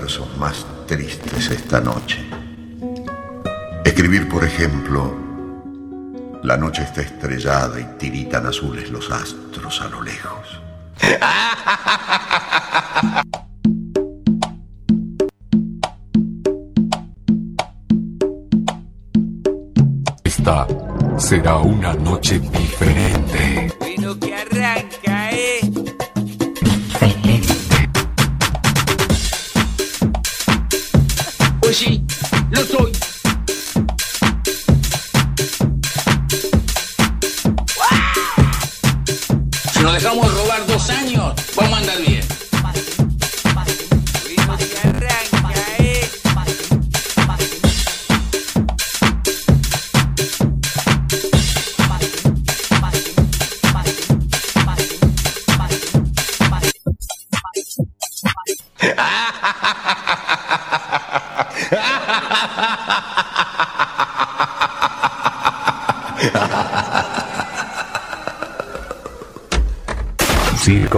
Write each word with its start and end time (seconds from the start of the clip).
versos 0.00 0.36
más 0.38 0.66
tristes 0.88 1.50
esta 1.50 1.80
noche. 1.80 2.18
Escribir, 3.84 4.28
por 4.28 4.42
ejemplo, 4.42 5.14
la 6.42 6.56
noche 6.56 6.82
está 6.82 7.02
estrellada 7.02 7.78
y 7.78 7.84
tiritan 7.96 8.44
azules 8.44 8.90
los 8.90 9.08
astros 9.12 9.80
a 9.80 9.88
lo 9.88 10.02
lejos. 10.02 10.60
Esta 20.24 20.66
será 21.18 21.56
una 21.58 21.94
noche 21.94 22.40
diferente. 22.40 23.72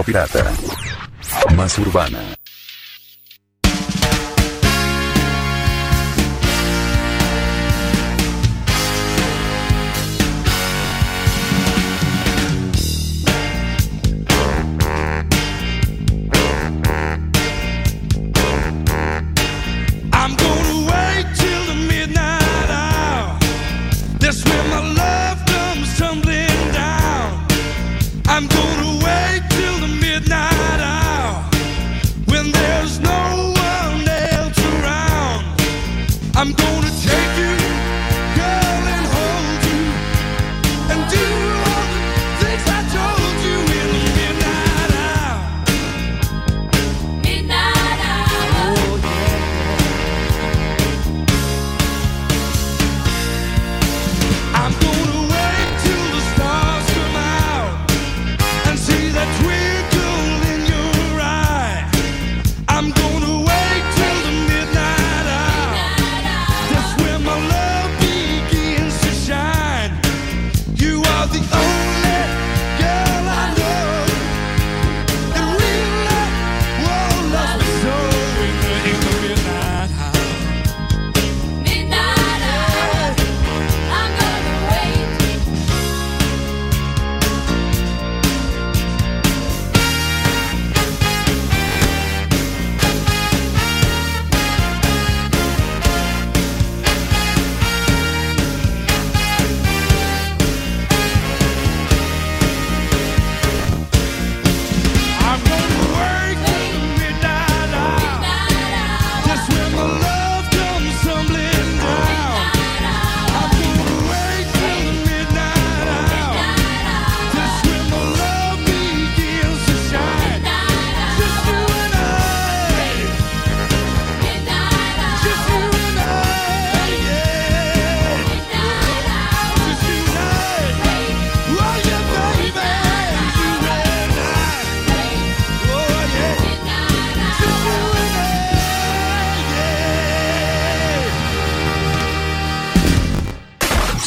Pirata. 0.02 0.52
Más 1.56 1.78
urbana. 1.78 2.35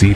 You 0.01 0.13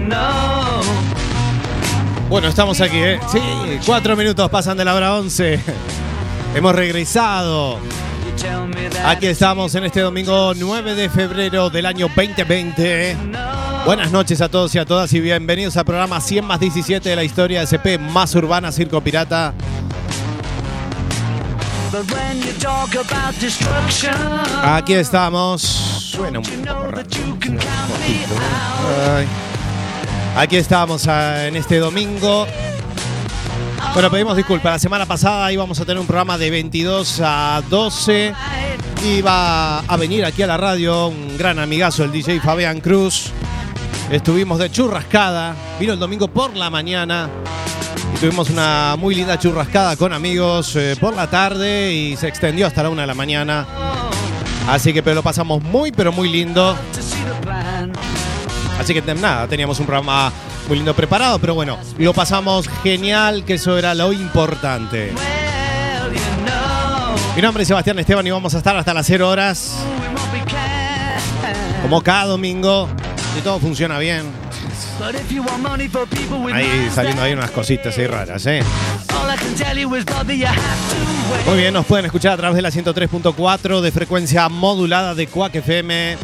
know. 0.00 0.82
Bueno, 2.28 2.48
estamos 2.48 2.82
aquí, 2.82 2.98
¿eh? 2.98 3.18
Sí, 3.32 3.40
cuatro 3.86 4.14
minutos 4.14 4.50
pasan 4.50 4.76
de 4.76 4.84
la 4.84 4.94
hora 4.94 5.14
11. 5.14 5.58
Hemos 6.54 6.74
regresado. 6.74 7.78
Aquí 9.06 9.28
estamos 9.28 9.74
en 9.74 9.84
este 9.84 10.00
domingo 10.00 10.52
9 10.54 10.94
de 10.94 11.08
febrero 11.08 11.70
del 11.70 11.86
año 11.86 12.08
2020. 12.14 13.55
Buenas 13.86 14.10
noches 14.10 14.40
a 14.40 14.48
todos 14.48 14.74
y 14.74 14.78
a 14.80 14.84
todas 14.84 15.12
y 15.12 15.20
bienvenidos 15.20 15.76
al 15.76 15.84
programa 15.84 16.20
100 16.20 16.44
más 16.44 16.58
17 16.58 17.08
de 17.08 17.14
la 17.14 17.22
historia 17.22 17.60
de 17.60 17.66
SP 17.70 18.02
más 18.02 18.34
urbana 18.34 18.72
Circo 18.72 19.00
Pirata. 19.00 19.54
Aquí 24.64 24.92
estamos. 24.92 26.16
Bueno, 26.18 26.40
un 26.40 26.64
poco 26.64 26.82
raro. 26.82 27.02
Ay. 29.16 29.26
Aquí 30.36 30.56
estamos 30.56 31.06
ah, 31.06 31.46
en 31.46 31.54
este 31.54 31.78
domingo. 31.78 32.44
Bueno, 33.94 34.10
pedimos 34.10 34.36
disculpas. 34.36 34.72
La 34.72 34.78
semana 34.80 35.06
pasada 35.06 35.52
íbamos 35.52 35.78
a 35.78 35.84
tener 35.84 36.00
un 36.00 36.08
programa 36.08 36.36
de 36.36 36.50
22 36.50 37.20
a 37.24 37.62
12. 37.70 38.34
Iba 39.04 39.78
a 39.78 39.96
venir 39.96 40.24
aquí 40.24 40.42
a 40.42 40.48
la 40.48 40.56
radio 40.56 41.06
un 41.06 41.38
gran 41.38 41.60
amigazo, 41.60 42.02
el 42.02 42.10
DJ 42.10 42.40
Fabián 42.40 42.80
Cruz. 42.80 43.30
Estuvimos 44.10 44.58
de 44.58 44.70
churrascada. 44.70 45.54
Vino 45.80 45.92
el 45.92 45.98
domingo 45.98 46.28
por 46.28 46.56
la 46.56 46.70
mañana. 46.70 47.28
Y 48.14 48.18
tuvimos 48.18 48.50
una 48.50 48.94
muy 48.96 49.14
linda 49.14 49.38
churrascada 49.38 49.96
con 49.96 50.12
amigos 50.12 50.76
eh, 50.76 50.96
por 51.00 51.14
la 51.16 51.28
tarde 51.28 51.92
y 51.92 52.16
se 52.16 52.28
extendió 52.28 52.66
hasta 52.66 52.84
la 52.84 52.90
una 52.90 53.02
de 53.02 53.08
la 53.08 53.14
mañana. 53.14 53.66
Así 54.68 54.92
que 54.92 55.02
pero 55.02 55.16
lo 55.16 55.22
pasamos 55.22 55.62
muy, 55.62 55.90
pero 55.90 56.12
muy 56.12 56.28
lindo. 56.28 56.76
Así 58.78 58.94
que 58.94 59.02
nada, 59.14 59.48
teníamos 59.48 59.80
un 59.80 59.86
programa 59.86 60.32
muy 60.68 60.76
lindo 60.76 60.94
preparado, 60.94 61.38
pero 61.38 61.54
bueno, 61.54 61.78
lo 61.98 62.12
pasamos 62.12 62.68
genial, 62.82 63.44
que 63.44 63.54
eso 63.54 63.76
era 63.76 63.94
lo 63.94 64.12
importante. 64.12 65.12
Mi 67.34 67.42
nombre 67.42 67.62
es 67.62 67.68
Sebastián 67.68 67.98
Esteban 67.98 68.26
y 68.26 68.30
vamos 68.30 68.54
a 68.54 68.58
estar 68.58 68.76
hasta 68.76 68.94
las 68.94 69.06
0 69.06 69.28
horas, 69.28 69.76
como 71.82 72.02
cada 72.02 72.26
domingo. 72.26 72.88
Y 73.36 73.40
todo 73.42 73.58
funciona 73.58 73.98
bien. 73.98 74.22
Ahí 76.54 76.88
saliendo 76.94 77.22
ahí 77.22 77.32
unas 77.32 77.50
cositas 77.50 77.96
ahí 77.98 78.06
raras, 78.06 78.46
¿eh? 78.46 78.62
Muy 81.46 81.58
bien, 81.58 81.74
nos 81.74 81.86
pueden 81.86 82.06
escuchar 82.06 82.32
a 82.32 82.36
través 82.36 82.56
de 82.56 82.62
la 82.62 82.70
103.4 82.70 83.80
de 83.80 83.92
frecuencia 83.92 84.48
modulada 84.48 85.14
de 85.14 85.26
Quack 85.26 85.56
FM. 85.56 86.16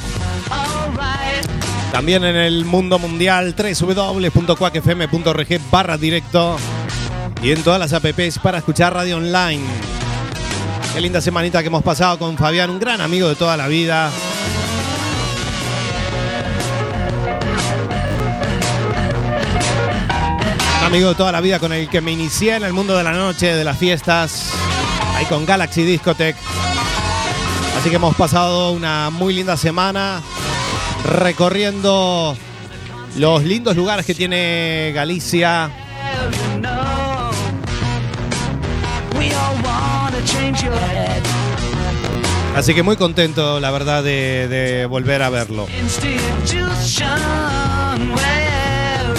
También 1.93 2.25
en 2.25 2.37
el 2.37 2.65
mundo 2.65 2.99
mundial 2.99 3.55
www.quackfm.org 3.55 5.61
barra 5.71 5.99
directo. 5.99 6.57
Y 7.43 7.53
en 7.53 7.63
todas 7.63 7.79
las 7.79 7.93
apps 7.93 8.39
para 8.39 8.59
escuchar 8.59 8.95
radio 8.95 9.19
online. 9.19 9.63
Qué 10.95 11.01
linda 11.01 11.21
semanita 11.21 11.61
que 11.61 11.67
hemos 11.67 11.83
pasado 11.83 12.19
con 12.19 12.39
Fabián, 12.39 12.71
un 12.71 12.79
gran 12.79 13.01
amigo 13.01 13.29
de 13.29 13.35
toda 13.35 13.57
la 13.57 13.67
vida. 13.69 14.11
Amigo 20.85 21.09
de 21.11 21.15
toda 21.15 21.33
la 21.33 21.41
vida 21.41 21.59
con 21.59 21.73
el 21.73 21.89
que 21.89 22.01
me 22.01 22.13
inicié 22.13 22.57
en 22.57 22.65
el 22.65 22.73
mundo 22.73 22.97
de 22.97 23.03
la 23.03 23.13
noche, 23.13 23.55
de 23.55 23.65
las 23.65 23.79
fiestas, 23.79 24.53
ahí 25.15 25.25
con 25.27 25.47
Galaxy 25.47 25.85
Discotech. 25.85 26.37
Así 27.79 27.89
que 27.89 27.97
hemos 27.97 28.15
pasado 28.15 28.73
una 28.73 29.09
muy 29.11 29.33
linda 29.33 29.57
semana 29.57 30.21
recorriendo 31.05 32.37
los 33.17 33.43
lindos 33.45 33.75
lugares 33.77 34.05
que 34.05 34.15
tiene 34.15 34.93
Galicia. 34.95 35.71
Así 42.55 42.75
que 42.75 42.83
muy 42.83 42.97
contento, 42.97 43.61
la 43.61 43.71
verdad, 43.71 44.03
de 44.03 44.87
volver 44.91 45.23
a 45.23 45.31
verlo. 45.31 45.67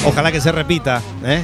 Ojalá 0.05 0.31
que 0.31 0.41
se 0.41 0.51
repita. 0.51 1.01
¿eh? 1.23 1.44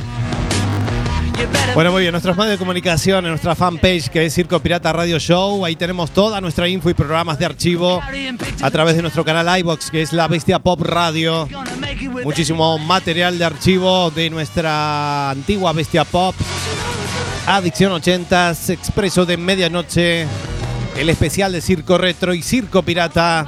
Bueno, 1.73 1.91
muy 1.91 2.01
bien, 2.01 2.11
nuestros 2.11 2.35
medios 2.35 2.53
de 2.53 2.57
comunicación, 2.57 3.25
en 3.25 3.31
nuestra 3.31 3.56
fanpage 3.56 4.09
que 4.09 4.25
es 4.25 4.33
Circo 4.33 4.59
Pirata 4.59 4.91
Radio 4.91 5.17
Show, 5.19 5.63
ahí 5.63 5.75
tenemos 5.75 6.11
toda 6.11 6.41
nuestra 6.41 6.67
info 6.67 6.89
y 6.89 6.94
programas 6.94 7.39
de 7.39 7.45
archivo 7.45 8.01
a 8.61 8.71
través 8.71 8.95
de 8.95 9.01
nuestro 9.01 9.23
canal 9.23 9.59
iBox, 9.59 9.89
que 9.89 10.01
es 10.01 10.11
La 10.11 10.27
Bestia 10.27 10.59
Pop 10.59 10.81
Radio. 10.81 11.47
Muchísimo 12.23 12.77
material 12.79 13.38
de 13.38 13.45
archivo 13.45 14.11
de 14.11 14.29
nuestra 14.29 15.29
antigua 15.29 15.71
Bestia 15.71 16.03
Pop. 16.03 16.35
Adicción 17.47 17.94
80, 17.94 18.51
Expreso 18.67 19.25
de 19.25 19.38
Medianoche, 19.38 20.27
el 20.97 21.09
especial 21.09 21.51
de 21.51 21.61
Circo 21.61 21.97
Retro 21.97 22.33
y 22.33 22.41
Circo 22.41 22.83
Pirata. 22.83 23.45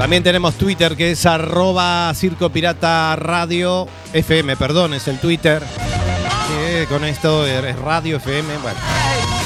También 0.00 0.22
tenemos 0.22 0.54
Twitter 0.54 0.96
que 0.96 1.10
es 1.10 1.26
arroba 1.26 2.10
Circo 2.14 2.48
Pirata 2.48 3.14
Radio 3.16 3.86
FM, 4.14 4.56
perdón, 4.56 4.94
es 4.94 5.06
el 5.08 5.18
Twitter. 5.18 5.62
Con 6.88 7.04
esto 7.04 7.46
es 7.46 7.78
Radio 7.80 8.16
FM, 8.16 8.56
bueno. 8.62 8.78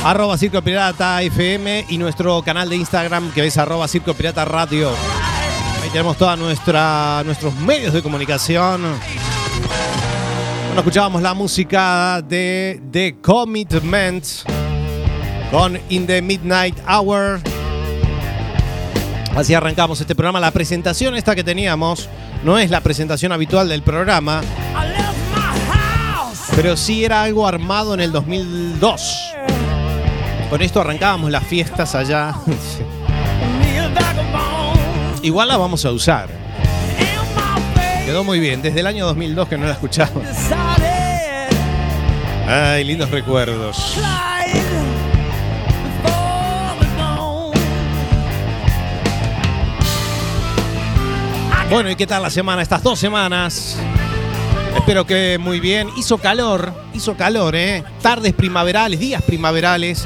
Arroba 0.04 0.38
Circo 0.38 0.62
Pirata 0.62 1.20
FM 1.22 1.86
y 1.88 1.98
nuestro 1.98 2.40
canal 2.42 2.68
de 2.68 2.76
Instagram 2.76 3.32
que 3.32 3.44
es 3.44 3.58
arroba 3.58 3.88
Circo 3.88 4.14
Pirata 4.14 4.44
Radio. 4.44 4.90
Ahí 5.82 5.90
tenemos 5.90 6.16
todos 6.16 6.38
nuestros 6.38 7.54
medios 7.56 7.92
de 7.92 8.00
comunicación. 8.00 8.80
Bueno, 10.66 10.80
escuchábamos 10.80 11.20
la 11.20 11.34
música 11.34 12.22
de 12.22 12.80
The 12.92 13.16
Commitment 13.20 14.24
con 15.50 15.80
In 15.88 16.06
the 16.06 16.22
Midnight 16.22 16.78
Hour. 16.88 17.40
Así 19.36 19.52
arrancamos 19.52 20.00
este 20.00 20.14
programa. 20.14 20.38
La 20.38 20.52
presentación 20.52 21.16
esta 21.16 21.34
que 21.34 21.42
teníamos 21.42 22.08
no 22.44 22.58
es 22.58 22.70
la 22.70 22.80
presentación 22.80 23.32
habitual 23.32 23.68
del 23.68 23.82
programa, 23.82 24.42
pero 26.54 26.76
sí 26.76 27.04
era 27.04 27.22
algo 27.22 27.46
armado 27.46 27.94
en 27.94 28.00
el 28.00 28.12
2002. 28.12 29.32
Con 30.50 30.62
esto 30.62 30.80
arrancábamos 30.80 31.32
las 31.32 31.44
fiestas 31.44 31.96
allá. 31.96 32.34
Igual 35.22 35.48
la 35.48 35.56
vamos 35.56 35.84
a 35.84 35.90
usar. 35.90 36.28
Quedó 38.06 38.22
muy 38.22 38.38
bien. 38.38 38.62
Desde 38.62 38.80
el 38.80 38.86
año 38.86 39.04
2002 39.06 39.48
que 39.48 39.58
no 39.58 39.66
la 39.66 39.72
escuchamos. 39.72 40.22
Ay, 42.46 42.84
lindos 42.84 43.10
recuerdos. 43.10 43.96
Bueno, 51.70 51.90
¿y 51.90 51.96
qué 51.96 52.06
tal 52.06 52.22
la 52.22 52.30
semana? 52.30 52.62
Estas 52.62 52.82
dos 52.82 52.98
semanas. 52.98 53.76
Espero 54.76 55.06
que 55.06 55.38
muy 55.38 55.60
bien. 55.60 55.88
Hizo 55.96 56.18
calor, 56.18 56.72
hizo 56.92 57.16
calor, 57.16 57.56
¿eh? 57.56 57.82
Tardes 58.02 58.32
primaverales, 58.34 59.00
días 59.00 59.22
primaverales. 59.22 60.04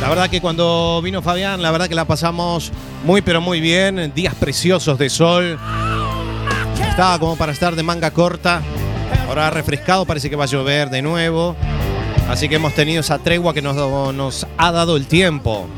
La 0.00 0.08
verdad 0.08 0.28
que 0.28 0.40
cuando 0.40 1.00
vino 1.02 1.22
Fabián, 1.22 1.62
la 1.62 1.70
verdad 1.70 1.88
que 1.88 1.94
la 1.94 2.04
pasamos 2.04 2.72
muy, 3.04 3.22
pero 3.22 3.40
muy 3.40 3.60
bien. 3.60 4.12
Días 4.14 4.34
preciosos 4.34 4.98
de 4.98 5.10
sol. 5.10 5.58
Estaba 6.88 7.18
como 7.18 7.36
para 7.36 7.52
estar 7.52 7.76
de 7.76 7.82
manga 7.82 8.10
corta. 8.10 8.62
Ahora 9.28 9.50
refrescado, 9.50 10.04
parece 10.06 10.30
que 10.30 10.36
va 10.36 10.44
a 10.44 10.48
llover 10.48 10.90
de 10.90 11.02
nuevo. 11.02 11.54
Así 12.28 12.48
que 12.48 12.56
hemos 12.56 12.74
tenido 12.74 13.00
esa 13.00 13.18
tregua 13.18 13.52
que 13.52 13.62
nos, 13.62 13.76
nos 14.14 14.46
ha 14.56 14.72
dado 14.72 14.96
el 14.96 15.06
tiempo. 15.06 15.68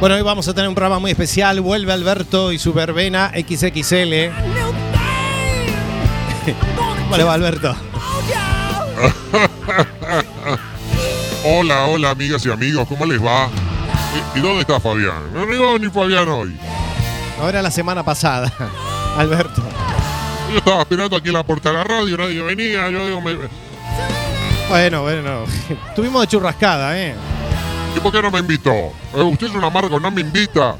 Bueno, 0.00 0.14
hoy 0.16 0.22
vamos 0.22 0.48
a 0.48 0.54
tener 0.54 0.66
un 0.68 0.74
programa 0.74 0.98
muy 0.98 1.10
especial. 1.10 1.60
Vuelve 1.60 1.92
Alberto 1.92 2.52
y 2.52 2.58
su 2.58 2.72
verbena 2.72 3.30
XXL. 3.34 4.30
¿Cómo 7.10 7.10
va, 7.26 7.34
Alberto? 7.34 7.76
Hola, 11.44 11.86
hola 11.86 12.10
amigas 12.10 12.44
y 12.44 12.50
amigos, 12.50 12.86
¿cómo 12.86 13.06
les 13.06 13.18
va? 13.22 13.48
¿Y, 14.34 14.40
dónde 14.40 14.60
está 14.60 14.78
Fabián? 14.78 15.32
No 15.32 15.46
llegó 15.46 15.78
ni 15.78 15.88
Fabián 15.88 16.28
hoy. 16.28 16.54
No 17.38 17.48
era 17.48 17.62
la 17.62 17.70
semana 17.70 18.02
pasada, 18.02 18.52
Alberto. 19.16 19.62
Yo 20.52 20.58
estaba 20.58 20.82
esperando 20.82 21.16
aquí 21.16 21.28
en 21.28 21.34
la 21.34 21.42
puerta 21.42 21.70
de 21.70 21.76
la 21.76 21.84
radio, 21.84 22.18
nadie 22.18 22.42
venía, 22.42 22.90
yo 22.90 23.06
digo, 23.06 23.22
me- 23.22 23.38
Bueno, 24.68 25.00
bueno, 25.02 25.44
tuvimos 25.96 26.20
de 26.22 26.26
churrascada, 26.28 26.98
¿eh? 27.00 27.14
¿Y 27.96 28.00
por 28.00 28.12
qué 28.12 28.22
no 28.22 28.30
me 28.30 28.38
invitó? 28.38 28.70
Eh, 28.70 29.22
usted 29.22 29.48
es 29.48 29.54
un 29.54 29.64
amargo, 29.64 29.98
no 29.98 30.10
me 30.10 30.20
invita. 30.20 30.76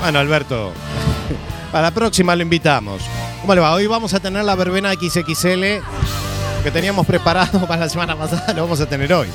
Bueno, 0.00 0.18
Alberto, 0.18 0.72
para 1.72 1.82
la 1.82 1.90
próxima 1.90 2.34
lo 2.36 2.42
invitamos. 2.42 3.02
¿Cómo 3.40 3.54
le 3.54 3.60
va? 3.60 3.72
Hoy 3.72 3.86
vamos 3.86 4.14
a 4.14 4.20
tener 4.20 4.44
la 4.44 4.54
verbena 4.54 4.92
XXL 4.92 5.82
que 6.62 6.70
teníamos 6.72 7.06
preparado 7.06 7.66
para 7.66 7.82
la 7.82 7.88
semana 7.88 8.16
pasada, 8.16 8.52
lo 8.52 8.62
vamos 8.62 8.80
a 8.80 8.86
tener 8.86 9.12
hoy. 9.12 9.28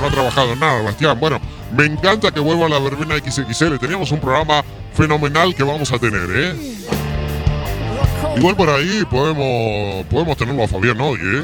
No 0.00 0.06
ha 0.06 0.10
trabajado 0.10 0.56
nada, 0.56 0.82
Bastián. 0.82 1.18
Bueno, 1.18 1.40
me 1.76 1.84
encanta 1.86 2.30
que 2.30 2.40
vuelva 2.40 2.66
a 2.66 2.68
la 2.68 2.78
verbena 2.78 3.16
XXL. 3.16 3.78
Teníamos 3.78 4.10
un 4.10 4.20
programa 4.20 4.62
fenomenal 4.94 5.54
que 5.54 5.62
vamos 5.62 5.92
a 5.92 5.98
tener, 5.98 6.28
¿eh? 6.34 6.54
Igual 8.36 8.56
por 8.56 8.70
ahí 8.70 9.04
podemos, 9.08 10.04
podemos 10.06 10.36
tenerlo 10.36 10.64
a 10.64 10.68
Fabián 10.68 11.00
hoy, 11.00 11.18
¿eh? 11.22 11.42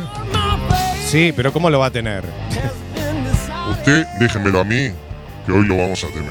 Sí, 1.07 1.33
pero 1.35 1.53
¿cómo 1.53 1.71
lo 1.71 1.79
va 1.79 1.87
a 1.87 1.91
tener? 1.91 2.25
Usted 3.81 4.07
déjemelo 4.19 4.61
a 4.61 4.65
mí, 4.65 4.91
que 5.47 5.53
hoy 5.53 5.65
lo 5.65 5.79
vamos 5.79 6.05
a 6.05 6.09
tener. 6.09 6.31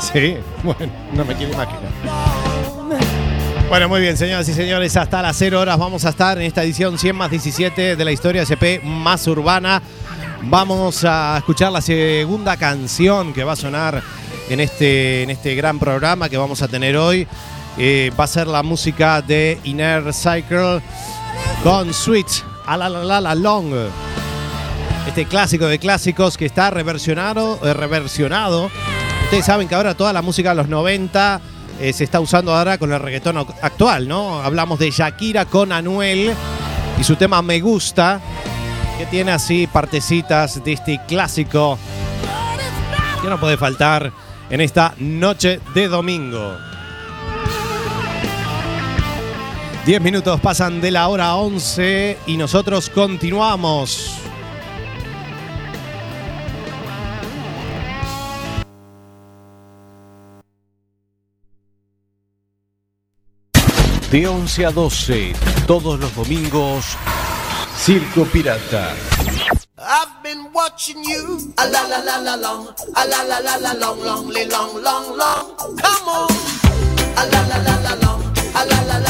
sí, 0.00 0.36
bueno, 0.62 0.92
no 1.12 1.24
me 1.24 1.34
quiero 1.34 1.52
imaginar. 1.52 1.90
Bueno, 3.68 3.88
muy 3.88 4.00
bien, 4.00 4.16
señoras 4.16 4.48
y 4.48 4.54
señores, 4.54 4.96
hasta 4.96 5.22
las 5.22 5.36
0 5.36 5.60
horas 5.60 5.76
vamos 5.76 6.04
a 6.04 6.10
estar 6.10 6.38
en 6.38 6.44
esta 6.44 6.62
edición 6.62 6.98
100 6.98 7.16
más 7.16 7.30
17 7.32 7.96
de 7.96 8.04
la 8.04 8.12
historia 8.12 8.42
SP 8.46 8.78
más 8.84 9.26
urbana. 9.26 9.82
Vamos 10.42 11.04
a 11.04 11.36
escuchar 11.38 11.72
la 11.72 11.80
segunda 11.80 12.56
canción 12.56 13.32
que 13.32 13.42
va 13.42 13.54
a 13.54 13.56
sonar 13.56 14.00
en 14.48 14.60
este, 14.60 15.24
en 15.24 15.30
este 15.30 15.56
gran 15.56 15.80
programa 15.80 16.28
que 16.28 16.36
vamos 16.36 16.62
a 16.62 16.68
tener 16.68 16.96
hoy. 16.96 17.26
Eh, 17.76 18.12
va 18.18 18.24
a 18.24 18.28
ser 18.28 18.46
la 18.46 18.62
música 18.62 19.20
de 19.20 19.58
Inner 19.64 20.14
Cycle 20.14 20.80
con 21.64 21.92
Switch 21.92 22.44
a 22.66 22.76
la 22.76 22.88
la 22.88 23.02
la 23.02 23.20
la 23.20 23.34
long. 23.34 23.72
Este 25.06 25.24
clásico 25.24 25.66
de 25.66 25.78
clásicos 25.78 26.36
que 26.36 26.46
está 26.46 26.70
reversionado. 26.70 27.58
Eh, 27.64 27.74
reversionado. 27.74 28.70
Ustedes 29.24 29.44
saben 29.44 29.68
que 29.68 29.74
ahora 29.74 29.94
toda 29.94 30.12
la 30.12 30.22
música 30.22 30.50
de 30.50 30.56
los 30.56 30.68
90 30.68 31.40
eh, 31.80 31.92
se 31.92 32.04
está 32.04 32.20
usando 32.20 32.54
ahora 32.54 32.78
con 32.78 32.92
el 32.92 33.00
reggaetón 33.00 33.38
actual, 33.38 34.06
¿no? 34.06 34.40
Hablamos 34.42 34.78
de 34.78 34.90
Shakira 34.90 35.46
con 35.46 35.72
Anuel 35.72 36.32
y 36.98 37.04
su 37.04 37.16
tema 37.16 37.40
Me 37.40 37.60
Gusta, 37.60 38.20
que 38.98 39.06
tiene 39.06 39.32
así 39.32 39.66
partecitas 39.66 40.62
de 40.62 40.72
este 40.72 41.00
clásico 41.08 41.78
que 43.22 43.28
no 43.28 43.40
puede 43.40 43.56
faltar 43.56 44.12
en 44.50 44.60
esta 44.60 44.94
noche 44.98 45.60
de 45.74 45.88
domingo. 45.88 46.56
10 49.86 50.00
minutos 50.02 50.40
pasan 50.40 50.80
de 50.80 50.90
la 50.90 51.08
hora 51.08 51.36
11 51.36 52.18
y 52.26 52.36
nosotros 52.36 52.90
continuamos. 52.90 54.20
De 64.10 64.26
11 64.26 64.66
a 64.66 64.72
12, 64.72 65.32
todos 65.68 66.00
los 66.00 66.12
domingos, 66.16 66.84
Circo 67.76 68.24
Pirata. 68.24 68.92
I've 69.78 70.22
been 70.22 70.52
watching 70.52 71.02
you. 71.04 71.54
A 71.56 71.66
la 71.68 71.86
la 71.86 71.98
la 72.02 72.18
la 72.18 72.36
long. 72.36 72.66
A 72.96 73.06
la 73.06 73.22
la 73.22 73.38
la 73.38 73.56
la 73.56 73.72
long, 73.74 74.00
long, 74.02 74.28
long, 74.28 74.82
long, 74.82 75.16
long. 75.16 75.56
Come 75.80 76.08
on. 76.08 76.28
A 77.16 77.24
la 77.24 77.40
la 77.46 77.58
la 77.58 77.76
la 77.82 77.94
long. 78.02 78.22
A 78.52 78.64
la 78.64 78.82
la 78.82 78.98
la. 78.98 79.09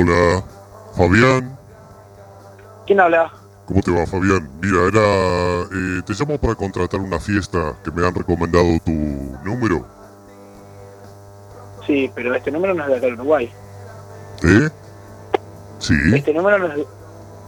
Hola, 0.00 0.44
Fabián. 0.96 1.58
¿quién 2.86 3.00
habla? 3.00 3.32
¿Cómo 3.66 3.82
te 3.82 3.90
va, 3.90 4.06
Fabián? 4.06 4.48
Mira, 4.62 4.84
era. 4.86 5.62
eh, 5.62 6.02
te 6.06 6.12
llamo 6.14 6.38
para 6.38 6.54
contratar 6.54 7.00
una 7.00 7.18
fiesta 7.18 7.74
que 7.82 7.90
me 7.90 8.06
han 8.06 8.14
recomendado 8.14 8.78
tu 8.84 8.92
número. 8.92 9.84
Sí, 11.84 12.08
pero 12.14 12.32
este 12.32 12.52
número 12.52 12.74
no 12.74 12.84
es 12.84 12.90
de 12.90 12.96
acá 12.96 13.06
de 13.06 13.12
Uruguay. 13.14 13.52
¿Eh? 14.44 14.68
Sí, 15.80 15.94
Este 16.14 16.32
número 16.32 16.58
no 16.58 16.66
es 16.68 16.76
de... 16.76 16.86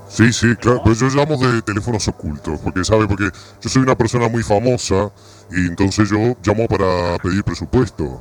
sí, 0.09 0.33
sí, 0.33 0.57
claro. 0.57 0.81
Pero 0.83 0.97
yo 0.97 1.07
llamo 1.09 1.37
de 1.37 1.63
teléfonos 1.63 2.09
ocultos. 2.09 2.59
Porque, 2.65 2.85
¿sabe? 2.85 3.07
Porque 3.07 3.31
yo 3.61 3.71
soy 3.71 3.83
una 3.83 3.97
persona 3.97 4.29
muy 4.29 4.43
famosa 4.43 5.13
y 5.53 5.69
entonces 5.69 6.11
yo 6.11 6.37
llamo 6.43 6.67
para 6.67 7.17
pedir 7.23 7.45
presupuesto. 7.45 8.21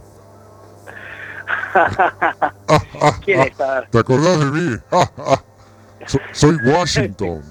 ¿Quién 3.25 3.41
es? 3.41 3.59
A 3.59 3.73
ver, 3.81 3.89
¿Te 3.89 3.99
acordás 3.99 4.39
de 4.39 4.45
mí? 4.45 4.77
So- 6.07 6.19
soy 6.31 6.55
Washington. 6.65 7.41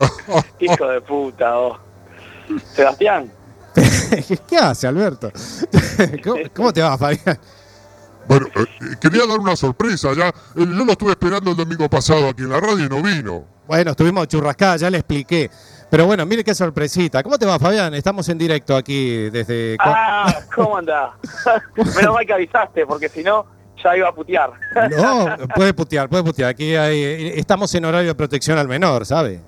hijo 0.58 0.88
de 0.88 1.00
puta, 1.02 1.54
vos. 1.54 1.78
Sebastián, 2.74 3.30
¿Qué 4.48 4.56
hace, 4.56 4.86
Alberto? 4.88 5.30
¿Cómo, 6.24 6.36
cómo 6.54 6.72
te 6.72 6.82
va, 6.82 6.98
Fabián? 6.98 7.38
Bueno, 8.26 8.46
eh, 8.56 8.96
quería 9.00 9.26
dar 9.26 9.38
una 9.38 9.54
sorpresa. 9.54 10.12
Ya, 10.14 10.28
eh, 10.28 10.32
yo 10.56 10.64
lo 10.64 10.92
estuve 10.92 11.10
esperando 11.12 11.50
el 11.52 11.56
domingo 11.56 11.88
pasado 11.88 12.28
aquí 12.28 12.42
en 12.42 12.50
la 12.50 12.58
radio 12.60 12.86
y 12.86 12.88
no 12.88 13.02
vino. 13.02 13.44
Bueno, 13.66 13.92
estuvimos 13.92 14.26
churrascada, 14.26 14.76
ya 14.76 14.90
le 14.90 14.98
expliqué. 14.98 15.50
Pero 15.88 16.06
bueno, 16.06 16.26
mire 16.26 16.42
qué 16.42 16.54
sorpresita. 16.54 17.22
¿Cómo 17.22 17.38
te 17.38 17.46
va, 17.46 17.58
Fabián? 17.58 17.94
Estamos 17.94 18.28
en 18.28 18.38
directo 18.38 18.76
aquí 18.76 19.30
desde... 19.30 19.76
ah, 19.80 20.32
¿cómo 20.54 20.76
andás? 20.76 21.10
Menos 21.96 22.14
mal 22.14 22.26
que 22.26 22.32
avisaste, 22.32 22.86
porque 22.86 23.08
si 23.08 23.22
no, 23.22 23.46
ya 23.82 23.96
iba 23.96 24.08
a 24.08 24.14
putear. 24.14 24.50
No, 24.96 25.26
puede 25.54 25.72
putear, 25.74 26.08
puede 26.08 26.22
putear. 26.24 26.50
Aquí 26.50 26.74
hay- 26.76 27.32
estamos 27.36 27.74
en 27.74 27.84
horario 27.84 28.08
de 28.08 28.14
protección 28.14 28.58
al 28.58 28.68
menor, 28.68 29.04
¿sabe? 29.06 29.40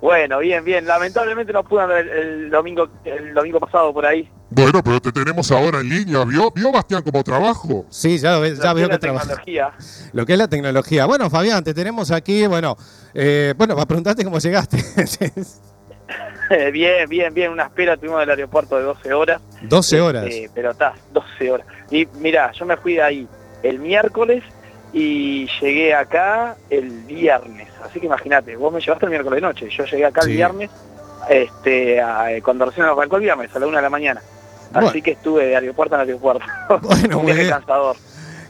Bueno, 0.00 0.38
bien, 0.38 0.64
bien. 0.64 0.86
Lamentablemente 0.86 1.52
no 1.52 1.64
pude 1.64 1.82
andar 1.82 1.98
el, 1.98 2.08
el 2.08 2.50
domingo 2.50 2.88
el 3.04 3.34
domingo 3.34 3.58
pasado 3.58 3.92
por 3.92 4.06
ahí. 4.06 4.30
Bueno, 4.50 4.82
pero 4.82 5.00
te 5.00 5.10
tenemos 5.10 5.50
ahora 5.50 5.80
en 5.80 5.88
línea. 5.88 6.24
¿Vio, 6.24 6.50
¿Vio 6.52 6.70
Bastián, 6.70 7.02
como 7.02 7.22
trabajo? 7.24 7.84
Sí, 7.90 8.16
ya, 8.16 8.38
ya 8.38 8.38
Lo 8.38 8.74
veo 8.74 8.74
que 8.74 8.74
que 8.74 8.82
es 8.84 8.88
la 8.90 8.98
trabaja. 8.98 9.26
tecnología. 9.26 9.72
Lo 10.12 10.24
que 10.24 10.32
es 10.34 10.38
la 10.38 10.48
tecnología. 10.48 11.06
Bueno, 11.06 11.28
Fabián, 11.28 11.64
te 11.64 11.74
tenemos 11.74 12.10
aquí, 12.12 12.46
bueno, 12.46 12.76
eh, 13.12 13.54
bueno, 13.58 13.74
para 13.74 13.86
preguntarte 13.86 14.24
cómo 14.24 14.38
llegaste. 14.38 14.78
Bien, 16.72 17.08
bien, 17.08 17.32
bien. 17.34 17.52
Una 17.52 17.64
espera 17.64 17.96
tuvimos 17.96 18.20
del 18.20 18.30
aeropuerto 18.30 18.76
de 18.76 18.82
12 18.84 19.12
horas. 19.12 19.40
12 19.62 20.00
horas. 20.00 20.24
Eh, 20.26 20.50
pero 20.54 20.70
está, 20.70 20.94
12 21.12 21.50
horas. 21.50 21.66
Y 21.90 22.06
mira, 22.20 22.52
yo 22.52 22.64
me 22.66 22.76
fui 22.76 22.94
de 22.94 23.02
ahí 23.02 23.28
el 23.62 23.78
miércoles 23.78 24.42
y 24.92 25.46
llegué 25.60 25.94
acá 25.94 26.56
el 26.70 26.88
viernes. 27.02 27.68
Así 27.84 28.00
que 28.00 28.06
imagínate, 28.06 28.56
vos 28.56 28.72
me 28.72 28.80
llevaste 28.80 29.06
el 29.06 29.10
miércoles 29.10 29.36
de 29.36 29.46
noche. 29.46 29.68
Yo 29.70 29.84
llegué 29.84 30.04
acá 30.06 30.22
Sí. 30.22 30.30
el 30.30 30.36
viernes, 30.36 30.70
este, 31.28 32.00
a- 32.00 32.32
eh, 32.32 32.42
cuando 32.42 32.64
recién 32.66 32.86
arrancó 32.86 33.16
el 33.16 33.22
viernes, 33.22 33.54
a 33.54 33.58
la 33.58 33.66
una 33.66 33.78
de 33.78 33.82
la 33.82 33.90
mañana. 33.90 34.20
Así 34.72 34.84
Bueno. 34.84 35.02
que 35.02 35.10
estuve 35.12 35.46
de 35.46 35.56
aeropuerto 35.56 35.94
en 35.94 36.00
aeropuerto. 36.02 36.44
Bueno, 36.82 37.18
muy 37.22 37.32
bien. 37.32 37.48
cansador. 37.48 37.96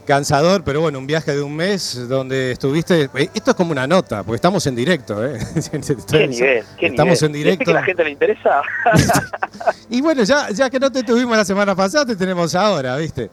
Cansador, 0.09 0.63
pero 0.63 0.81
bueno, 0.81 0.97
un 0.97 1.05
viaje 1.05 1.35
de 1.35 1.43
un 1.43 1.55
mes 1.55 2.07
donde 2.09 2.53
estuviste. 2.53 3.11
eh, 3.13 3.29
Esto 3.31 3.51
es 3.51 3.55
como 3.55 3.71
una 3.71 3.85
nota, 3.85 4.23
porque 4.23 4.37
estamos 4.37 4.65
en 4.65 4.75
directo, 4.75 5.23
¿eh? 5.23 5.37
Qué 6.09 6.27
nivel, 6.27 6.63
qué 6.79 6.87
Estamos 6.87 7.21
nivel. 7.21 7.25
en 7.25 7.31
¿Viste 7.31 7.31
que 7.31 7.37
directo. 7.43 7.69
a 7.71 7.73
la 7.75 7.83
gente 7.83 8.03
le 8.03 8.09
interesa? 8.09 8.61
Y 9.91 10.01
bueno, 10.01 10.23
ya, 10.23 10.49
ya 10.49 10.69
que 10.69 10.79
no 10.79 10.91
te 10.91 11.03
tuvimos 11.03 11.35
la 11.37 11.45
semana 11.45 11.75
pasada, 11.75 12.05
te 12.05 12.15
tenemos 12.15 12.55
ahora, 12.55 12.97
¿viste? 12.97 13.29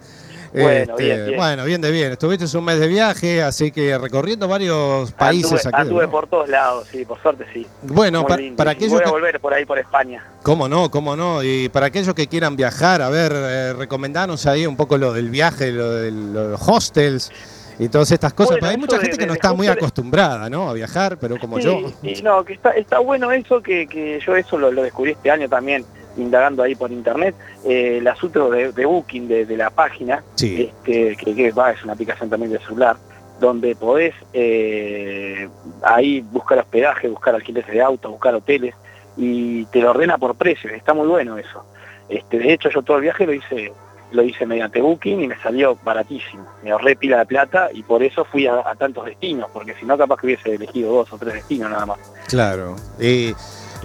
Bueno, 0.52 0.96
bien, 0.96 1.24
bien. 1.26 1.36
Bueno, 1.36 1.64
bien 1.64 1.80
de 1.80 1.90
bien. 1.90 2.12
Estuviste 2.12 2.56
un 2.56 2.64
mes 2.64 2.78
de 2.80 2.88
viaje, 2.88 3.42
así 3.42 3.70
que 3.70 3.96
recorriendo 3.98 4.48
varios 4.48 5.12
países 5.12 5.66
anduve, 5.66 5.68
aquí. 5.78 5.82
anduve 5.88 6.04
¿no? 6.04 6.10
por 6.10 6.26
todos 6.28 6.48
lados, 6.48 6.88
sí, 6.90 7.04
por 7.04 7.20
suerte 7.20 7.44
sí. 7.52 7.66
Bueno, 7.82 8.20
Muy 8.22 8.28
pa- 8.28 8.36
lindo. 8.36 8.56
para 8.56 8.72
Y 8.72 8.76
aquellos 8.76 8.92
Voy 9.00 9.02
a 9.04 9.10
volver 9.10 9.40
por 9.40 9.52
ahí 9.54 9.64
por 9.64 9.78
España. 9.78 10.24
¿Cómo 10.42 10.68
no? 10.68 10.90
¿Cómo 10.90 11.16
no? 11.16 11.42
Y 11.42 11.68
para 11.68 11.86
aquellos 11.86 12.14
que 12.14 12.26
quieran 12.26 12.56
viajar, 12.56 13.02
a 13.02 13.08
ver, 13.10 13.32
eh, 13.34 13.72
recomendanos 13.74 14.46
ahí 14.46 14.66
un 14.66 14.76
poco 14.76 14.96
lo 14.98 15.12
del 15.12 15.30
viaje, 15.30 15.72
lo 15.72 15.90
de 15.92 16.10
los 16.12 16.60
hostels 16.68 17.30
y 17.78 17.88
todas 17.88 18.10
estas 18.10 18.32
cosas. 18.32 18.52
Bueno, 18.52 18.68
hay 18.68 18.76
mucha 18.78 18.96
de- 18.96 19.02
gente 19.02 19.18
que 19.18 19.26
no 19.26 19.34
está 19.34 19.52
muy 19.52 19.66
acostumbrada, 19.68 20.48
¿no? 20.48 20.70
A 20.70 20.72
viajar, 20.72 21.18
pero 21.18 21.38
como 21.38 21.58
Sí, 21.58 21.64
yo. 21.64 21.92
y 22.02 22.22
no, 22.22 22.42
que 22.44 22.54
está, 22.54 22.70
está 22.70 23.00
bueno 23.00 23.30
eso, 23.32 23.60
que, 23.60 23.86
que 23.86 24.18
yo 24.26 24.34
eso 24.34 24.56
lo, 24.58 24.70
lo 24.72 24.82
descubrí 24.82 25.12
este 25.12 25.30
año 25.30 25.48
también, 25.48 25.84
indagando 26.16 26.62
ahí 26.62 26.74
por 26.74 26.90
internet, 26.92 27.34
eh, 27.64 27.98
el 27.98 28.08
asunto 28.08 28.50
de, 28.50 28.72
de 28.72 28.86
booking 28.86 29.28
de, 29.28 29.46
de 29.46 29.56
la 29.56 29.70
página, 29.70 30.22
Sí. 30.34 30.70
este, 30.70 31.16
que, 31.16 31.34
que 31.34 31.52
va, 31.52 31.72
es 31.72 31.82
una 31.84 31.92
aplicación 31.94 32.30
también 32.30 32.52
de 32.52 32.58
celular, 32.60 32.96
donde 33.40 33.76
podés 33.76 34.14
eh, 34.32 35.48
ahí 35.82 36.20
buscar 36.32 36.58
hospedaje, 36.58 37.08
buscar 37.08 37.34
alquileres 37.34 37.70
de 37.70 37.82
auto, 37.82 38.10
buscar 38.10 38.34
hoteles, 38.34 38.74
y 39.16 39.64
te 39.66 39.80
lo 39.80 39.90
ordena 39.90 40.18
por 40.18 40.34
precios, 40.34 40.72
está 40.72 40.94
muy 40.94 41.06
bueno 41.06 41.38
eso. 41.38 41.64
Este, 42.08 42.38
de 42.38 42.52
hecho, 42.52 42.68
yo 42.70 42.82
todo 42.82 42.96
el 42.98 43.02
viaje 43.02 43.26
lo 43.26 43.32
hice 43.34 43.72
lo 44.12 44.22
hice 44.22 44.46
mediante 44.46 44.80
Booking 44.80 45.20
y 45.20 45.26
me 45.26 45.36
salió 45.40 45.76
baratísimo. 45.82 46.46
Me 46.62 46.70
ahorré 46.70 46.94
pila 46.94 47.18
de 47.18 47.26
plata 47.26 47.70
y 47.74 47.82
por 47.82 48.04
eso 48.04 48.24
fui 48.24 48.46
a, 48.46 48.60
a 48.64 48.76
tantos 48.76 49.04
destinos, 49.04 49.50
porque 49.52 49.74
si 49.74 49.84
no 49.84 49.98
capaz 49.98 50.20
que 50.20 50.26
hubiese 50.28 50.54
elegido 50.54 50.92
dos 50.92 51.12
o 51.12 51.18
tres 51.18 51.34
destinos 51.34 51.70
nada 51.72 51.86
más. 51.86 51.98
Claro. 52.28 52.76
Y 53.00 53.34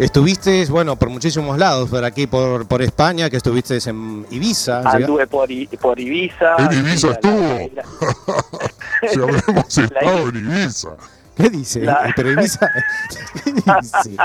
estuviste, 0.05 0.65
bueno, 0.65 0.95
por 0.95 1.09
muchísimos 1.09 1.57
lados, 1.57 1.89
por 1.89 2.03
aquí, 2.03 2.27
por, 2.27 2.67
por 2.67 2.81
España, 2.81 3.29
que 3.29 3.37
estuviste 3.37 3.77
en 3.89 4.25
Ibiza. 4.29 4.79
Anduve 4.89 5.27
por, 5.27 5.47
por 5.79 5.99
Ibiza. 5.99 6.55
En 6.57 6.79
Ibiza 6.79 7.07
la- 7.07 7.13
estuvo. 7.13 7.69
la- 7.75 9.09
Si 9.09 9.19
habremos 9.19 9.77
estado 9.77 10.29
en 10.29 10.35
Ibiza. 10.37 10.89
¿Qué 11.35 11.49
dice? 11.49 11.79
La- 11.81 12.13
Pero 12.15 12.31
Ibiza. 12.31 12.69
¿Qué 13.43 13.51
dice? 13.51 14.15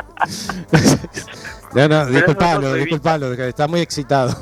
No, 1.74 1.88
no, 1.88 2.02
eso 2.02 2.10
disculpalo, 2.12 2.74
disculpalo, 2.74 3.32
está 3.34 3.68
muy 3.68 3.80
excitado. 3.80 4.34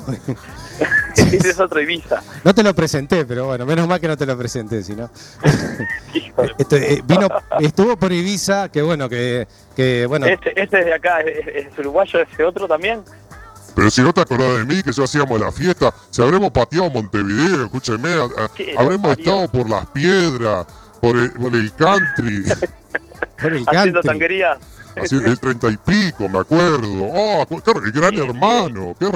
Ese 1.17 1.51
es 1.51 1.61
otro 1.61 1.81
Ibiza. 1.81 2.23
No 2.43 2.55
te 2.55 2.63
lo 2.63 2.75
presenté, 2.75 3.25
pero 3.25 3.47
bueno, 3.47 3.65
menos 3.67 3.87
mal 3.89 4.01
que 4.01 4.09
no 4.09 4.17
te 4.17 4.27
lo 4.27 4.37
presenté, 4.37 4.83
si 4.83 4.95
no. 4.95 5.11
Hijo 6.15 6.43
de- 6.43 6.55
Esto, 6.59 6.77
eh, 6.77 7.03
vino, 7.07 7.29
estuvo 7.61 7.97
por 7.97 8.13
Ibiza, 8.13 8.69
que 8.71 8.83
bueno, 8.83 9.09
que, 9.09 9.47
que 9.77 10.07
bueno, 10.07 10.27
Este, 10.27 10.51
este 10.61 10.81
es 10.81 10.85
de 10.87 10.95
acá, 10.95 11.21
es, 11.21 11.67
es 11.67 11.79
uruguayo, 11.79 12.21
ese 12.21 12.45
otro 12.45 12.67
también. 12.69 13.03
Pero 13.75 13.91
si 13.91 14.03
no 14.03 14.13
te 14.13 14.21
acordás 14.21 14.59
de 14.59 14.65
mí, 14.65 14.83
que 14.85 14.93
yo 14.93 15.03
hacíamos 15.05 15.41
la 15.41 15.51
fiesta, 15.51 15.93
si 16.11 16.23
habremos 16.23 16.51
pateado 16.53 16.91
Montevideo, 16.91 17.65
escúcheme, 17.65 18.09
a- 18.13 18.45
a- 18.45 18.49
¿Qué 18.55 18.73
lo 18.73 18.81
habremos 18.81 19.09
parió? 19.17 19.25
estado 19.45 19.49
por 19.51 19.69
las 19.71 19.87
piedras, 19.87 20.67
por 21.01 21.17
el, 21.17 21.33
por 21.33 21.55
el 21.55 21.73
country, 21.73 22.45
por 23.41 23.53
el 23.53 23.65
Haciendo 23.67 24.01
country. 24.01 24.03
tanguerías. 24.03 24.59
así, 25.03 25.17
el 25.17 25.39
treinta 25.41 25.69
y 25.71 25.77
pico, 25.77 26.29
me 26.29 26.39
acuerdo. 26.39 26.87
Oh, 27.13 27.45
qué 27.49 27.73
re- 27.73 27.91
gran 27.91 28.15
hermano, 28.15 28.95
qué, 28.99 29.07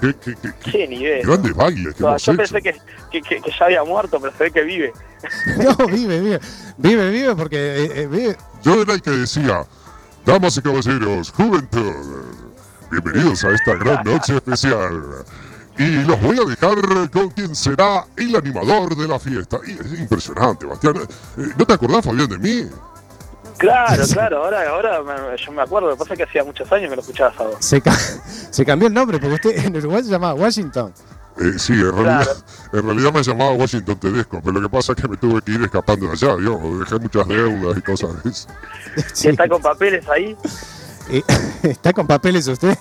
qué, 0.00 0.14
qué- 0.22 0.34
qué- 0.40 0.52
qué 0.64 0.70
Qué 0.70 0.88
nivel. 0.88 1.26
grandes 1.26 1.54
bailes 1.54 1.94
que 1.94 2.02
No, 2.02 2.08
hemos 2.10 2.22
yo 2.24 2.32
hecho. 2.32 2.38
pensé 2.42 2.62
que, 2.62 2.72
que, 3.10 3.22
que- 3.22 3.40
que 3.40 3.50
ya 3.58 3.64
había 3.66 3.84
muerto, 3.84 4.18
pero 4.20 4.32
se 4.36 4.44
ve 4.44 4.50
que 4.50 4.62
vive. 4.62 4.92
No, 5.58 5.86
vive, 5.88 6.20
vive. 6.20 6.40
Vive, 6.76 7.10
vive, 7.10 7.34
porque 7.36 7.56
eh, 7.56 7.90
eh, 8.02 8.06
vive. 8.06 8.36
Yo 8.62 8.82
era 8.82 8.94
el 8.94 9.02
que 9.02 9.10
decía, 9.10 9.64
damas 10.24 10.56
y 10.56 10.62
caballeros, 10.62 11.30
juventud, 11.32 11.92
bienvenidos 12.90 13.44
a 13.44 13.50
esta 13.50 13.74
gran 13.74 14.04
noche 14.04 14.36
especial. 14.36 15.02
Y 15.78 16.02
los 16.02 16.20
voy 16.20 16.36
a 16.40 16.44
dejar 16.44 17.08
con 17.10 17.30
quien 17.30 17.54
será 17.54 18.04
el 18.16 18.34
animador 18.34 18.96
de 18.96 19.06
la 19.06 19.18
fiesta. 19.20 19.58
Y 19.64 19.72
es 19.72 20.00
impresionante, 20.00 20.66
Bastián. 20.66 20.96
Eh, 20.96 21.48
¿No 21.56 21.64
te 21.64 21.72
acordás, 21.74 22.04
Fabián, 22.04 22.28
de 22.28 22.38
mí? 22.38 22.68
Claro, 23.58 24.04
claro, 24.12 24.44
ahora, 24.44 24.70
ahora 24.70 25.02
me- 25.02 25.36
yo 25.36 25.52
me 25.52 25.62
acuerdo, 25.62 25.88
lo 25.88 25.94
que 25.96 25.98
pasa 25.98 26.14
es 26.14 26.18
que 26.18 26.24
hacía 26.24 26.44
muchos 26.44 26.70
años 26.72 26.90
que 26.90 26.96
lo 26.96 27.02
escuchaba. 27.02 27.32
Se, 27.60 27.80
ca- 27.80 27.92
se 28.50 28.64
cambió 28.64 28.88
el 28.88 28.94
nombre, 28.94 29.18
porque 29.18 29.34
usted 29.34 29.64
en 29.66 29.76
Uruguay 29.76 30.02
se 30.04 30.10
llamaba 30.10 30.34
Washington. 30.34 30.92
Eh, 31.40 31.52
sí, 31.58 31.72
en 31.74 31.92
realidad, 31.92 32.26
en 32.72 32.82
realidad 32.84 33.12
me 33.12 33.22
llamaba 33.22 33.52
Washington 33.52 33.96
Tedesco, 33.98 34.40
pero 34.42 34.60
lo 34.60 34.68
que 34.68 34.76
pasa 34.76 34.92
es 34.92 35.00
que 35.02 35.06
me 35.08 35.16
tuve 35.16 35.40
que 35.42 35.52
ir 35.52 35.62
escapando 35.62 36.06
de 36.06 36.12
allá, 36.12 36.36
yo 36.42 36.58
dejé 36.80 36.98
muchas 36.98 37.28
deudas 37.28 37.78
y 37.78 37.82
cosas 37.82 38.22
de 38.24 38.30
eso. 38.30 38.48
Y 39.24 39.28
está 39.28 39.48
con 39.48 39.62
papeles 39.62 40.08
ahí. 40.08 40.36
Eh, 41.10 41.22
¿Está 41.62 41.92
con 41.92 42.06
papeles 42.06 42.46
usted? 42.48 42.76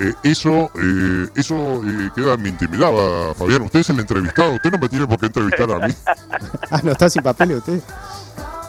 Eh, 0.00 0.12
eso 0.24 0.70
eh, 0.74 1.28
eso 1.36 1.82
eh, 1.84 2.10
queda 2.16 2.34
en 2.34 2.42
mi 2.42 2.48
intimidad, 2.48 2.90
Fabián. 3.38 3.62
Usted 3.62 3.80
es 3.80 3.90
el 3.90 4.00
entrevistado, 4.00 4.52
usted 4.54 4.70
no 4.72 4.78
me 4.78 4.88
tiene 4.88 5.06
por 5.06 5.18
qué 5.18 5.26
entrevistar 5.26 5.70
a 5.70 5.86
mí. 5.86 5.94
Ah, 6.70 6.80
no 6.82 6.92
está 6.92 7.08
sin 7.10 7.22
papeles 7.22 7.58
usted. 7.58 7.80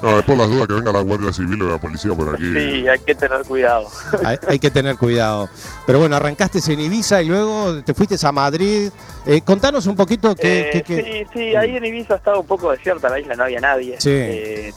No, 0.05 0.19
es 0.19 0.25
por 0.25 0.37
las 0.37 0.49
dudas 0.49 0.67
que 0.67 0.73
venga 0.73 0.91
la 0.91 1.01
Guardia 1.01 1.33
Civil 1.33 1.61
o 1.63 1.69
la 1.71 1.77
policía 1.79 2.13
por 2.13 2.33
aquí. 2.35 2.43
Sí, 2.53 2.87
hay 2.87 2.99
que 2.99 3.15
tener 3.15 3.41
cuidado. 3.43 3.87
Hay, 4.23 4.37
hay 4.47 4.59
que 4.59 4.69
tener 4.71 4.97
cuidado. 4.97 5.49
Pero 5.87 5.99
bueno, 5.99 6.15
arrancaste 6.15 6.59
en 6.71 6.79
Ibiza 6.79 7.21
y 7.21 7.27
luego 7.27 7.81
te 7.83 7.93
fuiste 7.93 8.15
a 8.25 8.31
Madrid. 8.31 8.91
Eh, 9.25 9.41
contanos 9.41 9.87
un 9.87 9.95
poquito 9.95 10.35
qué... 10.35 10.59
Eh, 10.61 10.69
qué- 10.71 10.83
qué- 10.83 11.27
Sí, 11.33 11.39
sí, 11.39 11.55
ahí 11.55 11.75
en 11.75 11.85
Ibiza 11.85 12.15
estaba 12.15 12.37
un 12.39 12.45
poco 12.45 12.71
desierta 12.71 13.09
la 13.09 13.19
isla, 13.19 13.35
no 13.35 13.43
había 13.45 13.59
nadie. 13.59 13.95
Sí. 13.99 14.11
Eh, 14.11 14.73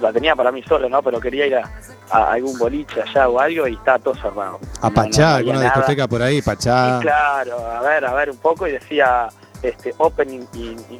la 0.00 0.12
tenía 0.12 0.36
para 0.36 0.52
mí 0.52 0.62
solo, 0.68 0.88
¿no? 0.88 1.02
Pero 1.02 1.18
quería 1.20 1.46
ir 1.46 1.56
a, 1.56 1.70
a 2.10 2.32
algún 2.32 2.58
boliche 2.58 3.00
allá 3.02 3.28
o 3.28 3.40
algo 3.40 3.66
y 3.66 3.74
estaba 3.74 3.98
todo 3.98 4.14
cerrado. 4.14 4.60
A 4.82 4.90
Pachá, 4.90 5.30
no 5.30 5.36
alguna 5.36 5.54
nada. 5.60 5.70
discoteca 5.74 6.06
por 6.08 6.22
ahí, 6.22 6.42
Pachá. 6.42 6.98
Y 6.98 7.02
claro, 7.02 7.58
a 7.66 7.80
ver, 7.80 8.04
a 8.04 8.12
ver 8.14 8.30
un 8.30 8.36
poco 8.38 8.66
y 8.66 8.72
decía 8.72 9.28
este 9.62 9.92
opening 9.98 10.42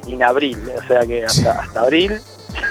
en 0.07 0.23
abril, 0.23 0.57
o 0.77 0.87
sea 0.87 1.05
que 1.05 1.23
hasta, 1.25 1.51
hasta 1.61 1.79
abril. 1.81 2.19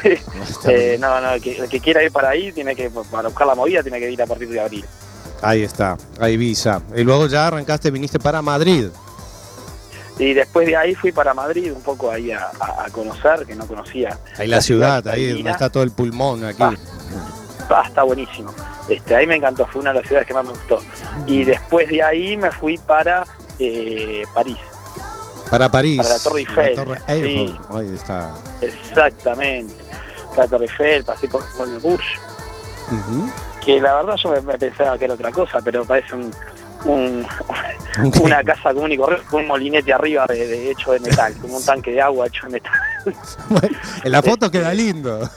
eh, 0.69 0.97
no, 1.01 1.21
no, 1.21 1.33
el 1.33 1.43
que, 1.43 1.59
el 1.59 1.69
que 1.69 1.81
quiera 1.81 2.03
ir 2.03 2.13
para 2.13 2.31
ahí 2.31 2.53
tiene 2.53 2.75
que, 2.75 2.91
para 2.91 3.29
buscar 3.29 3.47
la 3.47 3.55
movida, 3.55 3.83
tiene 3.83 3.99
que 3.99 4.11
ir 4.11 4.23
a 4.23 4.27
partir 4.27 4.49
de 4.49 4.61
abril. 4.61 4.85
Ahí 5.43 5.63
está, 5.63 5.97
a 6.21 6.29
Ibiza. 6.29 6.83
Y 6.97 7.05
luego 7.05 7.27
ya 7.27 7.47
arrancaste, 7.47 7.91
viniste 7.91 8.19
para 8.19 8.43
Madrid. 8.43 8.89
Y 10.19 10.35
después 10.35 10.67
de 10.67 10.77
ahí 10.77 10.95
fui 10.97 11.13
para 11.13 11.33
Madrid 11.33 11.73
un 11.73 11.83
poco 11.83 12.11
ahí 12.11 12.33
a, 12.33 12.51
conocer, 12.91 13.47
que 13.47 13.55
no 13.55 13.67
conocía. 13.67 14.19
Ahí 14.37 14.49
la 14.49 14.61
ciudad, 14.61 15.07
ahí 15.07 15.33
donde 15.33 15.51
está 15.51 15.71
todo 15.71 15.85
el 15.85 15.93
pulmón 15.93 16.45
aquí. 16.45 16.63
Ah, 17.71 17.85
está 17.87 18.03
buenísimo. 18.03 18.53
Este, 18.89 19.15
ahí 19.15 19.27
me 19.27 19.37
encantó, 19.37 19.67
fue 19.67 19.83
una 19.83 19.93
de 19.93 20.01
las 20.01 20.09
ciudades 20.09 20.27
que 20.27 20.35
más 20.35 20.45
me 20.45 20.51
gustó. 20.51 20.81
Y 21.27 21.45
después 21.45 21.89
de 21.89 22.03
ahí 22.03 22.37
me 22.37 22.51
fui 22.51 22.79
para 22.79 23.25
eh, 23.59 24.25
París. 24.35 24.59
Para 25.51 25.71
París. 25.71 25.99
Para 25.99 26.09
la 26.09 26.19
Torre 26.19 26.41
Eiffel, 26.41 26.77
La 26.77 26.85
Torre 26.85 26.99
sí. 26.99 27.13
Eiffel. 27.13 27.59
Ahí 27.71 27.95
está. 27.95 28.35
Exactamente. 28.61 29.88
La 30.39 30.47
Torre 30.47 30.65
Eiffel, 30.67 31.05
pasé 31.05 31.29
por 31.29 31.43
el 31.69 31.81
Ujú. 32.91 33.29
que 33.65 33.81
la 33.81 33.97
verdad 33.97 34.15
yo 34.17 34.31
me, 34.31 34.57
pensaba 34.57 34.97
que 34.97 35.05
era 35.05 35.15
otra 35.15 35.31
cosa, 35.33 35.61
pero 35.63 35.85
parece 35.85 36.15
un, 36.15 36.31
un- 36.85 37.27
una 38.23 38.43
casa 38.45 38.73
común 38.73 38.93
y 38.93 38.97
corriente 38.97 39.27
con 39.29 39.41
un 39.43 39.49
molinete 39.49 39.93
arriba 39.93 40.27
de, 40.29 40.47
de- 40.47 40.71
hecho 40.71 40.93
de 40.93 41.01
metal, 41.01 41.35
como 41.41 41.57
un 41.57 41.65
tanque 41.65 41.91
de 41.91 42.01
agua 42.01 42.29
hecho 42.29 42.47
de 42.47 42.53
metal. 42.53 42.73
En 44.05 44.13
la 44.13 44.23
foto 44.23 44.51
queda 44.51 44.73
lindo. 44.75 45.29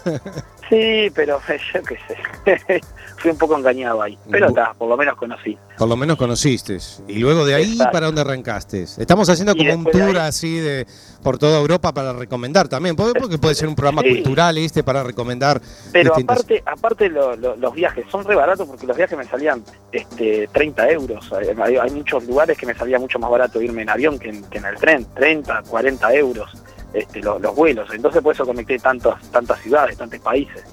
Sí, 0.70 1.12
pero 1.14 1.40
yo 1.74 1.82
qué 1.84 1.98
sé. 2.08 2.82
Fui 3.18 3.30
un 3.30 3.38
poco 3.38 3.56
engañado 3.58 4.02
ahí. 4.02 4.18
Pero 4.32 4.48
está, 4.48 4.74
por 4.74 4.88
lo 4.90 4.98
menos 4.98 5.16
conocí. 5.16 5.58
Por 5.78 5.88
lo 5.88 5.96
menos 5.96 6.18
conociste. 6.18 6.78
Y 7.08 7.20
luego 7.20 7.46
de 7.46 7.54
ahí, 7.56 7.74
Exacto. 7.74 7.92
¿para 7.92 8.06
dónde 8.08 8.22
arrancaste? 8.22 8.82
Estamos 8.84 9.30
haciendo 9.30 9.56
como 9.56 9.74
un 9.76 9.84
de 9.84 9.92
tour 9.92 10.18
así 10.18 10.58
de 10.60 10.88
por 11.22 11.38
toda 11.38 11.60
Europa 11.60 11.94
para 11.94 12.14
recomendar 12.14 12.68
también. 12.68 12.96
Porque 12.96 13.38
puede 13.38 13.54
ser 13.54 13.68
un 13.68 13.76
programa 13.76 14.02
Sí. 14.02 14.16
cultural 14.16 14.58
este 14.58 14.84
para 14.84 15.04
recomendar. 15.04 15.62
Pero 15.92 16.12
distintas- 16.16 16.38
aparte, 16.40 16.64
aparte 16.66 17.10
lo- 17.10 17.36
lo- 17.36 17.56
los 17.58 17.74
viajes 17.76 18.06
son 18.10 18.24
re 18.24 18.36
baratos 18.36 18.68
porque 18.68 18.88
los 18.88 18.98
viajes 18.98 19.18
me 19.18 19.26
salían 19.26 19.64
este, 19.92 20.48
30 20.52 20.90
euros. 20.90 21.32
Hay, 21.34 21.48
hay- 21.62 21.78
hay 21.78 21.92
muchos 21.92 22.24
lugares 22.26 22.58
que 22.58 22.66
me 22.66 22.74
salía 22.74 22.98
mucho 22.98 23.20
más 23.20 23.30
barato 23.30 23.62
irme 23.62 23.84
en 23.84 23.90
avión 23.90 24.18
que 24.18 24.30
en, 24.30 24.44
que 24.46 24.58
en 24.58 24.66
el 24.66 24.78
tren. 24.78 25.06
30, 25.14 25.62
40 25.68 26.14
euros 26.16 26.50
este, 26.94 27.22
lo- 27.22 27.40
los 27.40 27.56
vuelos. 27.56 27.90
Entonces 27.94 28.22
por 28.22 28.34
eso 28.34 28.46
conecté 28.46 28.78
tantos, 28.80 29.16
tantas 29.32 29.60
ciudades, 29.62 29.98
tantos 29.98 30.20
países. 30.20 30.64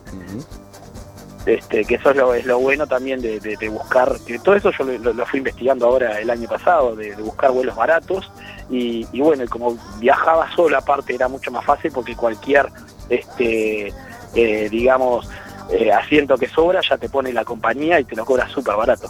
Este, 1.46 1.84
que 1.84 1.94
eso 1.94 2.10
es 2.10 2.16
lo, 2.16 2.34
es 2.34 2.44
lo 2.44 2.58
bueno 2.58 2.86
también 2.86 3.22
de, 3.22 3.40
de- 3.40 3.56
de 3.56 3.68
buscar, 3.70 4.14
que 4.26 4.38
todo 4.38 4.54
eso 4.54 4.70
yo 4.72 4.84
lo, 4.84 5.24
fui 5.26 5.38
investigando 5.38 5.86
ahora 5.86 6.20
el 6.20 6.28
año 6.28 6.46
pasado, 6.48 6.94
de, 6.94 7.16
de 7.16 7.22
buscar 7.22 7.52
vuelos 7.52 7.74
baratos 7.74 8.30
y, 8.68 9.06
y 9.12 9.20
bueno, 9.22 9.44
y 9.44 9.48
como 9.48 9.78
viajaba 9.98 10.50
solo 10.54 10.76
aparte 10.76 11.14
era 11.14 11.26
mucho 11.28 11.50
más 11.50 11.64
fácil 11.64 11.90
porque 11.92 12.14
cualquier, 12.14 12.68
este, 13.08 13.94
eh, 14.34 14.68
digamos, 14.68 15.26
eh, 15.70 15.90
asiento 15.90 16.36
que 16.36 16.48
sobra 16.48 16.80
ya 16.86 16.98
te 16.98 17.08
pone 17.08 17.32
la 17.32 17.44
compañía 17.46 17.98
y 17.98 18.04
te 18.04 18.14
lo 18.14 18.26
cobra 18.26 18.46
súper 18.48 18.74
barato. 18.76 19.08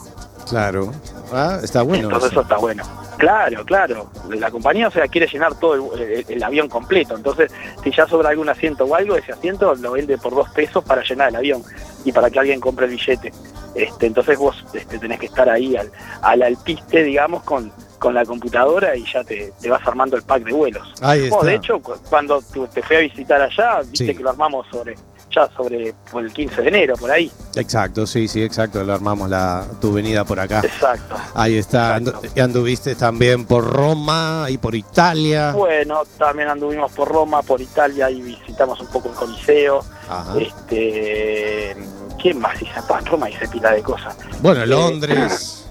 Claro. 0.49 0.93
Ah, 1.33 1.59
está 1.63 1.83
bueno. 1.83 2.05
Entonces 2.05 2.31
eso. 2.31 2.41
eso 2.41 2.43
está 2.43 2.57
bueno. 2.59 2.85
Claro, 3.19 3.65
claro. 3.65 4.11
La 4.31 4.51
compañía, 4.51 4.89
o 4.89 4.91
sea, 4.91 5.07
quiere 5.09 5.27
llenar 5.27 5.55
todo 5.59 5.95
el, 5.95 6.01
el- 6.03 6.25
el 6.29 6.43
avión 6.43 6.69
completo. 6.69 7.17
Entonces, 7.17 7.53
si 7.83 7.91
ya 7.91 8.07
sobra 8.07 8.31
algún 8.31 8.49
asiento 8.49 8.85
o 8.85 8.95
algo, 8.95 9.17
ese 9.17 9.33
asiento 9.33 9.75
lo 9.75 9.93
vende 9.93 10.17
por 10.19 10.35
dos 10.35 10.49
pesos 10.51 10.83
para 10.85 11.03
llenar 11.03 11.29
el 11.31 11.37
avión 11.37 11.63
y 12.05 12.13
para 12.13 12.31
que 12.31 12.39
alguien 12.39 12.61
compre 12.61 12.87
el 12.87 12.93
billete. 12.93 13.33
Este, 13.75 14.07
entonces 14.07 14.39
vos 14.39 14.65
este, 14.73 14.99
tenés 14.99 15.19
que 15.21 15.27
estar 15.27 15.49
ahí 15.49 15.77
al, 15.77 15.91
al 16.23 16.43
alpiste, 16.43 17.03
digamos, 17.03 17.43
con, 17.43 17.71
con 17.99 18.15
la 18.15 18.25
computadora 18.25 18.97
y 18.97 19.05
ya 19.13 19.23
te, 19.25 19.53
te 19.61 19.69
vas 19.69 19.87
armando 19.87 20.17
el 20.17 20.23
pack 20.23 20.45
de 20.45 20.53
vuelos. 20.53 20.95
Ahí 21.03 21.25
está. 21.27 21.45
de 21.45 21.55
hecho, 21.57 21.81
cu- 21.81 21.95
cuando 22.09 22.41
te 22.73 22.83
fui 22.83 22.97
a 22.97 23.01
visitar 23.01 23.41
allá, 23.43 23.81
viste 23.81 24.07
Sí. 24.07 24.15
que 24.15 24.23
lo 24.23 24.31
armamos 24.31 24.67
sobre 24.71 24.95
ya 25.39 25.57
sobre 25.57 25.95
por 26.11 26.25
el 26.25 26.33
15 26.33 26.63
de 26.63 26.69
enero, 26.69 26.95
por 26.97 27.11
ahí. 27.11 27.31
Exacto, 27.55 28.07
sí, 28.07 28.29
sí, 28.29 28.43
exacto. 28.43 28.83
Le 28.83 28.93
armamos 28.93 29.29
la, 29.29 29.67
tu 29.81 29.93
venida 29.93 30.25
por 30.25 30.39
acá. 30.41 30.61
Exacto. 30.65 31.17
Ahí 31.35 31.57
está. 31.59 31.99
Andu- 31.99 32.31
y 32.35 32.41
anduviste 32.41 32.95
también 32.95 33.45
por 33.47 33.65
Roma 33.65 34.47
y 34.49 34.59
por 34.59 34.75
Italia. 34.75 35.53
Bueno, 35.53 36.03
también 36.19 36.49
anduvimos 36.49 36.91
por 36.93 37.09
Roma, 37.09 37.43
por 37.43 37.61
Italia 37.61 38.11
y 38.11 38.21
visitamos 38.23 38.81
un 38.81 38.87
poco 38.89 39.09
el 39.11 39.15
Coliseo. 39.15 39.81
Ajá. 40.09 40.35
Este, 40.41 41.77
¿Quién 42.21 42.39
más 42.41 42.61
en 42.61 43.07
Roma 43.07 43.31
hice 43.31 43.47
pila 43.49 43.73
de 43.73 43.83
cosas. 43.83 44.17
Bueno, 44.41 44.63
Eh, 44.63 44.67
Londres. 44.67 45.65
eh, 45.65 45.65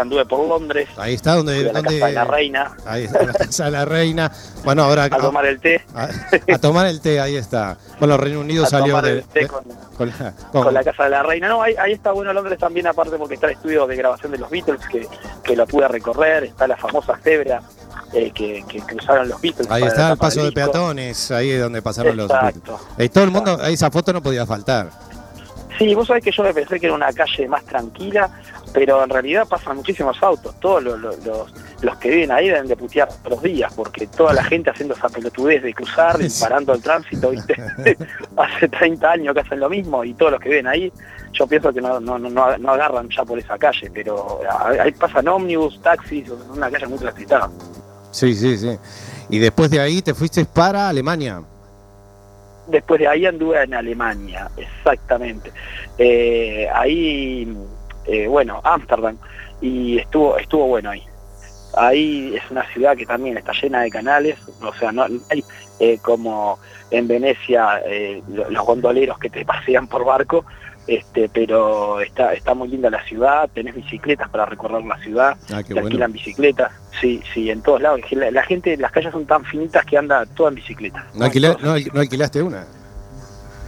anduve 0.00 0.24
por 0.26 0.46
Londres, 0.48 0.88
Ahí 0.96 1.14
está 1.14 1.34
donde. 1.36 1.60
a 1.60 1.62
la 1.64 1.72
donde- 1.72 1.94
casa 1.98 2.06
de 2.06 2.12
la 2.12 2.24
reina, 2.24 2.72
Ahí 2.86 3.04
está 3.04 3.22
la 3.22 3.32
casa 3.32 3.64
de 3.66 3.70
la 3.72 3.84
reina. 3.84 4.32
Bueno, 4.64 4.84
ahora 4.84 5.04
a 5.10 5.10
tomar 5.10 5.46
el 5.46 5.60
té, 5.60 5.82
a, 5.94 6.08
a 6.54 6.58
tomar 6.58 6.86
el 6.86 7.00
té, 7.00 7.20
ahí 7.20 7.36
está. 7.36 7.76
Bueno, 7.98 8.16
Reino 8.16 8.40
Unido 8.40 8.64
a 8.64 8.68
salió 8.68 8.88
tomar 8.94 9.04
de, 9.04 9.10
el 9.18 9.24
té 9.24 9.40
de- 9.40 9.48
con, 9.48 9.64
con 9.96 10.08
la, 10.08 10.32
con- 10.52 10.64
con 10.64 10.74
la 10.74 10.82
casa 10.84 11.04
de 11.04 11.10
la 11.10 11.22
reina. 11.22 11.48
No, 11.48 11.62
ahí, 11.62 11.74
ahí 11.78 11.92
está 11.92 12.12
bueno 12.12 12.32
Londres 12.32 12.58
también, 12.58 12.86
aparte 12.86 13.16
porque 13.16 13.34
está 13.34 13.46
el 13.48 13.52
estudio 13.54 13.86
de 13.86 13.96
grabación 13.96 14.32
de 14.32 14.38
los 14.38 14.50
Beatles, 14.50 14.80
que, 14.90 15.06
que 15.42 15.56
lo 15.56 15.66
pude 15.66 15.86
recorrer, 15.88 16.44
está 16.44 16.66
la 16.66 16.76
famosa 16.76 17.18
cebra 17.22 17.60
eh, 18.12 18.30
que, 18.32 18.64
que 18.68 18.80
cruzaron 18.80 19.28
los 19.28 19.40
Beatles. 19.40 19.70
ahí 19.70 19.82
está 19.82 20.12
el 20.12 20.18
paso 20.18 20.42
de 20.44 20.52
peatones, 20.52 21.30
ahí 21.30 21.50
es 21.50 21.60
donde 21.60 21.82
pasaron 21.82 22.16
los. 22.16 22.30
Exacto. 22.30 22.78
Ahí 22.98 23.08
todo 23.08 23.24
el 23.24 23.30
mundo, 23.30 23.58
ahí 23.60 23.74
esa 23.74 23.90
foto 23.90 24.12
no 24.12 24.22
podía 24.22 24.46
faltar. 24.46 24.88
Sí, 25.78 25.94
vos 25.94 26.08
sabés 26.08 26.22
que 26.24 26.30
yo 26.32 26.42
me 26.42 26.52
pensé 26.52 26.78
que 26.78 26.86
era 26.86 26.94
una 26.94 27.10
calle 27.12 27.48
más 27.48 27.64
tranquila, 27.64 28.28
pero 28.72 29.02
en 29.02 29.10
realidad 29.10 29.46
pasan 29.48 29.76
muchísimos 29.76 30.22
autos. 30.22 30.58
Todos 30.60 30.82
los, 30.82 31.00
los, 31.00 31.24
los- 31.24 31.96
que 31.98 32.08
viven 32.10 32.30
ahí 32.30 32.48
deben 32.48 32.66
de 32.68 32.76
putear 32.76 33.08
todos 33.08 33.30
los 33.30 33.42
días, 33.42 33.72
porque 33.74 34.06
toda 34.06 34.32
la 34.32 34.42
gente 34.44 34.70
haciendo 34.70 34.94
esa 34.94 35.08
pelotudez 35.08 35.62
de 35.62 35.74
cruzar 35.74 36.16
y 36.22 36.28
parando 36.40 36.72
el 36.74 36.80
tránsito, 36.82 37.30
¿viste? 37.30 37.54
Hace 38.36 38.68
30 38.68 39.10
años 39.10 39.34
que 39.34 39.40
hacen 39.40 39.60
lo 39.60 39.68
mismo 39.68 40.02
y 40.04 40.14
todos 40.14 40.32
los 40.32 40.40
que 40.40 40.48
viven 40.50 40.66
ahí, 40.66 40.90
yo 41.32 41.46
pienso 41.46 41.72
que 41.72 41.80
no, 41.80 42.00
no, 42.00 42.18
no, 42.18 42.30
no- 42.30 42.70
agarran 42.72 43.08
ya 43.14 43.24
por 43.24 43.38
esa 43.38 43.58
calle, 43.58 43.90
pero 43.92 44.40
ahí 44.80 44.92
pasan 44.92 45.28
ómnibus, 45.28 45.80
taxis, 45.82 46.28
una 46.54 46.70
calle 46.70 46.86
muy 46.86 46.98
transitada. 46.98 47.50
Sí, 48.12 48.34
sí, 48.34 48.56
sí. 48.56 48.78
Y 49.28 49.38
después 49.38 49.70
de 49.70 49.80
ahí 49.80 50.00
te 50.02 50.14
fuiste 50.14 50.44
para 50.44 50.88
Alemania. 50.88 51.42
Después 52.66 53.00
de 53.00 53.08
ahí 53.08 53.26
anduve 53.26 53.62
en 53.62 53.74
Alemania, 53.74 54.48
exactamente. 54.56 55.52
Eh, 55.98 56.68
ahí, 56.72 57.52
eh, 58.06 58.26
bueno, 58.28 58.60
Ámsterdam, 58.64 59.16
y 59.60 59.98
estuvo, 59.98 60.38
estuvo 60.38 60.66
bueno 60.66 60.90
ahí. 60.90 61.02
Ahí 61.76 62.34
es 62.34 62.50
una 62.50 62.66
ciudad 62.72 62.96
que 62.96 63.06
también 63.06 63.38
está 63.38 63.52
llena 63.52 63.82
de 63.82 63.90
canales, 63.90 64.36
o 64.60 64.74
sea, 64.74 64.90
no, 64.90 65.04
hay 65.28 65.44
eh, 65.78 65.98
como 66.02 66.58
en 66.90 67.06
Venecia 67.06 67.80
eh, 67.86 68.22
lo- 68.28 68.50
los 68.50 68.66
gondoleros 68.66 69.18
que 69.18 69.30
te 69.30 69.44
pasean 69.46 69.86
por 69.86 70.04
barco, 70.04 70.44
este, 70.88 71.28
pero 71.28 72.00
está, 72.00 72.32
está 72.32 72.54
muy 72.54 72.66
linda 72.66 72.90
la 72.90 73.04
ciudad, 73.04 73.48
tenés 73.54 73.76
bicicletas 73.76 74.28
para 74.30 74.46
recorrer 74.46 74.82
la 74.84 74.98
ciudad, 74.98 75.36
Ah, 75.52 75.62
te 75.62 75.72
bueno. 75.74 75.86
alquilan 75.86 76.10
bicicletas, 76.12 76.72
sí, 77.00 77.22
sí, 77.32 77.48
en 77.50 77.62
todos 77.62 77.80
lados. 77.80 78.00
La, 78.10 78.32
la 78.32 78.42
gente, 78.42 78.76
las 78.76 78.90
calles 78.90 79.12
son 79.12 79.24
tan 79.26 79.44
finitas 79.44 79.84
que 79.86 79.96
anda 79.96 80.26
toda 80.26 80.48
en 80.48 80.56
bicicleta. 80.56 81.06
¿No, 81.14 81.26
alquila- 81.26 81.56
no 81.60 81.72
al- 81.72 81.90
no 81.92 82.00
alquilaste 82.00 82.42
una? 82.42 82.64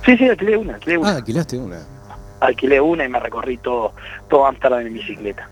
Sí, 0.05 0.17
sí, 0.17 0.29
alquilé 0.29 0.57
una, 0.57 0.75
alquilé 0.75 0.99
una. 0.99 1.11
Ah, 1.11 1.17
alquilaste 1.19 1.57
una. 1.59 1.79
Alquilé 2.43 2.81
una 2.81 3.05
y 3.05 3.09
me 3.09 3.19
recorrí 3.21 3.57
todo, 3.59 3.93
todo 4.29 4.47
Amsterdam 4.47 4.87
en 4.87 4.95
bicicleta. 4.95 5.49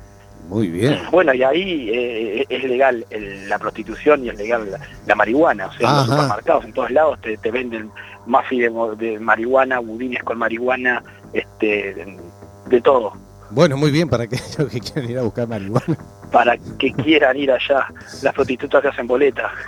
Muy 0.48 0.68
bien. 0.68 0.98
Bueno, 1.12 1.32
y 1.32 1.42
ahí 1.44 1.90
eh, 1.92 2.44
es 2.48 2.64
legal 2.64 3.06
el- 3.10 3.48
la 3.48 3.58
prostitución 3.58 4.24
y 4.24 4.30
es 4.30 4.36
legal 4.36 4.68
la, 4.70 4.80
la 5.06 5.14
marihuana, 5.14 5.66
o 5.68 5.72
sea, 5.72 5.88
en 5.88 5.96
los 5.96 6.06
supermercados 6.06 6.64
en 6.64 6.72
todos 6.72 6.90
lados 6.90 7.20
te, 7.20 7.36
te 7.36 7.50
venden 7.52 7.90
mafi 8.26 8.60
de, 8.60 9.18
marihuana, 9.20 9.78
budines 9.78 10.22
con 10.24 10.38
marihuana, 10.38 11.02
este, 11.32 11.94
de, 11.94 12.18
de 12.66 12.80
todo, 12.80 13.12
Bueno, 13.50 13.76
muy 13.76 13.90
bien 13.92 14.08
para 14.08 14.24
aquellos 14.24 14.56
que 14.72 14.80
quieran 14.80 15.10
ir 15.10 15.18
a 15.18 15.22
buscar 15.22 15.46
marihuana. 15.46 15.96
Para 16.30 16.56
que 16.78 16.92
quieran 16.92 17.36
ir 17.36 17.50
allá. 17.50 17.86
Las 18.22 18.34
prostitutas 18.34 18.82
que 18.82 18.88
hacen 18.88 19.06
boleta. 19.06 19.50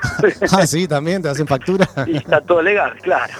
Ah, 0.52 0.66
sí, 0.66 0.86
también 0.86 1.20
te 1.22 1.28
hacen 1.28 1.46
factura. 1.46 1.88
y 2.06 2.16
está 2.16 2.40
todo 2.40 2.62
legal, 2.62 2.94
claro. 3.02 3.32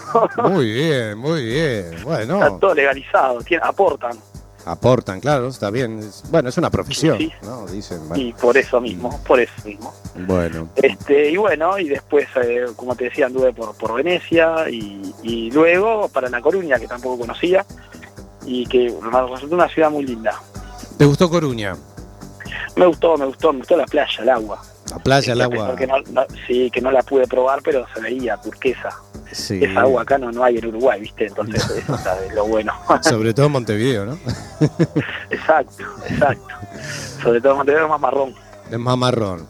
Muy 0.51 0.73
bien, 0.73 1.17
muy 1.19 1.45
bien. 1.45 1.93
Está 1.93 2.05
Bueno, 2.05 2.59
todo 2.59 2.75
legalizado, 2.75 3.41
tiene- 3.43 3.63
aportan. 3.65 4.17
Aportan, 4.65 5.19
claro, 5.21 5.49
está 5.49 5.71
bien. 5.71 6.01
Bueno, 6.31 6.49
es 6.49 6.57
una 6.57 6.71
profesión, 6.71 7.19
Sí, 7.19 7.33
¿no? 7.43 7.67
Dicen, 7.67 7.99
bueno. 8.09 8.23
Y 8.23 8.33
por 8.33 8.57
eso 8.57 8.81
mismo, 8.81 9.21
por 9.25 9.41
eso 9.41 9.53
mismo. 9.65 9.93
bueno. 10.15 10.69
Este, 10.77 11.31
y 11.31 11.37
bueno, 11.37 11.79
y 11.79 11.89
después, 11.89 12.29
eh, 12.43 12.67
como 12.77 12.95
te 12.95 13.05
decía, 13.05 13.27
anduve 13.27 13.53
por, 13.53 13.75
por 13.75 13.95
Venecia 13.95 14.69
y, 14.71 15.13
y 15.25 15.51
luego 15.51 16.09
para 16.09 16.29
La 16.31 16.41
Coruña, 16.41 16.79
que 16.79 16.87
tampoco 16.87 17.19
conocía, 17.19 17.65
y 18.47 18.65
que 18.67 18.93
me 19.03 19.21
resultó 19.29 19.55
una 19.57 19.69
ciudad 19.69 19.91
muy 19.91 20.05
linda. 20.05 20.35
¿Te 20.97 21.05
gustó 21.07 21.29
Coruña? 21.29 21.77
Me 22.77 22.87
gustó, 22.87 23.17
me 23.17 23.27
gustó, 23.27 23.53
me 23.53 23.59
gustó 23.61 23.77
la 23.77 23.87
playa, 23.87 24.23
el 24.23 24.29
agua. 24.29 24.63
La 24.91 24.99
playa, 24.99 25.33
el 25.33 25.41
agua. 25.41 25.75
pesar 25.75 25.77
que 25.77 25.87
no, 25.87 25.95
no- 26.13 26.27
sí, 26.47 26.71
que 26.71 26.81
no 26.81 26.91
la 26.91 27.03
pude 27.03 27.27
probar, 27.27 27.61
pero 27.63 27.87
se 27.95 28.01
veía 28.01 28.37
turquesa. 28.37 28.91
Sí. 29.33 29.61
Esa 29.65 29.81
agua 29.81 30.03
acá 30.03 30.19
no, 30.19 30.31
no 30.31 30.45
hay 30.45 30.59
en 30.59 30.67
Uruguay, 30.67 31.01
¿viste? 31.01 31.27
Entonces, 31.27 31.65
eso 31.71 31.95
está 31.95 32.21
de 32.21 32.35
lo 32.35 32.47
bueno. 32.47 32.73
Sobre 33.03 33.33
todo 33.33 33.47
en 33.47 33.53
Montevideo, 33.53 34.05
¿no? 34.05 34.19
exacto, 35.31 35.85
exacto. 36.09 36.55
Sobre 37.23 37.41
todo 37.41 37.57
Montevideo 37.57 37.85
es 37.85 37.91
más 37.91 38.01
marrón. 38.01 38.35
Es 38.71 38.79
más 38.79 38.97
marrón. 38.97 39.47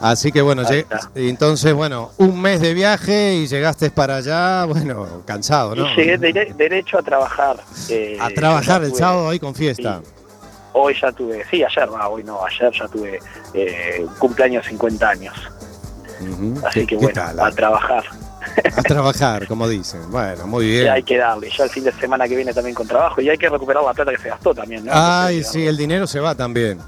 Así 0.00 0.30
que 0.32 0.42
bueno, 0.42 0.62
lleg- 0.62 0.86
entonces, 1.14 1.72
bueno, 1.72 2.10
un 2.18 2.40
mes 2.40 2.60
de 2.60 2.74
viaje 2.74 3.34
y 3.36 3.46
llegaste 3.46 3.90
para 3.90 4.16
allá, 4.16 4.64
bueno, 4.66 5.22
cansado, 5.24 5.74
¿no? 5.74 5.90
Y 5.92 5.96
llegué 5.96 6.18
derecho 6.56 6.98
a 6.98 7.02
trabajar. 7.02 7.56
eh, 7.88 8.18
A 8.20 8.28
trabajar 8.30 8.80
ya 8.82 8.86
el 8.88 8.94
sábado 8.94 9.28
ahí 9.28 9.38
con 9.38 9.54
fiesta. 9.54 10.02
Hoy 10.78 10.94
ya 11.00 11.10
tuve, 11.10 11.42
sí, 11.50 11.64
ayer, 11.64 11.88
no, 11.88 11.96
hoy 12.08 12.22
no, 12.22 12.44
ayer 12.44 12.70
ya 12.70 12.86
tuve 12.86 13.18
eh, 13.54 14.04
cumpleaños 14.18 14.66
50 14.66 15.08
años. 15.08 15.34
Así 16.66 16.80
¿Qué- 16.80 16.86
que 16.88 16.96
bueno, 16.96 17.12
tal? 17.14 17.40
a 17.40 17.50
trabajar. 17.50 18.04
A 18.76 18.82
trabajar, 18.82 19.46
como 19.48 19.66
dicen. 19.68 20.10
Bueno, 20.10 20.46
muy 20.46 20.82
Ya 20.82 20.92
hay 20.92 21.02
bien. 21.02 21.04
que 21.06 21.16
darle, 21.18 21.50
ya 21.50 21.64
el 21.64 21.70
fin 21.70 21.82
de 21.84 21.92
semana 21.92 22.28
que 22.28 22.36
viene 22.36 22.52
también 22.52 22.74
con 22.74 22.86
trabajo 22.86 23.20
y 23.22 23.28
hay 23.30 23.38
que 23.38 23.48
recuperar 23.48 23.82
la 23.84 23.94
plata 23.94 24.10
que 24.12 24.18
se 24.18 24.28
gastó 24.28 24.54
también, 24.54 24.84
¿no? 24.84 24.92
Ay, 24.94 25.42
sí, 25.44 25.66
el 25.66 25.76
dinero 25.78 26.06
se 26.06 26.20
va 26.20 26.34
también. 26.34 26.78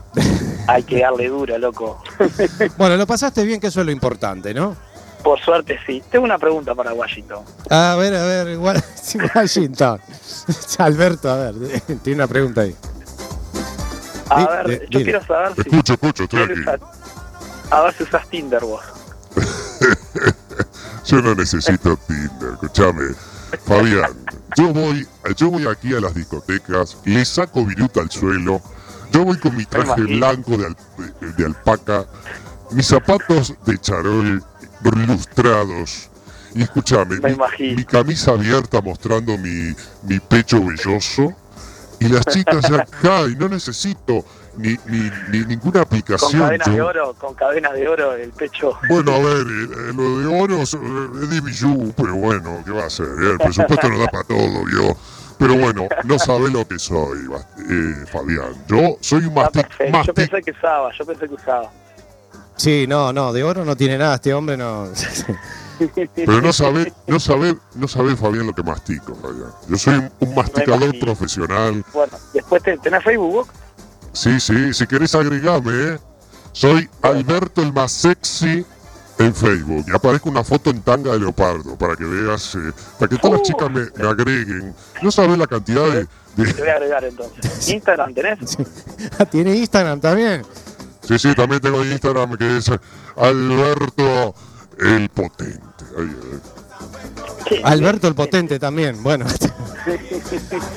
Hay 0.67 0.83
que 0.83 1.01
darle 1.01 1.29
duro, 1.29 1.57
loco. 1.59 2.03
Bueno, 2.77 2.97
lo 2.99 3.07
pasaste 3.07 3.43
bien, 3.45 3.59
que 3.59 3.69
eso 3.69 3.81
es 3.81 3.87
lo 3.87 3.93
importante, 3.93 4.53
¿no? 4.53 4.77
Por 5.23 5.41
suerte 5.41 5.79
sí. 5.87 6.03
Tengo 6.11 6.25
una 6.27 6.39
pregunta 6.39 6.75
para 6.75 6.93
Washington. 6.93 7.43
A 7.71 7.97
ver, 7.99 8.15
a 8.15 8.25
ver, 8.25 8.49
igual- 8.49 8.83
Washington. 9.35 9.99
Alberto, 10.79 11.31
a 11.31 11.37
ver, 11.37 11.55
tiene 12.03 12.17
una 12.19 12.29
pregunta 12.29 12.61
ahí. 12.61 12.77
A 14.31 14.63
ver, 14.65 14.87
yo 14.91 15.03
quiero 15.03 15.25
saber 15.25 15.55
si... 15.55 15.61
Escucho, 15.63 15.93
escucho, 15.95 16.23
estoy 16.25 16.43
aquí. 16.43 16.61
a 17.71 17.81
ver 17.83 17.95
si 17.95 18.03
usas 18.03 18.29
Tinder 18.29 18.61
vos. 18.63 18.83
Yo 21.07 21.23
no 21.23 21.35
necesito 21.35 21.97
Tinder, 22.07 22.53
escúchame. 22.55 23.15
Fabián, 23.65 24.11
yo 24.59 24.75
voy, 24.75 25.07
yo 25.37 25.51
voy 25.51 25.67
aquí 25.67 25.95
a 25.95 26.01
las 26.01 26.15
discotecas, 26.15 26.99
le 27.07 27.25
saco 27.25 27.65
viruta 27.65 28.03
al 28.03 28.11
suelo, 28.11 28.61
yo 29.11 29.25
voy 29.25 29.39
con 29.39 29.57
mi 29.57 29.65
traje 29.65 30.03
blanco 30.03 30.59
de, 30.59 30.67
al- 30.67 30.77
de- 31.19 31.33
de 31.33 31.45
alpaca, 31.47 32.05
mis 32.73 32.87
zapatos 32.87 33.55
de 33.65 33.79
charol 33.79 34.45
lustrados, 34.83 36.11
y 36.55 36.63
escúchame, 36.63 37.19
mi 37.75 37.85
camisa 37.87 38.33
abierta 38.33 38.83
mostrando 38.83 39.39
mi, 39.39 39.75
mi 40.03 40.21
pecho 40.21 40.63
velloso, 40.63 41.35
y 42.01 42.09
las 42.09 42.25
chicas 42.27 42.71
acá, 42.71 43.23
y 43.31 43.35
no 43.37 43.49
necesito 43.49 44.25
ni, 44.57 44.77
ni, 44.87 45.11
ni 45.31 45.45
ninguna 45.47 45.73
Con 45.73 45.83
aplicación. 45.83 46.43
cadenas 46.43 46.67
yo- 46.69 46.75
de 46.75 46.81
oro, 46.83 47.15
con 47.15 47.35
cadenas 47.35 47.73
de 47.75 47.89
oro 47.89 48.13
el 48.15 48.31
pecho. 48.31 48.77
bueno, 48.89 49.13
a 49.15 49.19
ver, 49.19 49.47
eh, 49.47 49.93
lo 49.95 50.19
de 50.21 50.27
oro 50.43 50.57
es, 50.63 50.75
eh, 50.75 50.79
es 51.23 51.31
de 51.31 51.41
bijú, 51.41 51.93
pero 51.97 52.15
bueno, 52.17 52.63
¿qué 52.65 52.71
va 52.73 52.87
a 52.87 52.91
ser? 52.91 53.07
Eh, 53.07 53.31
El 53.33 53.39
presupuesto 53.39 53.89
no 53.89 53.99
da 53.99 54.07
para 54.09 54.25
todo, 54.25 54.65
yo. 54.73 54.97
Pero 55.39 55.55
bueno, 55.57 55.87
no 56.05 56.19
sabe 56.19 56.51
lo 56.51 56.67
que 56.67 56.79
soy, 56.81 57.19
eh, 57.71 58.05
Fabián. 58.13 58.55
Yo 58.67 58.97
soy 59.01 59.25
un 59.25 59.39
Ah, 59.39 59.43
mastic, 59.43 59.69
perfecto. 59.69 60.03
Yo 60.03 60.15
pensé 60.15 60.43
que 60.43 60.51
usaba, 60.51 60.91
yo 60.99 61.07
pensé 61.07 61.29
que 61.29 61.35
usaba. 61.35 61.71
Sí, 62.57 62.87
no, 62.89 63.13
no, 63.13 63.33
de 63.33 63.45
oro 63.45 63.65
no 63.65 63.77
tiene 63.77 63.97
nada, 63.99 64.17
este 64.17 64.35
hombre 64.35 64.57
no. 64.57 64.89
pero 66.15 66.41
no 66.41 66.53
sabe, 66.53 66.93
no 67.07 67.21
sabe, 67.21 67.57
no 67.75 67.89
sabe 67.89 68.17
Fabián 68.17 68.47
lo 68.47 68.55
que 68.55 68.63
mastico, 68.63 69.15
Fabián. 69.15 69.51
Yo 69.69 69.77
soy 69.77 70.11
un, 70.21 70.35
masticador 70.35 70.99
profesional. 70.99 71.85
Bueno, 71.93 72.13
después 72.33 72.63
te, 72.63 72.77
tenés 72.79 73.05
Facebook 73.05 73.33
vos? 73.33 73.49
Sí, 74.13 74.41
sí, 74.41 74.75
si 74.75 74.87
querés 74.87 75.15
agregarme, 75.15 75.73
¿eh? 75.73 75.99
Soy 76.53 76.89
Alberto 77.03 77.63
el 77.63 77.73
más 77.73 77.93
sexy 77.93 78.65
en 79.19 79.35
Facebook. 79.35 79.85
Y 79.87 79.95
aparezco 79.95 80.29
una 80.29 80.45
foto 80.45 80.71
en 80.71 80.83
tanga 80.83 81.13
de 81.13 81.21
leopardo 81.21 81.77
para 81.77 81.97
que 81.97 82.05
veas, 82.05 82.55
eh, 82.55 82.73
para 82.99 83.09
que 83.09 83.17
todas 83.17 83.41
las 83.41 83.41
Uh. 83.41 83.53
chicas 83.53 83.71
me, 83.71 83.87
me 83.97 84.09
agreguen. 84.09 84.75
No 85.03 85.11
sabes 85.11 85.39
la 85.39 85.47
cantidad 85.47 85.87
de, 85.87 86.07
Te 86.37 86.61
voy 86.61 86.69
a 86.69 86.75
agregar 86.75 87.05
entonces. 87.05 87.69
¿Instagram 87.69 88.15
tenés? 88.15 88.39
¿Tiene 89.31 89.57
Instagram 89.57 90.01
también? 90.01 90.43
Sí, 91.03 91.19
sí, 91.19 91.35
también 91.35 91.61
tengo 91.61 91.85
Instagram 91.85 92.37
que 92.37 92.59
es 92.59 92.71
Alberto 93.17 94.35
el 94.79 95.09
Potente. 95.09 95.68
Eh. 96.03 97.61
Alberto 97.65 98.09
el 98.09 98.15
Potente 98.15 98.59
también, 98.59 99.03
bueno. 99.03 99.25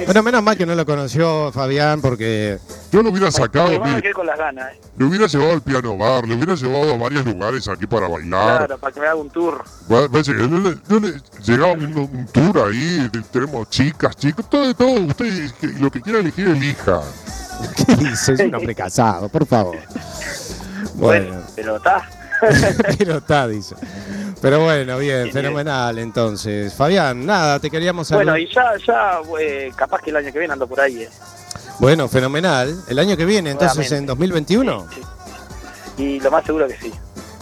Bueno, 0.06 0.24
menos 0.24 0.42
mal 0.42 0.56
que 0.56 0.66
no 0.66 0.74
lo 0.74 0.86
conoció 0.86 1.52
Fabián 1.52 2.00
porque 2.00 2.58
Yo 2.94 3.02
lo 3.04 3.10
hubiera 3.10 3.30
sacado, 3.30 3.70
lo 3.74 3.84
mire, 3.84 4.02
quedé 4.02 4.14
con 4.14 4.26
las 4.26 4.38
ganas, 4.38 4.72
eh. 4.72 4.80
le 4.98 5.04
hubiera 5.06 5.28
llevado 5.28 5.52
al 5.52 5.62
piano 5.62 5.98
bar, 5.98 6.26
le 6.26 6.36
hubiera 6.36 6.56
llevado 6.56 6.94
a 6.94 6.98
varios 6.98 7.26
lugares 7.26 7.68
aquí 7.68 7.86
para 7.88 8.08
bailar. 8.08 8.60
Claro, 8.60 8.78
para 8.78 8.94
que 8.94 9.00
me 9.02 9.08
haga 9.08 9.16
un 9.16 9.30
tour. 9.30 9.66
No 9.90 11.00
le- 11.00 11.22
llegaba 11.44 11.74
un, 11.74 11.84
un 11.98 12.26
tour 12.32 12.68
ahí, 12.70 13.10
tenemos 13.32 13.70
chicas, 13.70 14.16
chicos, 14.16 14.50
todo, 14.50 14.68
de 14.68 14.74
todo. 14.76 14.92
Usted 15.02 15.52
lo 15.80 15.92
que 15.92 16.00
quiera 16.02 16.20
elegir, 16.20 16.48
elija. 16.48 17.02
¿Qué 17.86 17.96
dice? 17.98 18.34
Es 18.34 18.40
un 18.40 18.56
hombre 18.56 18.74
casado, 18.76 19.28
por 19.28 19.46
favor. 19.46 19.76
Bueno, 20.96 21.28
Bueno, 21.32 21.44
pero 21.56 21.76
está. 21.78 22.08
pero 22.98 23.18
está, 23.18 23.48
dice. 23.48 23.76
Pero 24.42 24.64
bueno, 24.64 24.98
bien, 24.98 25.32
fenomenal 25.32 26.00
entonces. 26.00 26.74
Fabián, 26.74 27.26
nada, 27.26 27.60
te 27.60 27.70
queríamos 27.70 28.08
saber. 28.08 28.26
Bueno, 28.26 28.38
y 28.38 28.52
ya, 28.54 28.74
ya, 28.86 29.22
eh, 29.40 29.72
capaz 29.76 30.02
que 30.02 30.10
el 30.10 30.18
año 30.18 30.32
que 30.32 30.40
viene 30.40 30.54
ando 30.54 30.68
por 30.68 30.80
ahí, 30.80 31.04
eh. 31.04 31.10
Bueno, 31.80 32.08
fenomenal. 32.08 32.84
El 32.88 33.00
año 33.00 33.16
que 33.18 33.26
viene, 33.26 33.52
entonces 33.52 33.92
en 33.92 34.06
2021. 34.06 34.88
Sí, 34.94 35.02
sí. 35.98 36.04
Y 36.04 36.20
lo 36.20 36.32
más 36.32 36.46
seguro 36.46 36.68
que 36.68 36.78
sí. 36.78 36.92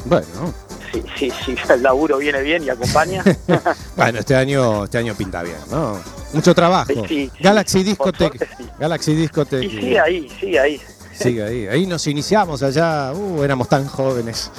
Bueno, 0.06 0.54
Sí, 0.92 1.04
sí, 1.16 1.32
sí, 1.46 1.56
el 1.74 1.84
laburo 1.84 2.18
viene 2.18 2.42
bien 2.42 2.64
y 2.64 2.70
acompaña. 2.70 3.24
bueno, 3.96 4.20
este 4.20 4.36
año, 4.36 4.86
este 4.86 4.98
año 4.98 5.16
pinta 5.16 5.44
bien, 5.44 5.58
¿no? 5.70 6.00
Mucho 6.34 6.54
trabajo. 6.54 7.08
Sí, 7.08 7.32
Galaxy 7.40 7.84
Discotech. 7.84 8.48
Galaxy 8.78 9.16
Discotech. 9.16 9.64
Y 9.64 9.70
sigue 9.70 10.00
ahí, 10.00 10.30
sigue 10.40 10.60
ahí. 10.60 10.82
Sigue 11.20 11.44
ahí. 11.44 11.68
Ahí 11.68 11.86
nos 11.86 12.08
iniciamos 12.08 12.64
allá. 12.64 13.12
Uh, 13.14 13.44
éramos 13.44 13.68
tan 13.68 13.86
jóvenes. 13.86 14.52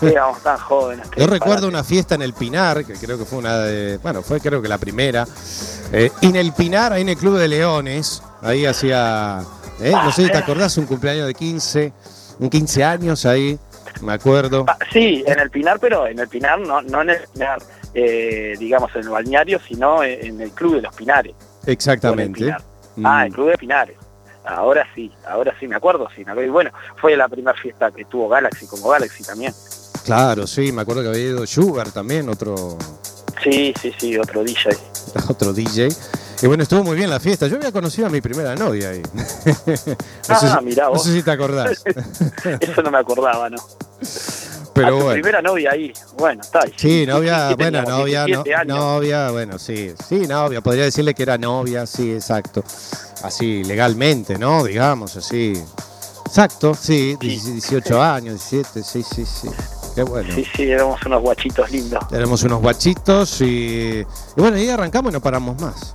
Éramos 0.00 0.42
tan 0.42 0.56
jóvenes. 0.56 1.06
Yo 1.16 1.26
recuerdo 1.26 1.68
una 1.68 1.84
fiesta 1.84 2.14
en 2.14 2.22
el 2.22 2.32
Pinar, 2.32 2.84
que 2.84 2.94
creo 2.94 3.18
que 3.18 3.24
fue 3.24 3.38
una 3.38 3.58
de. 3.58 3.98
Bueno, 3.98 4.22
fue 4.22 4.40
creo 4.40 4.62
que 4.62 4.68
la 4.68 4.78
primera. 4.78 5.26
Eh, 5.92 6.10
y 6.20 6.28
en 6.28 6.36
el 6.36 6.52
Pinar, 6.52 6.92
ahí 6.92 7.02
en 7.02 7.10
el 7.10 7.16
Club 7.16 7.38
de 7.38 7.48
Leones, 7.48 8.22
ahí 8.42 8.64
hacía. 8.64 9.42
eh, 9.80 9.92
no 9.92 10.10
sé 10.12 10.24
si 10.24 10.30
te 10.30 10.38
acordás, 10.38 10.76
un 10.78 10.86
cumpleaños 10.86 11.26
de 11.26 11.34
15, 11.34 11.92
un 12.38 12.48
15 12.48 12.84
años 12.84 13.26
ahí, 13.26 13.58
me 14.00 14.12
acuerdo. 14.12 14.64
Ah, 14.68 14.78
sí, 14.92 15.22
en 15.26 15.38
el 15.38 15.50
Pinar, 15.50 15.78
pero 15.80 16.06
en 16.06 16.18
el 16.18 16.28
Pinar, 16.28 16.60
no, 16.60 16.80
no 16.80 17.02
en 17.02 17.10
el 17.10 17.20
Pinar, 17.32 17.62
eh, 17.92 18.54
digamos, 18.58 18.90
en 18.94 19.02
el 19.02 19.08
balneario, 19.08 19.60
sino 19.66 20.02
en, 20.02 20.40
el 20.40 20.50
Club 20.52 20.76
de 20.76 20.82
los 20.82 20.94
Pinares. 20.94 21.34
Exactamente. 21.66 22.40
el 22.40 22.46
Pinar. 22.46 22.62
Ah, 22.62 22.70
Mm, 22.96 23.26
el 23.26 23.32
Club 23.32 23.50
de 23.50 23.58
Pinares. 23.58 23.96
Ahora 24.50 24.86
sí, 24.94 25.10
ahora 25.28 25.54
sí 25.60 25.66
me 25.68 25.76
acuerdo, 25.76 26.08
sí, 26.14 26.24
me 26.24 26.32
acuerdo. 26.32 26.48
Y 26.48 26.52
bueno, 26.52 26.70
fue 27.00 27.16
la 27.16 27.28
primera 27.28 27.56
fiesta 27.56 27.90
que 27.90 28.04
tuvo 28.04 28.28
Galaxy, 28.28 28.66
como 28.66 28.88
Galaxy 28.88 29.22
también. 29.22 29.54
Claro, 30.04 30.46
sí, 30.46 30.72
me 30.72 30.82
acuerdo 30.82 31.02
que 31.02 31.08
había 31.08 31.20
ido 31.22 31.46
Sugar 31.46 31.90
también, 31.92 32.28
otro, 32.28 32.76
Sí, 33.42 33.72
sí, 33.80 33.92
sí, 33.98 34.18
otro 34.18 34.42
DJ. 34.44 34.70
otro 35.28 35.52
DJ. 35.52 35.88
Y 36.42 36.46
bueno, 36.46 36.62
estuvo 36.62 36.82
muy 36.84 36.96
bien 36.96 37.10
la 37.10 37.20
fiesta. 37.20 37.46
Yo 37.46 37.56
había 37.56 37.70
conocido 37.72 38.06
a 38.06 38.10
mi 38.10 38.20
primera 38.20 38.54
novia 38.56 38.90
ahí. 38.90 39.02
no, 39.14 39.96
Ah, 40.28 40.58
si- 40.58 40.64
mirá 40.64 40.88
no 40.90 40.98
sé 40.98 41.12
si 41.12 41.22
te 41.22 41.30
acordás. 41.30 41.82
Eso 42.60 42.82
no 42.82 42.90
me 42.90 42.98
acordaba, 42.98 43.48
¿no? 43.50 43.58
Pero 44.72 44.86
a 44.86 44.90
tu 44.90 44.96
bueno. 44.96 45.12
primera 45.12 45.42
novia 45.42 45.70
ahí, 45.72 45.92
bueno, 46.16 46.40
está 46.42 46.60
ahí. 46.64 46.72
Sí, 46.76 47.04
novia, 47.06 47.48
¿Qué 47.50 47.54
bueno, 47.56 47.82
novia, 47.82 48.20
no, 48.20 48.26
17 48.26 48.54
años. 48.54 48.66
novia, 48.76 49.30
bueno, 49.30 49.58
sí, 49.58 49.92
sí, 50.08 50.20
novia, 50.26 50.60
podría 50.60 50.84
decirle 50.84 51.12
que 51.12 51.24
era 51.24 51.36
novia, 51.36 51.86
sí, 51.86 52.12
exacto. 52.12 52.64
Así, 53.22 53.62
legalmente, 53.64 54.38
¿no? 54.38 54.64
Digamos, 54.64 55.16
así. 55.16 55.52
Exacto, 56.26 56.74
sí, 56.74 57.16
18 57.20 58.00
años, 58.00 58.50
17, 58.50 58.82
sí, 58.82 59.02
sí, 59.02 59.24
sí. 59.26 59.48
Qué 59.94 60.02
bueno. 60.04 60.32
Sí, 60.34 60.46
sí, 60.54 60.70
éramos 60.70 61.04
unos 61.04 61.20
guachitos 61.20 61.70
lindos. 61.70 62.06
Tenemos 62.08 62.42
unos 62.44 62.60
guachitos 62.60 63.40
y, 63.40 64.00
y 64.00 64.06
bueno, 64.40 64.56
y 64.56 64.60
ahí 64.62 64.68
arrancamos 64.68 65.10
y 65.10 65.14
no 65.14 65.20
paramos 65.20 65.60
más. 65.60 65.94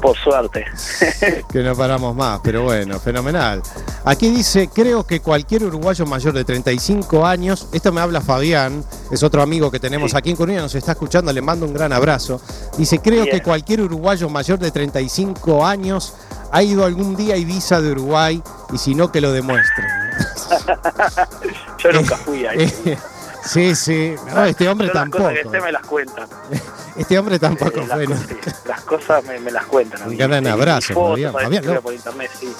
Por 0.00 0.16
suerte. 0.18 0.64
que 1.52 1.62
no 1.62 1.76
paramos 1.76 2.16
más, 2.16 2.40
pero 2.42 2.64
bueno, 2.64 2.98
fenomenal. 2.98 3.62
Aquí 4.04 4.30
dice, 4.30 4.68
creo 4.74 5.06
que 5.06 5.20
cualquier 5.20 5.62
uruguayo 5.64 6.04
mayor 6.06 6.32
de 6.34 6.44
35 6.44 7.24
años, 7.24 7.68
esto 7.72 7.92
me 7.92 8.00
habla 8.00 8.20
Fabián, 8.20 8.84
es 9.12 9.22
otro 9.22 9.42
amigo 9.42 9.70
que 9.70 9.78
tenemos 9.78 10.14
aquí 10.14 10.30
en 10.30 10.36
Coruña, 10.36 10.60
nos 10.60 10.74
está 10.74 10.92
escuchando, 10.92 11.32
le 11.32 11.40
mando 11.40 11.66
un 11.66 11.72
gran 11.72 11.92
abrazo. 11.92 12.40
Dice, 12.76 12.98
creo 12.98 13.24
Bien. 13.24 13.36
que 13.36 13.42
cualquier 13.42 13.80
uruguayo 13.82 14.28
mayor 14.28 14.58
de 14.58 14.72
35 14.72 15.64
años 15.64 16.14
ha 16.50 16.62
ido 16.64 16.84
algún 16.84 17.14
día 17.14 17.34
a 17.34 17.36
Ibiza 17.38 17.80
de 17.80 17.92
Uruguay 17.92 18.42
y 18.72 18.78
si 18.78 18.94
no, 18.96 19.12
que 19.12 19.20
lo 19.20 19.30
demuestre. 19.32 19.84
Yo 21.78 21.92
nunca 21.92 22.16
fui 22.16 22.46
ahí. 22.46 22.72
Sí, 23.44 23.74
sí. 23.74 24.14
No, 24.32 24.44
este 24.44 24.68
hombre 24.68 24.86
Yo 24.86 24.94
las 24.94 25.02
tampoco. 25.02 25.24
cosas 25.24 25.38
que 25.42 25.50
sé 25.50 25.60
me 25.60 25.72
las 25.72 25.82
cuentan. 25.84 26.28
Este 26.96 27.18
hombre 27.18 27.40
tampoco 27.40 27.80
Eh, 27.80 28.06
las, 28.66 28.82
cosas 28.82 29.24
me, 29.24 29.40
me 29.40 29.50
las 29.50 29.66
cuentan. 29.66 30.08
Un 30.08 30.16
gran 30.16 30.46
abrazo, 30.46 30.94
Fabián, 30.94 31.32
Fabián, 31.32 31.64
¿no? 31.66 31.80
por 31.82 31.92
internet, 31.92 32.30
sí. 32.38 32.52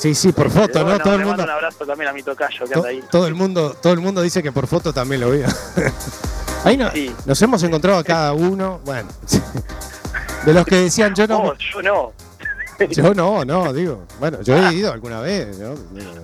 Sí, 0.00 0.14
sí, 0.14 0.32
por 0.32 0.50
foto, 0.50 0.82
¿no? 0.84 0.98
Todo 0.98 1.14
el 1.16 1.26
mundo. 1.26 1.42
un 1.44 1.50
abrazo 1.50 1.84
también 1.84 2.08
a 2.08 2.12
mi 2.14 2.22
tocayo 2.22 2.64
que 2.66 2.72
To- 2.72 2.78
anda 2.80 2.88
ahí. 2.88 3.04
todo 3.10 3.26
el 3.26 3.34
mundo, 3.34 3.76
todo 3.82 3.92
el 3.92 4.00
mundo 4.00 4.22
dice 4.22 4.42
que 4.42 4.50
por 4.50 4.66
foto 4.66 4.92
también 4.94 5.20
lo 5.20 5.30
veo. 5.30 5.46
Ahí 6.64 6.76
no- 6.76 6.90
Sí. 6.90 7.14
nos 7.26 7.40
hemos 7.42 7.62
encontrado 7.62 7.98
a 7.98 8.04
cada 8.04 8.32
uno. 8.32 8.80
Bueno, 8.84 9.08
de 10.46 10.54
los 10.54 10.64
que 10.66 10.76
decían 10.76 11.14
yo 11.14 11.26
no, 11.26 11.38
Oh, 11.38 11.54
yo 11.54 11.82
no. 11.82 12.12
yo 12.90 13.14
no, 13.14 13.44
no, 13.44 13.72
digo. 13.72 14.04
Bueno, 14.18 14.40
yo 14.42 14.56
he 14.56 14.74
ido 14.74 14.92
alguna 14.92 15.20
vez. 15.20 15.58
yo- 15.58 15.74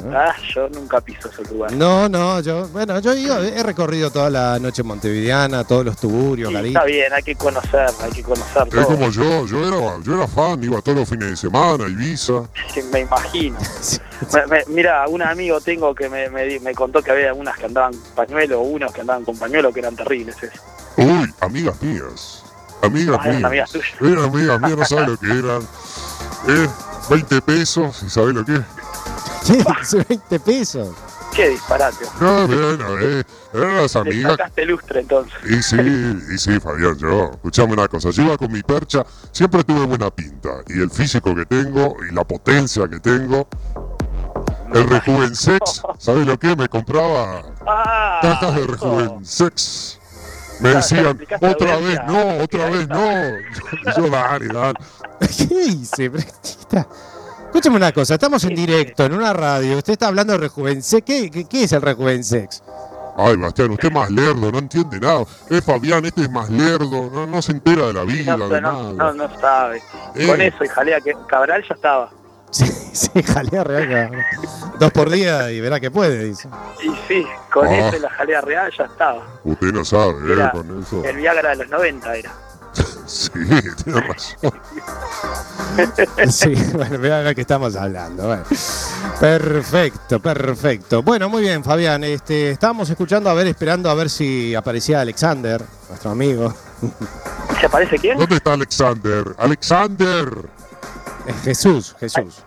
¿no? 0.04 0.16
Ah, 0.18 0.34
yo 0.54 0.68
nunca 0.68 1.00
piso 1.00 1.28
ese 1.30 1.42
lugar. 1.52 1.72
No, 1.72 2.08
no, 2.08 2.40
yo, 2.40 2.68
bueno, 2.68 2.98
yo 3.00 3.12
he 3.12 3.20
ido, 3.20 3.42
he 3.42 3.62
recorrido 3.62 4.10
toda 4.10 4.30
la 4.30 4.58
noche 4.58 4.82
montevideana, 4.82 5.64
todos 5.64 5.84
los 5.84 5.96
tuburios, 5.96 6.50
Sí, 6.50 6.56
está 6.68 6.84
bien, 6.84 7.12
hay 7.12 7.22
que 7.22 7.34
conocer, 7.34 7.86
hay 8.02 8.10
que 8.12 8.22
conocer 8.22 8.62
Es 8.68 8.70
todo. 8.70 8.86
como 8.86 9.10
yo, 9.10 9.46
yo 9.46 9.66
era, 9.66 9.98
yo 10.02 10.14
era 10.16 10.26
fan, 10.28 10.62
iba 10.64 10.80
todos 10.82 10.98
los 10.98 11.08
fines 11.08 11.30
de 11.30 11.36
semana, 11.36 11.86
Ibiza. 11.88 12.42
Sí, 12.72 12.80
me 12.92 13.00
imagino. 13.00 13.58
Me- 14.32 14.46
me- 14.46 14.64
mira, 14.68 15.06
un 15.08 15.20
amigo 15.20 15.60
tengo 15.60 15.94
que 15.94 16.08
me, 16.08 16.30
me, 16.30 16.74
contó 16.74 17.02
que 17.02 17.10
había 17.10 17.34
unas 17.34 17.54
que 17.58 17.66
andaban 17.66 17.92
con 17.92 18.12
pañuelo, 18.14 18.62
unos 18.62 18.90
que 18.90 19.02
andaban 19.02 19.24
con 19.26 19.36
pañuelo 19.38 19.70
que 19.74 19.80
eran 19.80 19.94
terribles. 19.94 20.34
ese. 20.42 20.50
Uy, 20.96 21.30
amigas 21.40 21.82
mías. 21.82 22.42
Amigas 22.80 23.18
Ah, 23.20 23.24
eran 23.28 23.36
mías. 23.36 23.44
amigas 23.44 23.70
tuyas. 23.72 23.88
Eran 24.00 24.24
amigas 24.24 24.60
mías, 24.62 24.76
no 24.78 24.84
sabes 24.86 25.08
lo 25.08 25.16
que 25.18 25.26
eran. 25.26 25.60
Eh, 26.48 26.68
20 27.10 27.40
pesos, 27.42 28.02
¿y 28.02 28.10
sabes 28.10 28.34
lo 28.34 28.44
que 28.44 28.54
es? 28.56 28.60
¿Qué? 29.46 29.64
Dice 29.80 30.04
20 30.08 30.40
pesos. 30.40 30.88
Qué 31.34 31.50
disparate. 31.50 32.06
No, 32.20 32.46
bueno, 32.46 32.98
eh, 33.00 33.22
eran 33.52 33.76
las 33.76 33.94
amigas. 33.96 34.32
sacaste 34.32 34.64
lustre 34.64 35.00
entonces. 35.00 35.34
Y 35.48 35.62
sí, 35.62 35.76
y 36.34 36.38
sí, 36.38 36.58
Fabián, 36.58 36.96
yo, 36.96 37.30
escuchame 37.32 37.74
una 37.74 37.88
cosa, 37.88 38.10
yo 38.10 38.22
iba 38.22 38.38
con 38.38 38.50
mi 38.50 38.62
percha, 38.62 39.04
siempre 39.32 39.62
tuve 39.64 39.84
buena 39.84 40.10
pinta, 40.10 40.50
y 40.68 40.80
el 40.80 40.90
físico 40.90 41.34
que 41.34 41.44
tengo, 41.44 41.96
y 42.08 42.14
la 42.14 42.24
potencia 42.24 42.88
que 42.88 43.00
tengo, 43.00 43.46
el 44.72 44.88
Rejuvensex, 44.88 45.82
¿sabes 45.98 46.26
lo 46.26 46.38
que? 46.38 46.56
Me 46.56 46.68
compraba 46.68 47.42
Ah, 47.66 48.18
cajas 48.22 48.54
de. 48.54 48.66
Rejuvensex. 48.66 49.98
Me 50.60 50.70
decían, 50.70 51.18
otra 51.40 51.76
vez 51.76 52.00
no, 52.06 52.38
otra 52.42 52.70
vez 52.70 52.88
no. 52.88 52.98
Yo, 53.96 54.08
dale, 54.10 54.46
dale. 54.48 54.74
¿Qué 55.20 56.06
está- 56.42 56.86
Escúchame 57.46 57.76
una 57.76 57.92
cosa, 57.92 58.14
estamos 58.14 58.44
en 58.44 58.54
directo, 58.54 59.04
en 59.04 59.14
una 59.14 59.32
radio, 59.32 59.78
usted 59.78 59.94
está 59.94 60.08
hablando 60.08 60.32
de 60.34 60.40
rejuvensex. 60.40 61.04
¿Qué, 61.06 61.30
qué, 61.30 61.44
qué 61.46 61.64
es 61.64 61.72
el 61.72 61.80
rejuvensex? 61.80 62.62
Ay, 63.16 63.36
Bastián, 63.36 63.70
usted 63.70 63.88
es 63.88 63.94
más 63.94 64.10
lerdo, 64.10 64.52
no 64.52 64.58
entiende 64.58 65.00
nada. 65.00 65.24
Es 65.48 65.64
Fabián, 65.64 66.04
este 66.04 66.22
es 66.22 66.30
más 66.30 66.50
lerdo, 66.50 67.08
no, 67.10 67.26
no 67.26 67.40
se 67.40 67.52
entera 67.52 67.86
de 67.86 67.92
la 67.94 68.02
vida, 68.02 68.36
No, 68.36 68.48
de 68.50 68.60
no, 68.60 68.72
nada. 68.92 68.92
no, 68.92 69.12
no 69.14 69.40
sabe. 69.40 69.80
Eh. 70.14 70.26
Con 70.26 70.40
eso 70.42 70.64
y 70.64 70.68
jalea 70.68 71.00
que 71.00 71.12
Cabral 71.26 71.64
ya 71.66 71.74
estaba. 71.74 72.10
Sí, 72.50 72.64
sí, 72.92 73.22
jalea 73.22 73.64
real. 73.64 73.88
cabrón. 73.88 74.24
Dos 74.78 74.92
por 74.92 75.10
día 75.10 75.50
y 75.50 75.60
verá 75.60 75.80
que 75.80 75.90
puede, 75.90 76.24
dice. 76.24 76.48
Y 76.82 76.88
sí, 77.08 77.26
con 77.52 77.66
Ah. 77.66 77.88
eso 77.88 77.96
y 77.96 78.00
la 78.00 78.10
jalea 78.10 78.40
real 78.40 78.72
ya 78.76 78.84
estaba. 78.84 79.22
Usted 79.44 79.72
no 79.72 79.84
sabe, 79.84 80.12
eh, 80.28 80.32
Era 80.32 80.50
con 80.52 80.82
eso. 80.82 81.02
el 81.04 81.16
Viagra 81.16 81.50
de 81.50 81.56
los 81.56 81.68
90 81.70 82.14
era. 82.16 82.32
Sí, 83.06 83.30
tiene 83.84 84.00
razón. 84.00 84.52
Sí, 86.30 86.54
bueno, 86.72 86.98
vea 86.98 87.18
de 87.18 87.24
lo 87.30 87.34
que 87.34 87.42
estamos 87.42 87.76
hablando. 87.76 88.26
bueno. 88.26 88.42
Perfecto, 89.20 90.20
perfecto. 90.20 91.02
Bueno, 91.02 91.28
muy 91.28 91.42
bien, 91.42 91.62
Fabián. 91.62 92.02
Este, 92.04 92.50
estábamos 92.50 92.90
escuchando, 92.90 93.30
a 93.30 93.34
ver, 93.34 93.46
esperando 93.46 93.88
a 93.90 93.94
ver 93.94 94.10
si 94.10 94.54
aparecía 94.54 95.00
Alexander, 95.02 95.62
nuestro 95.88 96.10
amigo. 96.10 96.52
¿Se 97.60 97.68
parece 97.68 97.96
quién? 97.98 98.18
¿Dónde 98.18 98.36
está 98.36 98.54
Alexander? 98.54 99.24
¡Alexander! 99.38 100.28
Jesús, 101.44 101.94
Jesús. 102.00 102.42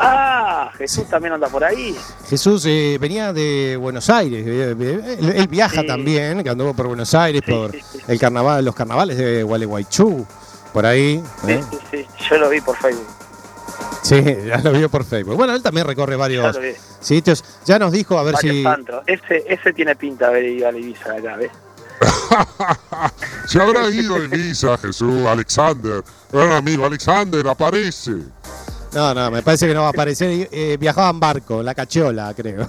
Ah, 0.00 0.70
Jesús 0.76 1.04
también 1.08 1.34
anda 1.34 1.48
por 1.48 1.64
ahí. 1.64 1.96
Jesús 2.28 2.64
eh, 2.66 2.98
venía 3.00 3.32
de 3.32 3.76
Buenos 3.80 4.08
Aires. 4.10 4.44
eh, 4.46 4.74
eh, 4.78 5.16
Él, 5.20 5.28
él 5.30 5.48
viaja 5.48 5.80
Sí. 5.82 5.86
también, 5.86 6.42
que 6.42 6.50
anduvo 6.50 6.74
por 6.74 6.86
Buenos 6.88 7.14
Aires, 7.14 7.42
Sí, 7.44 7.50
por 7.52 7.72
sí, 7.72 7.80
el 8.06 8.18
carnaval, 8.18 8.64
los 8.64 8.74
carnavales 8.74 9.16
de 9.16 9.42
Gualeguaychú, 9.42 10.26
por 10.72 10.86
ahí. 10.86 11.22
Sí, 11.44 11.52
¿eh? 11.52 11.64
sí, 11.70 11.78
sí. 11.90 12.06
Yo 12.30 12.38
lo 12.38 12.48
vi 12.48 12.60
por 12.60 12.76
Facebook. 12.76 13.06
Sí, 14.02 14.22
ya 14.46 14.58
lo 14.58 14.72
vio 14.72 14.88
por 14.88 15.04
Facebook. 15.04 15.36
Bueno, 15.36 15.54
él 15.54 15.62
también 15.62 15.86
recorre 15.86 16.12
Ya 16.12 16.18
varios 16.18 16.60
vi. 16.60 16.72
sitios. 17.00 17.44
Ya 17.64 17.78
nos 17.78 17.92
dijo, 17.92 18.18
a 18.18 18.22
ver 18.22 18.34
Varios 18.34 18.54
si. 18.56 18.64
Ese, 19.06 19.44
ese 19.48 19.72
tiene 19.72 19.96
pinta 19.96 20.26
de 20.26 20.30
haber 20.30 20.44
ido 20.44 20.68
a 20.68 20.72
la 20.72 20.78
Ibiza 20.78 21.12
acá, 21.14 21.36
¿ves? 21.36 21.50
Se 23.46 23.60
habrá 23.60 23.90
ido 23.90 24.16
Elisa, 24.16 24.76
Jesús, 24.78 25.26
Alexander. 25.26 26.02
Gran 26.32 26.52
amigo, 26.52 26.84
Alexander, 26.84 27.46
aparece. 27.48 28.16
No, 28.98 29.14
no, 29.14 29.30
me 29.30 29.42
parece 29.42 29.68
que 29.68 29.74
no 29.74 29.82
va 29.82 29.86
a 29.86 29.90
aparecer. 29.90 30.48
Eh, 30.50 30.76
viajaba 30.76 31.08
en 31.10 31.20
barco, 31.20 31.62
la 31.62 31.72
cachola, 31.72 32.34
creo. 32.34 32.68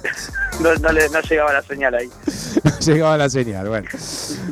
No, 0.60 0.72
no, 0.76 0.92
le, 0.92 1.08
no 1.08 1.20
llegaba 1.22 1.52
la 1.52 1.62
señal 1.62 1.92
ahí. 1.96 2.08
No 2.62 2.78
llegaba 2.78 3.16
la 3.16 3.28
señal, 3.28 3.68
bueno. 3.68 3.88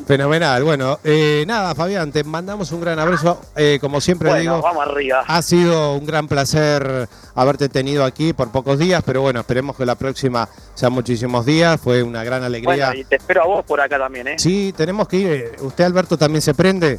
Fenomenal. 0.07 0.65
Bueno, 0.65 0.99
eh, 1.05 1.45
nada, 1.47 1.75
Fabián, 1.77 2.11
te 2.11 2.25
mandamos 2.25 2.73
un 2.73 2.81
gran 2.81 2.99
abrazo. 2.99 3.41
Eh, 3.55 3.79
como 3.81 4.01
siempre 4.01 4.29
Bueno, 4.29 4.41
digo, 4.57 4.63
vamos 4.63 4.87
arriba. 4.87 5.23
ha 5.27 5.41
sido 5.43 5.95
un 5.95 6.05
gran 6.05 6.27
placer 6.27 7.09
haberte 7.35 7.69
tenido 7.69 8.05
aquí 8.05 8.33
por 8.33 8.51
pocos 8.51 8.79
días, 8.79 9.03
pero 9.07 9.21
bueno, 9.23 9.41
esperemos 9.41 9.77
que 9.77 9.87
la 9.87 9.95
próxima 9.95 10.49
sean 10.75 10.93
muchísimos 10.93 11.47
días. 11.47 11.81
Fue 11.81 12.03
una 12.03 12.25
gran 12.25 12.43
alegría. 12.43 12.87
Bueno, 12.89 13.01
y 13.01 13.05
te 13.05 13.17
espero 13.17 13.43
a 13.45 13.47
vos 13.47 13.65
por 13.65 13.81
acá 13.81 13.99
también, 13.99 14.29
¿eh? 14.29 14.35
Sí, 14.39 14.75
tenemos 14.77 15.07
que 15.07 15.17
ir. 15.17 15.53
¿Usted, 15.61 15.85
Alberto, 15.85 16.19
también 16.19 16.43
se 16.43 16.55
prende? 16.55 16.99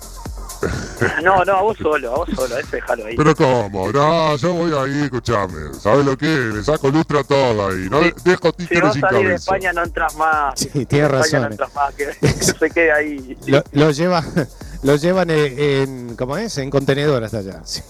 No, 1.23 1.43
no, 1.45 1.53
a 1.53 1.61
vos 1.61 1.77
solo, 1.77 2.13
a 2.13 2.17
vos 2.17 2.29
solo, 2.35 2.57
ese 2.57 2.77
déjalo 2.77 3.05
ahí. 3.05 3.15
Pero 3.15 3.35
cómo, 3.35 3.91
no, 3.91 4.35
yo 4.35 4.53
voy 4.53 4.71
ahí, 4.73 5.03
escuchame. 5.03 5.73
¿Sabes 5.73 6.05
lo 6.05 6.17
que? 6.17 6.25
Le 6.27 6.63
saco 6.63 6.89
lustre 6.89 7.19
a 7.19 7.23
todo 7.23 7.69
ahí. 7.69 7.87
No 7.89 8.01
Sí. 8.03 8.13
dejo 8.23 8.49
Si 8.49 8.57
títeres 8.57 8.83
vas 8.83 8.93
sin 8.93 9.05
a 9.05 9.09
salir 9.09 9.27
de. 9.29 9.35
España 9.35 9.73
no 9.73 9.83
entras 9.83 10.15
más. 10.15 10.59
Sí, 10.59 10.69
Si 10.73 10.85
tiene 10.85 11.07
de 11.07 11.19
España 11.19 11.21
razón. 11.21 11.41
No 11.41 11.47
entras 11.51 11.73
más, 11.75 11.93
que, 11.95 12.05
que 12.21 12.33
se 12.33 12.69
quede 12.69 12.91
ahí. 12.91 13.37
Lo, 13.47 13.63
lo 13.71 13.91
lleva, 13.91 14.23
lo 14.83 14.95
llevan 14.95 15.29
en, 15.29 15.59
en- 15.59 16.15
¿cómo 16.15 16.37
es? 16.37 16.57
En 16.57 16.69
contenedor 16.69 17.23
hasta 17.23 17.39
allá. 17.39 17.61
sí. 17.65 17.81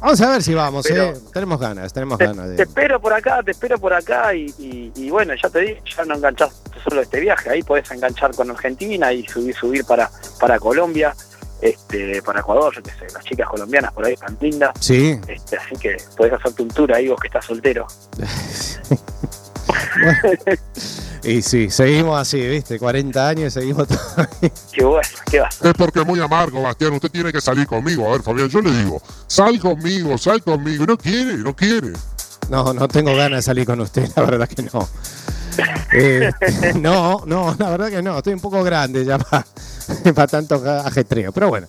Vamos 0.00 0.20
a 0.20 0.30
ver 0.30 0.42
si 0.42 0.52
vamos, 0.54 0.84
Pero- 0.88 1.04
¿eh? 1.10 1.14
Tenemos 1.32 1.60
ganas, 1.60 1.92
tenemos 1.92 2.18
Te, 2.18 2.26
ganas. 2.26 2.46
te 2.48 2.52
De... 2.56 2.62
espero 2.64 3.00
por 3.00 3.12
acá, 3.12 3.40
te 3.44 3.52
espero 3.52 3.78
por 3.78 3.94
acá 3.94 4.34
y, 4.34 4.46
y- 4.58 4.92
y 4.96 5.10
bueno, 5.10 5.32
ya 5.40 5.48
te 5.48 5.60
digo, 5.60 5.80
ya 5.96 6.04
no 6.04 6.16
enganchás 6.16 6.50
solo 6.82 7.00
este 7.02 7.20
viaje, 7.20 7.50
ahí 7.50 7.62
podés 7.62 7.88
enganchar 7.92 8.34
con 8.34 8.50
Argentina 8.50 9.12
y 9.12 9.26
subir, 9.28 9.54
subir 9.54 9.84
para, 9.84 10.10
para 10.40 10.58
Colombia, 10.58 11.14
este, 11.60 12.20
para 12.22 12.40
Ecuador, 12.40 12.74
yo 12.74 12.82
qué 12.82 12.90
sé, 12.90 13.06
las 13.14 13.24
chicas 13.24 13.48
colombianas 13.48 13.92
por 13.92 14.04
ahí 14.04 14.14
están 14.14 14.36
lindas, 14.40 14.72
Sí. 14.80 15.20
este, 15.28 15.56
así 15.56 15.76
que 15.76 15.96
podés 16.16 16.32
hacerte 16.32 16.62
un 16.62 16.68
tour 16.68 16.92
ahí 16.92 17.06
vos 17.08 17.20
que 17.20 17.28
estás 17.28 17.44
soltero. 17.44 17.86
Bueno. 20.02 20.22
Y 21.24 21.42
sí, 21.42 21.70
seguimos 21.70 22.20
así, 22.20 22.40
¿viste? 22.48 22.78
40 22.78 23.28
años 23.28 23.46
y 23.46 23.60
seguimos 23.60 23.86
todavía. 23.88 24.28
Qué 24.72 24.84
bueno, 24.84 25.08
qué 25.30 25.40
vas. 25.40 25.62
Es 25.62 25.74
porque 25.74 26.00
es 26.00 26.06
muy 26.06 26.20
amargo, 26.20 26.62
Bastián. 26.62 26.92
Usted 26.92 27.10
tiene 27.10 27.32
que 27.32 27.40
salir 27.40 27.66
conmigo. 27.66 28.08
A 28.08 28.12
ver, 28.12 28.22
Fabián, 28.22 28.48
yo 28.48 28.60
le 28.60 28.72
digo, 28.72 29.00
sal 29.26 29.60
conmigo, 29.60 30.18
sal 30.18 30.42
conmigo. 30.42 30.84
No 30.84 30.96
quiere, 30.96 31.36
no 31.36 31.54
quiere. 31.54 31.92
No, 32.48 32.74
no 32.74 32.88
tengo 32.88 33.14
ganas 33.14 33.38
de 33.38 33.42
salir 33.42 33.66
con 33.66 33.80
usted, 33.80 34.08
la 34.16 34.22
verdad 34.22 34.48
que 34.48 34.62
no. 34.62 34.88
Eh, 35.92 36.30
no, 36.76 37.22
no, 37.26 37.54
la 37.58 37.70
verdad 37.70 37.88
que 37.88 38.02
no. 38.02 38.18
Estoy 38.18 38.34
un 38.34 38.40
poco 38.40 38.62
grande 38.64 39.04
ya 39.04 39.18
para 39.18 40.26
tanto 40.26 40.56
ajetreo. 40.56 41.32
Pero 41.32 41.48
bueno, 41.48 41.68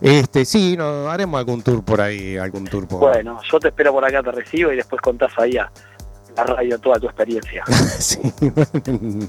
este 0.00 0.44
sí, 0.44 0.76
no, 0.76 1.10
haremos 1.10 1.38
algún 1.38 1.62
tour 1.62 1.82
por 1.84 2.00
ahí, 2.00 2.36
algún 2.36 2.64
tour 2.64 2.86
por 2.86 3.00
Bueno, 3.00 3.40
yo 3.50 3.58
te 3.58 3.68
espero 3.68 3.92
por 3.92 4.04
acá, 4.04 4.22
te 4.22 4.32
recibo 4.32 4.72
y 4.72 4.76
después 4.76 5.00
contás 5.00 5.32
ahí 5.38 5.56
a 5.56 5.70
la 6.36 6.44
radio 6.44 6.78
toda 6.78 6.98
tu 6.98 7.06
experiencia. 7.06 7.64
Sí, 7.98 8.18
bueno. 8.40 9.28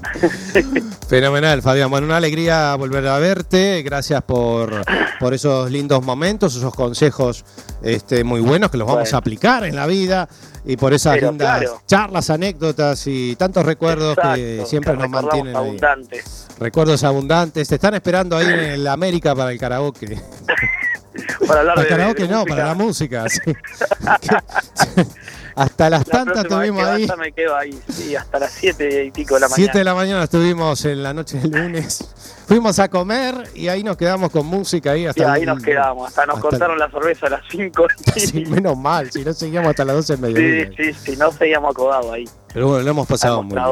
Fenomenal, 1.08 1.62
Fabián. 1.62 1.90
Bueno, 1.90 2.06
una 2.06 2.16
alegría 2.16 2.74
volver 2.76 3.06
a 3.06 3.18
verte. 3.18 3.82
Gracias 3.82 4.22
por, 4.22 4.82
por 5.20 5.34
esos 5.34 5.70
lindos 5.70 6.02
momentos, 6.04 6.56
esos 6.56 6.74
consejos 6.74 7.44
este, 7.82 8.24
muy 8.24 8.40
buenos 8.40 8.70
que 8.70 8.76
los 8.78 8.86
vamos 8.86 9.02
Bueno. 9.04 9.16
a 9.16 9.18
aplicar 9.18 9.64
en 9.64 9.76
la 9.76 9.86
vida 9.86 10.28
y 10.64 10.76
por 10.76 10.92
esas 10.94 11.14
Pero 11.14 11.30
lindas 11.30 11.58
claro. 11.60 11.82
charlas, 11.86 12.30
anécdotas 12.30 13.06
y 13.06 13.36
tantos 13.36 13.64
recuerdos 13.66 14.16
que 14.34 14.64
siempre 14.66 14.92
que 14.92 14.98
nos 14.98 15.10
mantienen 15.10 15.54
ahí. 15.54 15.62
abundantes. 15.62 16.46
Recuerdos 16.58 17.04
abundantes. 17.04 17.68
Te 17.68 17.74
están 17.76 17.94
esperando 17.94 18.36
ahí 18.36 18.46
en 18.46 18.58
el 18.60 18.86
América 18.88 19.34
para 19.34 19.52
el 19.52 19.58
karaoke. 19.58 20.18
Para 21.46 21.60
hablar 21.60 21.76
Para 21.76 21.86
el 21.86 21.88
de, 21.92 21.96
karaoke 21.96 22.22
de 22.24 22.28
no, 22.28 22.38
música. 22.40 22.56
para 22.56 22.66
la 22.66 22.74
música. 22.74 23.24
sí. 23.28 23.40
Hasta 25.56 25.88
las 25.88 26.06
La 26.08 26.12
tantas 26.12 26.44
estuvimos 26.44 26.82
ahí. 26.84 27.06
me 27.18 27.30
quedo 27.32 27.56
ahí, 27.56 27.78
sí, 27.88 28.16
hasta 28.16 28.40
las 28.40 28.52
7 28.52 29.04
y 29.04 29.10
pico 29.12 29.34
de 29.34 29.40
la 29.40 29.48
mañana. 29.48 29.56
7 29.56 29.78
de 29.78 29.84
la 29.84 29.94
mañana 29.94 30.24
estuvimos 30.24 30.84
en 30.84 31.02
la 31.02 31.14
noche 31.14 31.38
del 31.38 31.50
lunes. 31.52 32.04
Fuimos 32.48 32.78
a 32.80 32.88
comer 32.88 33.48
y 33.54 33.68
ahí 33.68 33.84
nos 33.84 33.96
quedamos 33.96 34.30
con 34.30 34.46
música 34.46 34.90
ahí 34.90 35.02
Y 35.02 35.06
hasta 35.06 35.32
ahí 35.32 35.42
el- 35.42 35.46
nos 35.46 35.62
quedamos, 35.62 36.08
hasta 36.08 36.26
nos 36.26 36.36
hasta- 36.36 36.48
cortaron 36.50 36.78
la 36.78 36.90
cerveza 36.90 37.26
a 37.28 37.30
las 37.30 37.42
5. 37.50 37.86
Sí, 38.16 38.44
menos 38.46 38.76
mal, 38.76 39.10
si 39.12 39.24
no 39.24 39.32
seguíamos 39.32 39.70
hasta 39.70 39.84
las 39.84 39.96
12 39.96 40.16
del 40.16 40.34
Sí, 40.34 40.42
mediodía. 40.42 40.70
sí, 40.76 40.92
sí, 41.12 41.16
no 41.16 41.30
seguíamos 41.30 41.70
acodados 41.70 42.12
ahí. 42.12 42.24
Pero 42.52 42.68
bueno, 42.68 42.82
lo 42.84 42.90
hemos 42.90 43.06
pasado 43.06 43.42
muy 43.42 43.54
bien. 43.56 43.64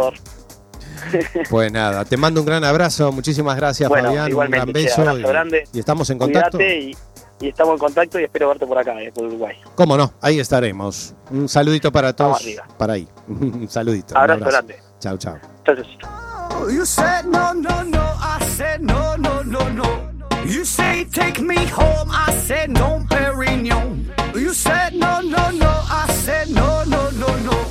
Pues 1.51 1.72
nada, 1.72 2.05
te 2.05 2.16
mando 2.16 2.41
un 2.41 2.47
gran 2.47 2.62
abrazo, 2.62 3.11
muchísimas 3.11 3.57
gracias 3.57 3.89
Bueno, 3.89 4.09
Fabián, 4.09 4.33
un 4.33 4.51
gran 4.51 4.72
beso 4.72 5.01
abrazo 5.01 5.18
y, 5.18 5.22
grande. 5.22 5.64
y 5.72 5.78
estamos 5.80 6.09
en 6.11 6.18
contacto. 6.18 6.61
Y, 6.61 6.97
y 7.43 7.49
estamos 7.49 7.72
en 7.72 7.78
contacto 7.78 8.20
y 8.20 8.24
espero 8.24 8.49
verte 8.49 8.66
por 8.66 8.78
acá, 8.78 9.01
eh, 9.03 9.11
por 9.12 9.24
Uruguay. 9.24 9.57
¿Cómo 9.74 9.97
no? 9.97 10.12
Ahí 10.20 10.38
estaremos. 10.38 11.14
Un 11.30 11.49
saludito 11.49 11.90
para 11.90 12.12
todos. 12.14 12.40
arriba. 12.40 12.64
Para 12.78 12.93
ahí. 12.95 13.09
Un 13.28 13.68
saludito. 13.68 14.14
un 14.14 14.20
Abrazo 14.20 14.45
grande. 14.45 14.78
Chao, 15.01 15.16
chao. 15.16 15.38
Chao, 15.64 15.74
chao. 15.76 16.70
You 16.70 16.84
said 16.86 17.24
no, 17.24 17.53
no, 17.53 17.82
no. 17.82 17.99
I 18.20 18.38
said 18.57 18.80
no, 18.80 19.16
no, 19.16 19.43
no, 19.43 19.68
no. 19.70 20.11
You 20.47 20.64
say 20.64 21.05
take 21.07 21.40
me 21.40 21.57
home. 21.66 22.09
I 22.12 22.32
said 22.47 22.70
no, 22.70 23.05
Perignon. 23.11 24.07
You 24.34 24.53
said 24.55 24.95
no, 24.95 25.20
no, 25.20 25.51
no. 25.51 25.70
I 25.90 26.07
said 26.12 26.49
no, 26.51 26.84
no. 26.84 27.11
No, 27.11 27.26
no, 27.38 27.66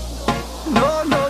no, 0.71 1.03
no. 1.03 1.20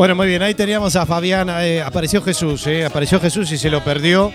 Bueno, 0.00 0.14
muy 0.14 0.28
bien, 0.28 0.40
ahí 0.42 0.54
teníamos 0.54 0.96
a 0.96 1.04
Fabián. 1.04 1.50
eh, 1.60 1.82
apareció 1.82 2.22
Jesús, 2.22 2.66
eh, 2.66 2.86
apareció 2.86 3.20
Jesús 3.20 3.52
y 3.52 3.58
se 3.58 3.68
lo 3.68 3.84
perdió. 3.84 4.32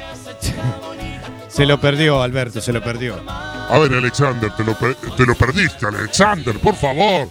se 1.47 1.65
lo 1.65 1.79
perdió, 1.81 2.21
Alberto, 2.21 2.61
se 2.61 2.71
lo 2.71 2.83
perdió. 2.83 3.15
A 3.27 3.75
ver, 3.79 3.91
Alexander, 3.95 4.51
te 4.55 4.63
lo, 4.63 4.77
per- 4.77 4.95
te 5.17 5.25
lo 5.25 5.33
perdiste, 5.33 5.87
Alexander, 5.87 6.59
por 6.59 6.75
favor. 6.75 7.29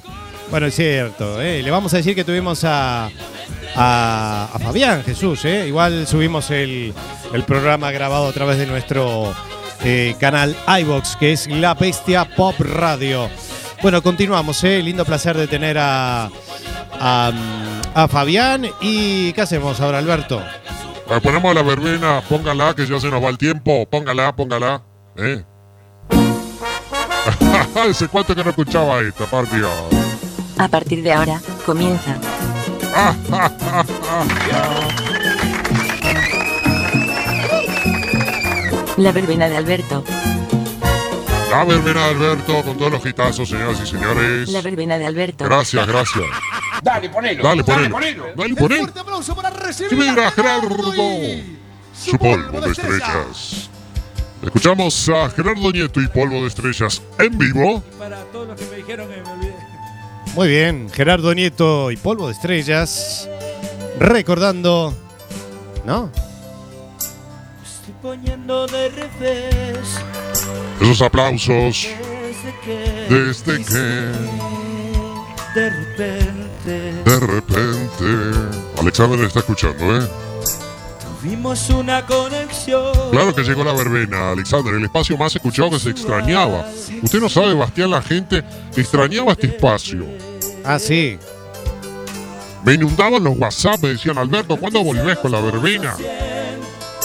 Bueno, 0.50 0.66
es 0.66 0.74
cierto. 0.74 1.40
eh, 1.40 1.62
Le 1.62 1.70
vamos 1.70 1.94
a 1.94 1.98
decir 1.98 2.16
que 2.16 2.24
tuvimos 2.24 2.64
a, 2.64 3.04
a, 3.76 4.48
a 4.52 4.58
Fabián 4.58 5.04
Jesús. 5.04 5.44
eh. 5.44 5.68
Igual 5.68 6.04
subimos 6.08 6.50
el, 6.50 6.92
el 7.32 7.44
programa 7.44 7.92
grabado 7.92 8.26
a 8.26 8.32
través 8.32 8.58
de 8.58 8.66
nuestro 8.66 9.32
eh, 9.84 10.16
canal 10.18 10.56
iBox, 10.80 11.14
que 11.20 11.34
es 11.34 11.46
La 11.46 11.74
Bestia 11.74 12.24
Pop 12.24 12.56
Radio. 12.58 13.30
Bueno, 13.80 14.02
continuamos. 14.02 14.64
eh. 14.64 14.82
Lindo 14.82 15.04
placer 15.04 15.36
de 15.36 15.46
tener 15.46 15.76
a, 15.78 16.28
a, 17.04 17.30
a 17.94 18.08
Fabián. 18.08 18.66
¿Y 18.80 19.32
qué 19.34 19.42
hacemos 19.42 19.80
ahora, 19.80 19.98
Alberto? 19.98 20.40
Eh, 20.40 21.20
ponemos 21.22 21.54
la 21.54 21.62
verbena, 21.62 22.22
póngala, 22.28 22.74
que 22.74 22.86
ya 22.86 22.98
se 22.98 23.10
nos 23.10 23.22
va 23.22 23.28
el 23.28 23.38
tiempo. 23.38 23.86
Póngala, 23.86 24.34
póngala. 24.34 24.82
¿Eh? 25.16 25.44
Ese 27.88 28.08
cuánto 28.08 28.34
que 28.34 28.42
no 28.42 28.50
escuchaba 28.50 29.00
esta, 29.00 29.26
por 29.26 29.48
Dios. 29.50 29.70
A 30.56 30.68
partir 30.68 31.02
de 31.02 31.12
ahora, 31.12 31.40
comienza. 31.66 32.16
La 38.96 39.10
verbena 39.10 39.48
de 39.48 39.56
Alberto. 39.56 40.04
La 41.54 41.62
verbena 41.62 42.08
de 42.08 42.10
Alberto 42.10 42.64
con 42.64 42.76
todos 42.76 42.90
los 42.90 43.06
hitazos, 43.06 43.48
señoras 43.48 43.80
y 43.80 43.86
señores. 43.86 44.48
La 44.48 44.60
verbena 44.60 44.98
de 44.98 45.06
Alberto. 45.06 45.44
Gracias, 45.44 45.86
gracias. 45.86 46.24
Dale, 46.82 47.08
ponelo. 47.08 47.44
Dale, 47.44 47.62
ponelo. 47.62 47.90
ponelo. 47.94 48.24
Dale, 48.34 48.54
ponelo. 48.56 48.92
aplauso 49.00 49.36
para 49.36 49.50
recibir 49.50 49.96
mira, 49.96 50.32
Gerardo. 50.32 50.92
Su 51.94 52.18
polvo 52.18 52.60
de 52.60 52.72
estrellas. 52.72 53.70
Escuchamos 54.42 55.08
a 55.08 55.30
Gerardo 55.30 55.70
Nieto 55.70 56.00
y 56.00 56.08
Polvo 56.08 56.42
de 56.42 56.48
Estrellas 56.48 57.00
en 57.20 57.38
vivo. 57.38 57.84
Para 58.00 58.24
todos 58.24 58.48
los 58.48 58.60
que 58.60 58.66
me 58.66 58.76
dijeron 58.78 59.08
que 59.08 59.22
me 59.22 59.30
olvidé. 59.30 59.54
Muy 60.34 60.48
bien, 60.48 60.90
Gerardo 60.90 61.32
Nieto 61.34 61.92
y 61.92 61.96
Polvo 61.96 62.26
de 62.26 62.32
Estrellas. 62.32 63.28
Recordando. 64.00 64.92
¿No? 65.86 66.10
Estoy 68.04 68.18
poniendo 68.18 68.66
de 68.66 68.90
revés. 68.90 69.98
Esos 70.78 71.00
aplausos 71.00 71.88
Desde 71.88 72.54
que. 72.62 73.06
desde 73.08 73.64
que 73.64 73.74
De 75.54 75.70
repente. 75.70 76.92
de 77.02 77.20
repente. 77.20 78.38
Alexander 78.78 79.20
está 79.24 79.38
escuchando, 79.38 79.96
¿eh? 79.96 80.06
Tuvimos 81.22 81.70
una 81.70 82.04
conexión. 82.04 82.92
Claro 83.10 83.34
que 83.34 83.42
llegó 83.42 83.64
la 83.64 83.72
verbena, 83.72 84.32
Alexander, 84.32 84.74
el 84.74 84.84
espacio 84.84 85.16
más 85.16 85.34
escuchado 85.34 85.70
que 85.70 85.78
se 85.78 85.88
extrañaba. 85.88 86.68
Usted 87.02 87.20
no 87.20 87.30
sabe, 87.30 87.54
Bastián, 87.54 87.90
la 87.90 88.02
gente 88.02 88.44
extrañaba 88.76 89.32
este 89.32 89.46
espacio. 89.46 90.04
Ah, 90.62 90.78
sí. 90.78 91.18
Me 92.66 92.74
inundaban 92.74 93.24
los 93.24 93.38
WhatsApp, 93.38 93.82
me 93.82 93.88
decían, 93.90 94.18
Alberto, 94.18 94.58
¿cuándo 94.58 94.84
volvés 94.84 95.16
con 95.18 95.32
la 95.32 95.40
verbena? 95.40 95.96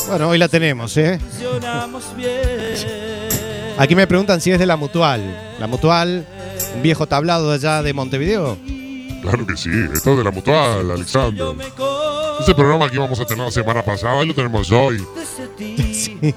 Bueno, 0.10 0.30
hoy 0.30 0.38
la 0.40 0.48
tenemos, 0.48 0.98
¿eh? 0.98 1.20
Funcionamos 1.20 2.04
bien. 2.18 2.30
Aquí 3.78 3.96
me 3.96 4.08
preguntan 4.08 4.42
si 4.42 4.52
es 4.52 4.58
de 4.58 4.66
la 4.66 4.76
Mutual. 4.76 5.22
La 5.60 5.68
Mutual, 5.68 6.26
un 6.76 6.82
viejo 6.82 7.06
tablado 7.06 7.50
de 7.50 7.56
allá 7.56 7.84
de 7.84 7.94
Montevideo. 7.94 8.58
Claro 9.22 9.46
que 9.46 9.56
sí, 9.56 9.70
esto 9.94 10.12
es 10.12 10.18
de 10.18 10.24
la 10.24 10.32
mutual, 10.32 10.92
Alexander. 10.92 11.48
Ese 12.40 12.56
programa 12.56 12.90
que 12.90 12.96
íbamos 12.96 13.20
a 13.20 13.26
tener 13.26 13.44
la 13.46 13.52
semana 13.52 13.84
pasada, 13.84 14.16
hoy 14.16 14.28
lo 14.28 14.34
tenemos 14.34 14.72
hoy. 14.72 15.06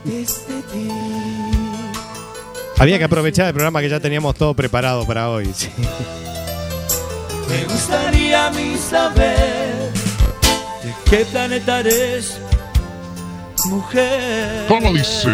Había 2.78 2.98
que 2.98 3.04
aprovechar 3.04 3.46
el 3.46 3.54
programa 3.54 3.80
que 3.80 3.88
ya 3.88 4.00
teníamos 4.00 4.34
todo 4.34 4.52
preparado 4.54 5.06
para 5.06 5.30
hoy. 5.30 5.48
sí. 5.54 5.70
Me 7.48 7.64
gustaría 7.64 8.48
a 8.48 8.50
mí 8.50 8.76
saber 8.76 9.92
de 10.82 10.92
qué 11.08 11.24
planeta 11.26 11.80
eres, 11.80 12.40
mujer. 13.66 14.66
¿Cómo 14.68 14.92
dice? 14.92 15.28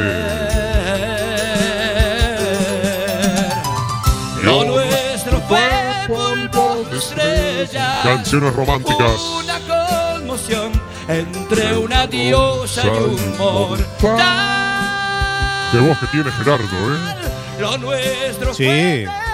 Lo 4.42 4.64
nuestro 4.64 5.40
fue 5.48 5.60
polvo 6.06 6.84
de 6.90 6.98
estrellas. 6.98 8.00
Canciones 8.02 8.54
románticas. 8.54 9.20
Una 9.42 9.58
conmoción 9.60 10.72
entre 11.08 11.76
una 11.76 12.06
diosa 12.06 12.82
y 12.86 12.88
un 12.88 13.38
mortal. 13.38 14.18
Qué 15.72 15.78
voz 15.78 15.98
que 15.98 16.06
tiene 16.06 16.30
Gerardo, 16.32 16.64
¿eh? 16.64 16.98
Lo 17.60 17.76
nuestro 17.78 18.54
Sí, 18.54 18.64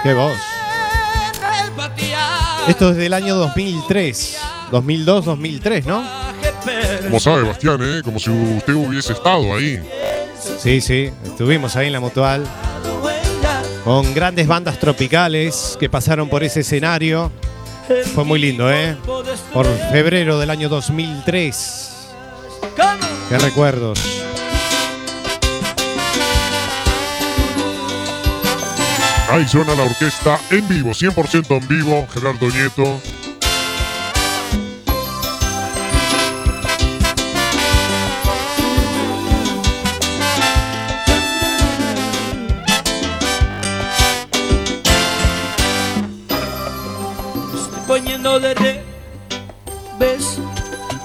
qué 0.03 0.13
voz. 0.13 0.37
Esto 2.67 2.89
es 2.89 2.97
del 2.97 3.13
año 3.13 3.35
2003. 3.35 4.37
2002, 4.71 5.25
2003, 5.25 5.85
¿no? 5.85 6.24
Como 7.03 7.19
sabe, 7.19 7.43
Bastián, 7.43 7.79
¿eh? 7.81 8.01
Como 8.03 8.19
si 8.19 8.29
usted 8.29 8.73
hubiese 8.73 9.13
estado 9.13 9.55
ahí. 9.55 9.79
Sí, 10.59 10.81
sí. 10.81 11.11
Estuvimos 11.23 11.75
ahí 11.75 11.87
en 11.87 11.93
la 11.93 11.99
Mutual. 11.99 12.45
Con 13.83 14.13
grandes 14.13 14.47
bandas 14.47 14.79
tropicales 14.79 15.77
que 15.79 15.89
pasaron 15.89 16.29
por 16.29 16.43
ese 16.43 16.61
escenario. 16.61 17.31
Fue 18.15 18.23
muy 18.23 18.39
lindo, 18.39 18.71
¿eh? 18.71 18.97
Por 19.53 19.67
febrero 19.91 20.39
del 20.39 20.49
año 20.49 20.69
2003. 20.69 21.91
Qué 23.29 23.37
recuerdos. 23.37 23.99
Ahí 29.29 29.47
suena 29.47 29.75
la 29.75 29.83
orquesta 29.83 30.39
en 30.51 30.67
vivo, 30.67 30.91
100% 30.91 31.57
en 31.57 31.67
vivo, 31.67 32.07
Gerardo 32.13 32.47
Nieto. 32.47 33.01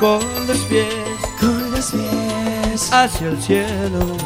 Con 0.00 0.46
los 0.46 0.58
pies, 0.60 0.86
con 1.38 1.70
los 1.70 1.92
pies 1.92 2.90
hacia 2.90 3.28
el 3.28 3.40
cielo. 3.40 4.16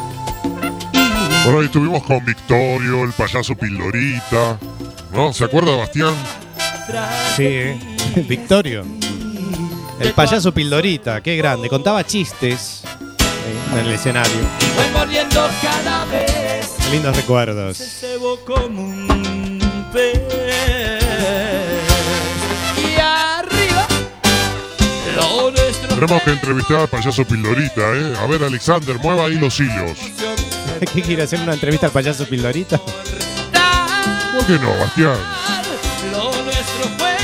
Bueno, 1.43 1.59
ahí 1.59 1.65
estuvimos 1.65 2.01
con 2.03 2.23
Victorio, 2.23 3.03
el 3.03 3.11
payaso 3.11 3.55
Pildorita. 3.55 4.57
¿No? 5.11 5.33
¿Se 5.33 5.43
acuerda, 5.43 5.75
Bastián? 5.75 6.13
Sí, 7.35 7.43
¿eh? 7.45 7.79
Victorio. 8.27 8.85
El 9.99 10.13
payaso 10.13 10.53
Pildorita, 10.53 11.21
qué 11.21 11.35
grande. 11.35 11.67
Contaba 11.67 12.05
chistes 12.05 12.83
eh, 12.85 13.73
en 13.73 13.79
el 13.85 13.91
escenario. 13.91 14.33
Voy 14.77 14.89
mordiendo 14.93 15.45
cada 15.61 16.05
vez. 16.05 16.73
Qué 16.85 16.91
lindos 16.91 17.15
recuerdos. 17.17 17.77
Tenemos 25.95 26.23
que 26.23 26.31
entrevistar 26.31 26.81
al 26.81 26.87
payaso 26.89 27.23
Pildorita, 27.23 27.81
¿eh? 27.95 28.13
A 28.21 28.27
ver, 28.27 28.43
Alexander, 28.43 28.99
mueva 28.99 29.27
ahí 29.27 29.35
los 29.35 29.57
hilos. 29.61 29.97
¿Qué 30.93 31.01
quiere 31.01 31.23
hacer 31.23 31.39
una 31.39 31.53
entrevista 31.53 31.85
al 31.85 31.93
payaso 31.93 32.25
Pildorita? 32.25 32.77
¿Por 32.77 34.45
qué 34.45 34.59
no, 34.59 34.77
Bastián? 34.77 35.17
Lo 36.11 36.31
nuestro 36.43 36.89
fue 36.97 37.15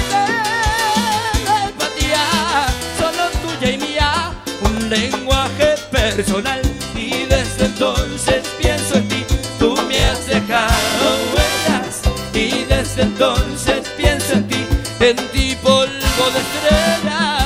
la 1.44 1.66
empatía, 1.68 2.66
solo 2.98 3.30
tuya 3.44 3.72
y 3.74 3.78
mía, 3.78 4.32
un 4.62 4.90
lenguaje 4.90 5.76
personal. 5.92 6.62
Y 6.96 7.26
desde 7.26 7.66
entonces 7.66 8.48
pienso 8.58 8.96
en 8.96 9.08
ti, 9.10 9.26
tú 9.60 9.76
me 9.90 10.02
has 10.06 10.26
dejado 10.28 11.18
huellas. 11.34 12.02
Y 12.34 12.64
desde 12.64 13.02
entonces 13.02 13.86
pienso 13.98 14.32
en 14.32 14.48
ti, 14.48 14.66
en 15.02 15.18
ti 15.34 15.58
polvo 15.62 15.90
de 15.90 16.40
estrellas. 16.40 17.41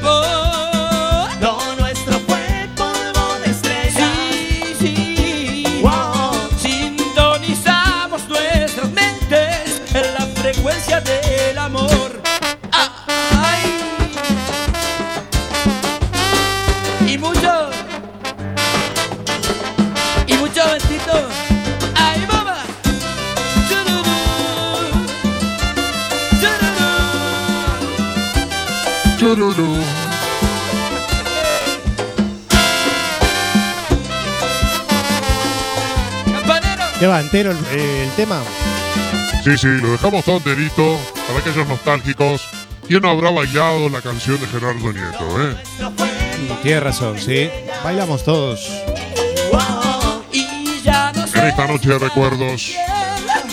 Boy. 0.00 0.57
¿Qué 36.98 37.06
va? 37.06 37.20
¿Entero 37.20 37.52
el, 37.52 37.58
eh, 37.70 38.04
el 38.04 38.10
tema? 38.12 38.42
Sí, 39.44 39.56
sí, 39.56 39.68
lo 39.68 39.92
dejamos 39.92 40.24
todo 40.24 40.38
enterito 40.38 40.98
para 41.26 41.38
aquellos 41.38 41.66
nostálgicos. 41.68 42.42
¿Quién 42.86 43.02
no 43.02 43.10
habrá 43.10 43.30
bailado 43.30 43.88
la 43.88 44.00
canción 44.00 44.40
de 44.40 44.46
Gerardo 44.46 44.92
Nieto, 44.92 45.42
eh? 45.42 45.56
Tienes 46.62 46.82
razón, 46.82 47.18
sí. 47.18 47.50
Bailamos 47.84 48.24
todos. 48.24 48.68
En 51.34 51.46
esta 51.46 51.66
noche 51.66 51.88
de 51.88 51.98
recuerdos. 51.98 52.72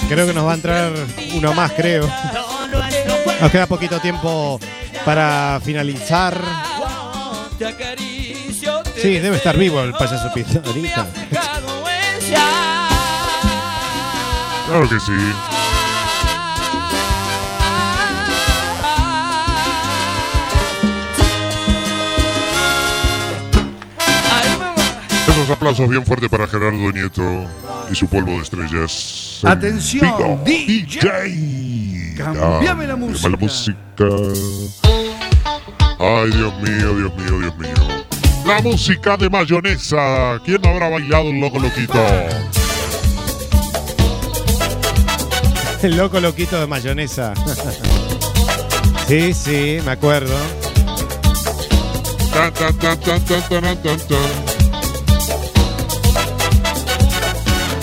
Creo 0.09 0.25
que 0.25 0.33
nos 0.33 0.45
va 0.45 0.53
a 0.53 0.55
entrar 0.55 0.93
uno 1.35 1.53
más, 1.53 1.71
creo. 1.73 2.09
Nos 3.41 3.51
queda 3.51 3.67
poquito 3.67 3.99
tiempo 3.99 4.59
para 5.03 5.59
finalizar. 5.63 6.41
Sí, 8.95 9.19
debe 9.19 9.37
estar 9.37 9.55
vivo 9.57 9.81
el 9.81 9.91
payaso 9.91 10.33
Pizarrita. 10.33 11.07
Claro 14.67 14.89
que 14.89 14.99
sí. 14.99 15.11
Esos 25.27 25.49
aplausos 25.49 25.89
bien 25.89 26.05
fuertes 26.05 26.29
para 26.29 26.47
Gerardo 26.47 26.91
Nieto 26.91 27.23
y 27.91 27.95
su 27.95 28.07
polvo 28.07 28.31
de 28.31 28.37
estrellas. 28.43 29.39
en 29.43 29.49
Atención. 29.49 30.43
DJ. 30.45 32.15
Ah, 32.21 32.33
Cambiame 32.33 32.87
la 32.87 32.95
música. 32.95 33.29
la 33.29 33.37
música. 33.37 34.05
Ay, 35.99 36.31
Dios 36.31 36.53
mío, 36.61 36.95
Dios 36.97 37.15
mío, 37.17 37.39
Dios 37.39 37.57
mío. 37.57 37.73
La 38.45 38.61
música 38.61 39.17
de 39.17 39.29
mayonesa. 39.29 40.39
¿Quién 40.45 40.61
no 40.61 40.69
habrá 40.69 40.89
bailado 40.89 41.29
el 41.29 41.39
loco 41.41 41.59
loquito? 41.59 41.93
El 45.85 45.97
loco 45.97 46.19
loquito 46.19 46.59
de 46.59 46.65
mayonesa. 46.65 47.33
Sí, 49.07 49.35
sí, 49.35 49.77
me 49.85 49.91
acuerdo. 49.91 50.33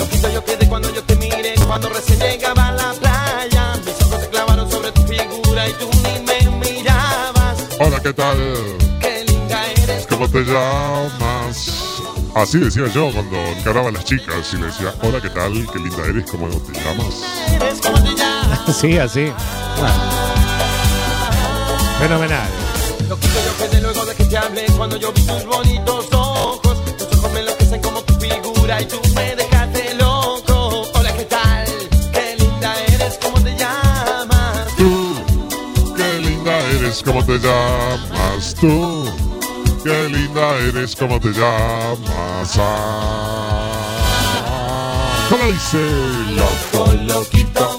Loquito 0.00 0.28
yo 0.30 0.44
quedé 0.44 0.68
cuando 0.68 0.92
yo 0.92 1.04
te 1.04 1.14
miré, 1.14 1.54
cuando 1.64 1.90
recién 1.90 2.18
llegaba 2.18 2.66
a 2.66 2.72
la 2.72 2.92
playa. 2.94 3.80
Mis 3.86 4.02
ojos 4.04 4.20
se 4.20 4.28
clavaron 4.30 4.68
sobre 4.68 4.90
tu 4.90 5.02
figura 5.02 5.68
y 5.68 5.72
tú 5.74 5.88
ni 6.02 6.24
me 6.26 6.56
mirabas. 6.58 7.68
Hola, 7.78 8.00
¿qué 8.00 8.12
tal? 8.12 8.36
Qué 9.00 9.24
linda 9.28 9.64
eres. 9.76 10.08
¿Cómo 10.08 10.28
te 10.28 10.40
llamas? 10.40 11.31
Así 12.34 12.58
decía 12.58 12.86
yo 12.88 13.10
cuando 13.12 13.36
encaraba 13.36 13.90
a 13.90 13.92
las 13.92 14.04
chicas 14.04 14.52
y 14.54 14.56
le 14.56 14.66
decía, 14.66 14.94
hola, 15.02 15.20
¿qué 15.20 15.28
tal? 15.28 15.52
Qué 15.70 15.78
linda 15.78 16.02
eres, 16.06 16.30
¿cómo 16.30 16.48
te 16.48 16.72
llamas? 16.80 17.22
Eres 17.52 17.80
como 17.80 18.02
te 18.02 18.14
llamas. 18.16 18.76
Sí, 18.80 18.96
así. 18.98 19.30
Fenomenal. 21.98 22.48
Loquito 23.08 23.34
yo 23.44 23.56
quedé 23.58 23.82
luego 23.82 24.04
de 24.06 24.14
que 24.14 24.24
te 24.24 24.36
hablé, 24.38 24.64
cuando 24.76 24.96
yo 24.96 25.12
vi 25.12 25.22
tus 25.22 25.44
bonitos 25.44 26.06
ojos. 26.12 26.78
Tus 26.96 27.18
ojos 27.18 27.32
me 27.32 27.40
enloquecen 27.40 27.82
como 27.82 28.02
tu 28.02 28.14
figura 28.14 28.80
y 28.80 28.86
tú 28.86 29.00
me 29.14 29.36
dejaste 29.36 29.94
loco. 29.94 30.88
Hola, 30.94 31.12
¿qué 31.16 31.24
tal? 31.24 31.66
Qué 32.12 32.36
linda 32.38 32.74
eres, 32.88 33.18
¿cómo 33.20 33.40
te 33.42 33.56
llamas? 33.56 34.66
Tú, 34.76 35.16
qué 35.96 36.18
linda 36.20 36.58
eres, 36.70 37.02
¿cómo 37.04 37.24
te 37.24 37.38
llamas? 37.38 38.54
Tú, 38.58 39.01
qué 39.82 40.08
linda 40.08 40.56
eres, 40.58 40.96
¿cómo 40.96 41.18
te 41.20 41.28
llamas? 41.28 42.56
Ah. 42.58 43.72
¿Cómo 45.28 45.44
dice? 45.44 45.78
Loco, 46.36 46.92
loquito. 47.04 47.78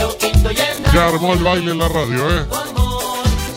Loquito 0.00 0.50
y. 0.50 0.56
Se 0.90 0.98
armó 0.98 1.34
el 1.34 1.42
baile 1.42 1.72
en 1.72 1.78
la 1.78 1.88
radio, 1.88 2.30
¿eh? 2.30 2.46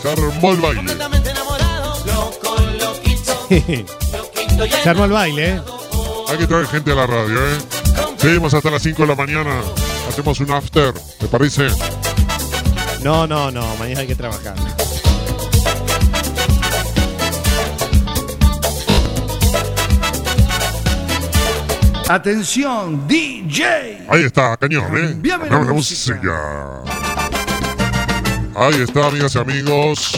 Se 0.02 0.10
armó 0.10 0.52
el 0.52 0.60
baile. 0.60 0.76
Completamente 0.76 1.30
enamorado. 1.30 2.04
Loco, 2.06 2.56
loquito. 2.78 3.32
Loquito 4.12 4.66
y 4.66 4.70
Se 4.70 4.88
armó 4.88 5.04
el 5.06 5.12
baile, 5.12 5.48
¿eh? 5.48 5.62
Hay 6.28 6.38
que 6.38 6.46
traer 6.46 6.66
gente 6.66 6.92
a 6.92 6.94
la 6.94 7.06
radio, 7.06 7.38
¿eh? 7.38 7.58
Seguimos 8.16 8.54
hasta 8.54 8.70
las 8.70 8.82
5 8.82 9.02
de 9.02 9.08
la 9.08 9.14
mañana. 9.14 9.60
Hacemos 10.08 10.38
un 10.40 10.50
after, 10.50 10.92
¿te 11.18 11.26
parece? 11.26 11.68
No, 13.02 13.26
no, 13.26 13.50
no, 13.50 13.76
mañana 13.76 14.00
hay 14.00 14.06
que 14.06 14.14
trabajar. 14.14 14.54
Atención, 22.12 23.08
DJ. 23.08 24.04
Ahí 24.06 24.24
está, 24.24 24.54
cañón, 24.58 24.84
¿eh? 24.98 25.12
Cambiame 25.12 25.48
la 25.48 25.60
música. 25.60 26.82
Ahí 28.54 28.82
está, 28.82 29.06
amigas 29.06 29.34
y 29.34 29.38
amigos. 29.38 30.12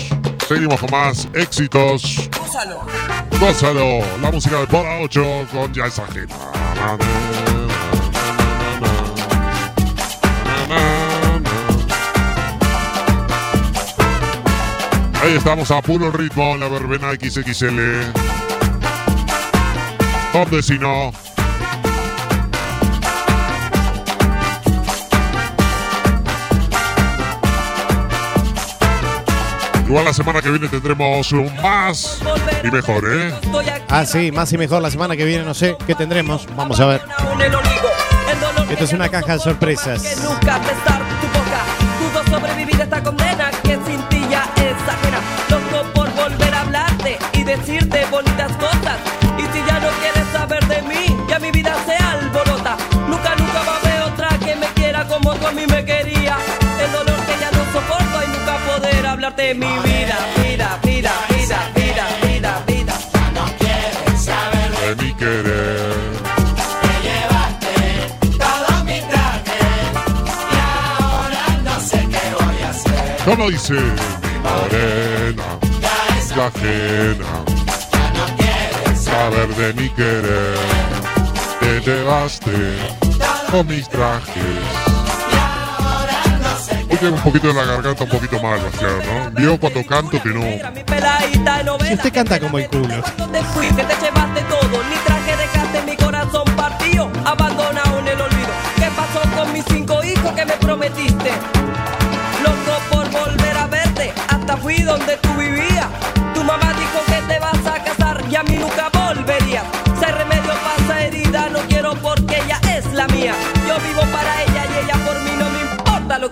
Seguimos 0.48 0.80
con 0.80 0.90
más 0.90 1.28
éxitos. 1.34 2.28
Gózalo, 3.38 4.00
la 4.20 4.32
música 4.32 4.58
de 4.58 4.66
Pola 4.66 4.98
8 5.02 5.46
con 5.52 5.72
Ya 5.72 5.86
es 5.86 5.96
ajena. 6.00 6.34
Ahí 15.22 15.36
estamos 15.36 15.70
a 15.70 15.80
puro 15.80 16.10
ritmo 16.10 16.54
en 16.54 16.60
la 16.60 16.68
verbena 16.68 17.12
XXL. 17.12 18.10
¿Dónde 20.32 20.60
si 20.60 20.76
no? 20.76 21.12
Igual 29.86 30.04
la 30.06 30.14
semana 30.14 30.40
que 30.40 30.50
viene 30.50 30.68
tendremos 30.68 31.30
un 31.32 31.54
más 31.62 32.20
y 32.62 32.70
mejor, 32.70 33.04
¿eh? 33.06 33.34
Ah, 33.88 34.06
sí, 34.06 34.32
más 34.32 34.52
y 34.52 34.58
mejor 34.58 34.80
la 34.80 34.90
semana 34.90 35.16
que 35.16 35.24
viene, 35.24 35.44
no 35.44 35.54
sé 35.54 35.76
qué 35.86 35.94
tendremos. 35.94 36.46
Vamos 36.56 36.80
a 36.80 36.86
ver. 36.86 37.02
Esto 38.70 38.84
es 38.84 38.92
una 38.92 39.08
caja 39.08 39.34
de 39.34 39.38
sorpresas. 39.40 40.02
nunca 40.22 40.58
besar 40.58 41.02
tu 41.20 41.26
boca. 41.28 42.24
Pudo 42.24 42.38
sobrevivir 42.38 42.80
esta 42.80 43.02
condena 43.02 43.43
de 59.36 59.54
mi 59.54 59.66
vida. 59.66 60.18
Vida, 60.36 60.78
vida, 60.82 61.12
vida, 61.28 61.70
vida, 61.74 62.06
vida, 62.22 62.62
vida. 62.66 62.94
Ya 63.12 63.30
no 63.32 63.44
quieres 63.58 64.24
saber 64.24 64.70
De 64.96 65.04
mi 65.04 65.14
querer. 65.14 65.94
todo 68.38 68.84
mi 68.84 69.00
traje. 69.10 69.60
Y 70.52 70.56
ahora 70.56 71.44
no 71.64 71.80
sé 71.80 71.98
qué 72.12 72.24
voy 72.38 72.62
a 72.62 72.70
hacer. 72.70 73.16
¿Cómo 73.24 73.50
dice? 73.50 73.74
Mi 73.74 74.34
morena, 74.44 75.44
la 76.36 76.46
ajena. 76.46 77.30
Saber 78.96 79.48
de 79.54 79.72
mi 79.74 79.88
querer. 79.90 80.58
Te 81.60 81.80
llevaste 81.80 82.76
con 83.50 83.66
mis 83.66 83.88
trajes. 83.88 84.93
Un 87.12 87.20
poquito 87.20 87.48
de 87.48 87.54
la 87.54 87.64
garganta 87.64 88.04
un 88.04 88.10
poquito 88.10 88.40
mal, 88.40 88.60
Bastián, 88.60 88.98
¿no? 88.98 89.30
Vio 89.32 89.60
cuando 89.60 89.84
canto 89.86 90.22
que 90.22 90.28
no. 90.30 90.42
Si 91.86 91.94
usted 91.94 92.12
canta 92.12 92.40
como 92.40 92.58
el 92.58 92.66
culo. 92.68 93.02
te 93.32 93.42
fuiste, 93.52 93.84
te 93.84 93.94
llevaste 94.00 94.40
todo. 94.42 94.82
Ni 94.88 94.96
traje 95.04 95.36
dejaste 95.36 95.82
mi 95.82 95.96
corazón 95.96 96.44
partido, 96.56 97.10
abandonado 97.24 97.98
en 97.98 98.08
el 98.08 98.20
olvido. 98.20 98.48
¿Qué 98.76 98.88
pasó 98.96 99.20
con 99.36 99.52
mis 99.52 99.64
cinco 99.66 100.02
hijos? 100.02 100.14
que 100.32 100.44
me 100.44 100.54
prometiste. 100.54 101.30
Loco 102.42 102.80
por 102.90 103.10
volver 103.10 103.56
a 103.56 103.66
verte, 103.66 104.12
hasta 104.28 104.56
fui 104.56 104.82
donde 104.82 105.16
tú 105.18 105.34
vivías. 105.34 105.63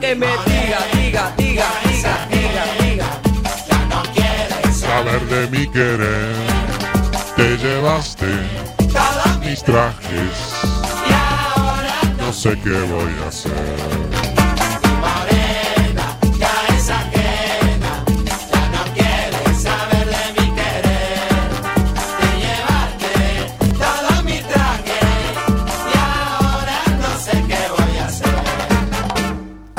Que 0.03 0.17
me 0.17 0.27
diga, 0.27 0.81
diga, 0.95 1.33
diga, 1.37 1.69
diga, 1.85 2.15
diga, 2.29 2.65
diga. 2.81 3.09
Saber 4.73 5.23
de 5.29 5.47
mi 5.47 5.65
querer, 5.69 6.35
te 7.37 7.57
llevaste 7.57 8.27
mis 9.41 9.63
trajes. 9.63 10.37
No 12.19 12.33
sé 12.33 12.59
qué 12.65 12.81
voy 12.95 13.13
a 13.25 13.29
hacer. 13.29 14.12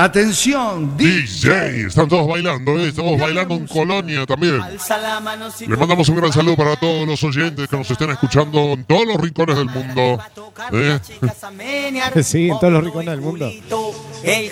Atención, 0.04 0.98
DJ, 0.98 1.88
están 1.88 2.10
todos 2.10 2.28
bailando, 2.28 2.78
¿eh? 2.78 2.90
estamos 2.90 3.18
bailando 3.18 3.56
en 3.56 3.66
Colonia 3.66 4.26
también. 4.26 4.62
Alza 4.62 4.98
la 4.98 5.22
mano 5.22 5.50
si 5.50 5.66
Le 5.66 5.78
mandamos 5.78 6.10
un 6.10 6.18
gran 6.18 6.34
saludo 6.34 6.58
para 6.58 6.76
todos 6.76 7.08
los 7.08 7.24
oyentes 7.24 7.70
que 7.70 7.78
nos 7.78 7.90
estén 7.90 8.10
escuchando 8.10 8.74
en 8.74 8.84
todos 8.84 9.08
los 9.08 9.16
rincones 9.16 9.56
del 9.56 9.68
mundo. 9.68 10.22
¿eh? 10.74 11.00
Sí, 12.22 12.50
en 12.50 12.60
todos 12.60 12.74
los 12.74 12.84
rincones 12.84 13.12
del 13.12 13.22
mundo. 13.22 13.50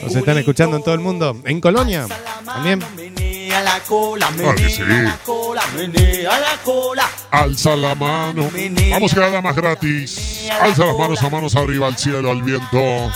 Nos 0.01 0.15
están 0.15 0.37
escuchando 0.37 0.77
en 0.77 0.83
todo 0.83 0.95
el 0.95 1.01
mundo. 1.01 1.41
En 1.43 1.59
Colonia 1.59 2.07
también. 2.45 2.79
la 3.49 3.81
cola, 3.81 4.29
Claro 4.33 4.55
que 4.55 4.69
sí. 4.69 4.83
menea 4.83 5.03
la 5.03 5.17
cola, 5.17 5.63
menea 5.75 6.39
la 6.39 6.57
cola. 6.63 7.09
Alza 7.29 7.75
la 7.75 7.93
mano. 7.93 8.49
Vamos 8.89 9.13
que 9.13 9.19
nada 9.19 9.41
más 9.41 9.53
gratis. 9.57 10.47
Alza 10.61 10.85
las 10.85 10.97
manos 10.97 11.21
a 11.21 11.29
manos 11.29 11.55
arriba 11.57 11.87
al 11.87 11.97
cielo, 11.97 12.31
al 12.31 12.41
viento. 12.41 13.11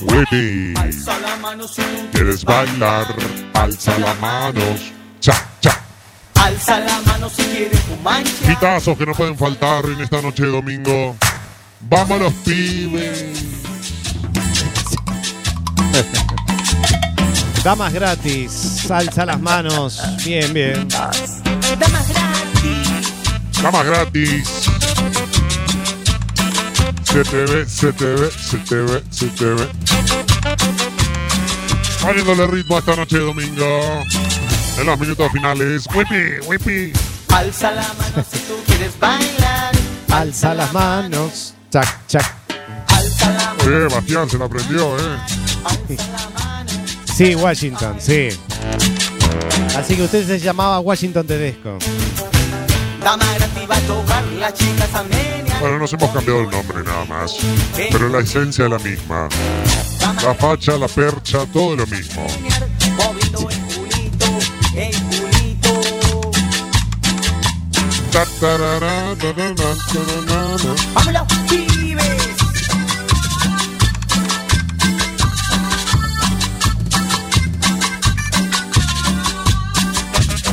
Whippy. 0.00 0.74
Alza 0.76 1.18
la 1.18 1.36
mano 1.36 1.66
si 1.66 1.82
¿Quieres 2.12 2.44
bailar? 2.44 3.06
Alza 3.54 3.98
las 3.98 4.20
manos. 4.20 4.92
Cha, 5.18 5.34
cha. 5.60 5.76
alza 6.34 6.78
la 6.78 7.00
mano 7.00 7.28
si 7.28 7.42
quieres 7.42 7.80
fumar. 7.80 8.22
Quitazos 8.22 8.96
que 8.96 9.06
no 9.06 9.12
pueden 9.12 9.36
faltar 9.36 9.84
en 9.86 10.00
esta 10.00 10.22
noche 10.22 10.44
de 10.44 10.50
domingo. 10.50 11.16
Vamos 11.80 12.20
los 12.20 12.32
pibes. 12.44 13.24
Damas 17.64 17.92
gratis. 17.92 18.88
Alza 18.90 19.26
las 19.26 19.40
manos. 19.40 20.00
Bien, 20.24 20.52
bien. 20.52 20.88
Damas 23.60 23.84
gratis. 23.84 24.70
Se 27.02 27.24
te 27.24 27.44
ve, 27.46 27.66
se 27.66 27.92
te 27.92 28.04
ve, 28.04 28.30
se 28.30 28.58
te 28.58 28.76
ve, 28.76 29.02
se 29.10 29.26
te 29.28 29.44
ve. 29.44 29.87
Poniéndole 32.02 32.46
ritmo 32.46 32.78
esta 32.78 32.96
noche 32.96 33.18
de 33.18 33.24
domingo. 33.24 34.02
En 34.78 34.86
los 34.86 34.98
minutos 34.98 35.32
finales. 35.32 35.86
Whippy, 35.94 36.46
whippy. 36.46 36.92
Alza 37.28 37.72
la 37.72 37.82
mano 37.82 38.24
si 38.30 38.38
tú 38.40 38.54
quieres 38.66 38.98
bailar. 38.98 39.72
Alza 40.10 40.54
las 40.54 40.72
manos. 40.72 41.54
Chac, 41.70 42.06
chac. 42.06 42.34
Eh, 43.66 43.88
Bastián 43.90 44.30
se 44.30 44.38
la 44.38 44.46
aprendió, 44.46 44.96
eh. 44.96 45.96
Sí, 47.04 47.34
Washington, 47.34 47.96
sí. 47.98 48.28
Así 49.76 49.96
que 49.96 50.02
usted 50.02 50.26
se 50.26 50.38
llamaba 50.38 50.80
Washington 50.80 51.26
Tedesco. 51.26 51.78
La. 53.02 53.18
Bueno, 55.60 55.78
nos 55.78 55.92
hemos 55.92 56.10
cambiado 56.10 56.40
el 56.40 56.50
nombre 56.50 56.82
nada 56.84 57.04
más. 57.04 57.36
Pero 57.76 58.08
la 58.08 58.20
esencia 58.20 58.64
es 58.64 58.70
la 58.70 58.78
misma. 58.78 59.28
La 60.24 60.34
facha, 60.34 60.76
la 60.76 60.88
percha, 60.88 61.46
todo 61.52 61.76
lo 61.76 61.86
mismo. 61.86 62.26
Vámonos, 70.94 71.22
pibes. 71.48 72.04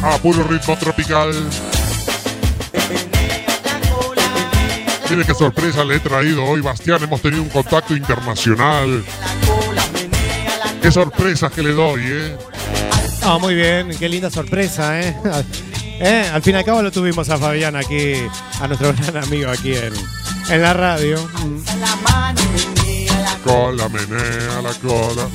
A 0.03 0.18
puro 0.20 0.43
ritmo 0.43 0.78
tropical. 0.78 1.34
Mire 5.09 5.26
qué 5.26 5.34
sorpresa 5.34 5.84
le 5.84 5.95
he 5.95 5.99
traído 5.99 6.43
hoy, 6.43 6.61
Bastián. 6.61 7.01
Hemos 7.03 7.22
tenido 7.22 7.41
un 7.41 7.49
contacto 7.49 7.95
internacional. 7.95 9.03
Qué 10.86 10.91
sorpresas 10.91 11.51
que 11.51 11.63
le 11.63 11.71
doy, 11.71 11.99
¿eh? 12.05 12.38
Ah, 13.23 13.39
muy 13.41 13.55
bien, 13.55 13.89
qué 13.97 14.07
linda 14.07 14.29
sorpresa, 14.29 15.01
¿eh? 15.01 15.17
¿Eh? 15.99 16.29
Al 16.31 16.43
fin 16.43 16.53
y 16.53 16.59
al 16.59 16.63
cabo 16.63 16.83
lo 16.83 16.91
tuvimos 16.91 17.27
a 17.29 17.39
Fabián 17.39 17.75
aquí, 17.75 18.13
a 18.61 18.67
nuestro 18.67 18.93
gran 19.11 19.23
amigo 19.23 19.49
aquí 19.49 19.73
en, 19.73 19.93
en 20.47 20.61
la 20.61 20.73
radio. 20.73 21.17
Mm. 21.43 21.59
Cola, 23.43 23.89
menea 23.89 24.61
la 24.61 24.73
cola. 24.75 25.27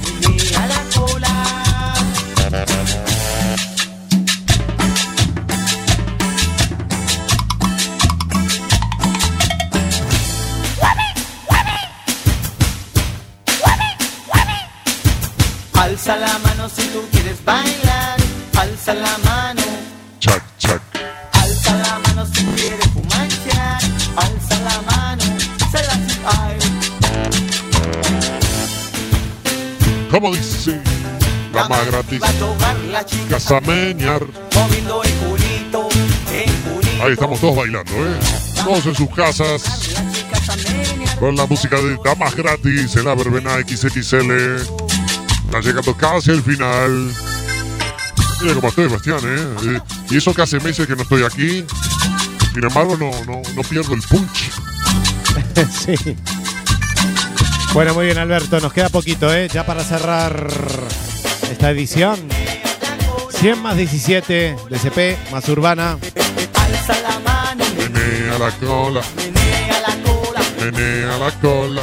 Alza 16.10 16.26
la 16.26 16.38
mano 16.40 16.68
si 16.68 16.82
tú 16.88 17.04
quieres 17.12 17.44
bailar. 17.44 18.18
Alza 18.58 18.94
la 18.94 19.16
mano. 19.18 19.62
Chac, 20.18 20.42
chac. 20.58 20.82
Alza 21.34 21.72
la 21.76 22.00
mano 22.00 22.26
si 22.34 22.44
quieres 22.46 22.84
fumar. 22.88 23.28
Alza 24.16 24.60
la 24.60 24.82
mano. 24.90 25.22
Se 25.70 25.80
la 25.86 25.94
ay. 26.26 26.58
¿Cómo 30.10 30.34
dice? 30.34 30.80
La 31.54 31.68
más 31.68 31.86
gratis. 31.86 32.20
Va 32.20 32.28
a 32.28 32.32
tocar 32.32 32.76
la 32.90 33.06
chica 33.06 33.28
Casameñar. 33.28 34.26
moviendo 34.56 35.04
el 35.04 35.12
culito, 35.12 35.88
el 36.32 36.52
culito. 36.52 37.04
Ahí 37.04 37.12
estamos 37.12 37.40
todos 37.40 37.54
bailando, 37.54 37.92
¿eh? 37.92 38.18
Todos 38.64 38.84
en 38.86 38.96
sus 38.96 39.14
casas. 39.14 39.62
Con 41.20 41.36
la 41.36 41.46
música 41.46 41.76
de 41.76 41.96
Damas 42.04 42.34
Gratis 42.34 42.96
en 42.96 43.04
la 43.04 43.14
verbena 43.14 43.60
XXL. 43.60 44.99
Está 45.50 45.62
llegando 45.62 45.96
casi 45.96 46.30
el 46.30 46.44
final. 46.44 47.12
Mira 48.40 48.54
cómo 48.54 48.68
estoy, 48.68 48.86
Bastián, 48.86 49.18
¿eh? 49.24 49.80
Y 50.08 50.16
eso 50.16 50.32
que 50.32 50.42
hace 50.42 50.60
meses 50.60 50.86
que 50.86 50.94
no 50.94 51.02
estoy 51.02 51.24
aquí. 51.24 51.66
Sin 52.54 52.62
embargo, 52.62 52.96
no, 52.96 53.10
no, 53.24 53.42
no 53.56 53.62
pierdo 53.62 53.94
el 53.94 54.02
punch. 54.02 54.52
sí. 55.72 56.16
Bueno, 57.74 57.94
muy 57.94 58.04
bien, 58.04 58.18
Alberto. 58.18 58.60
Nos 58.60 58.72
queda 58.72 58.90
poquito, 58.90 59.34
¿eh? 59.34 59.48
Ya 59.52 59.66
para 59.66 59.82
cerrar 59.82 60.46
esta 61.50 61.70
edición. 61.72 62.20
100 63.30 63.60
más 63.60 63.76
17 63.76 64.56
DCP 64.70 65.32
más 65.32 65.48
Urbana. 65.48 65.98
Menea 67.76 68.38
la 68.38 68.50
cola, 68.52 69.02
menea 69.16 69.80
la 69.80 69.96
cola. 70.04 70.42
menea 70.60 71.18
la 71.18 71.30
cola. 71.40 71.82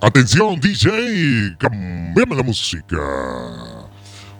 Atención, 0.00 0.60
DJ, 0.60 1.56
cambiame 1.58 2.36
la 2.36 2.44
música. 2.44 2.96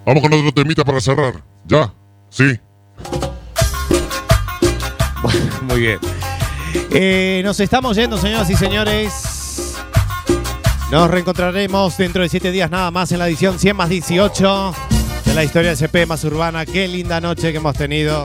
Vamos 0.06 0.22
con 0.22 0.32
otro 0.32 0.52
temita 0.52 0.84
para 0.84 1.00
cerrar. 1.00 1.42
¿Ya? 1.66 1.92
Sí. 2.30 2.58
Muy 5.62 5.80
bien. 5.80 5.98
Eh, 6.92 7.42
nos 7.44 7.58
estamos 7.58 7.96
yendo, 7.96 8.16
señoras 8.18 8.48
y 8.50 8.54
señores. 8.54 9.74
Nos 10.92 11.10
reencontraremos 11.10 11.98
dentro 11.98 12.22
de 12.22 12.28
7 12.28 12.52
días 12.52 12.70
nada 12.70 12.90
más 12.90 13.10
en 13.10 13.18
la 13.18 13.28
edición 13.28 13.58
100 13.58 13.76
más 13.76 13.88
18. 13.88 14.74
de 15.24 15.34
la 15.34 15.42
historia 15.42 15.72
SP 15.74 16.06
más 16.06 16.22
urbana. 16.22 16.64
Qué 16.66 16.86
linda 16.86 17.20
noche 17.20 17.50
que 17.50 17.58
hemos 17.58 17.76
tenido. 17.76 18.24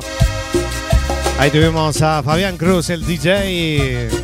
Ahí 1.40 1.50
tuvimos 1.50 2.00
a 2.04 2.22
Fabián 2.22 2.58
Cruz, 2.58 2.92
el 2.92 3.04
DJ. 3.06 4.23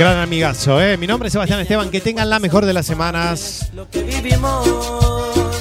Gran 0.00 0.16
amigazo, 0.16 0.80
¿eh? 0.80 0.96
Mi 0.96 1.06
nombre 1.06 1.26
es 1.26 1.34
Sebastián 1.34 1.60
Esteban. 1.60 1.90
Que 1.90 2.00
tengan 2.00 2.30
la 2.30 2.38
mejor 2.38 2.64
de 2.64 2.72
las 2.72 2.86
semanas. 2.86 3.70
que 3.92 4.02
vivimos. 4.02 4.66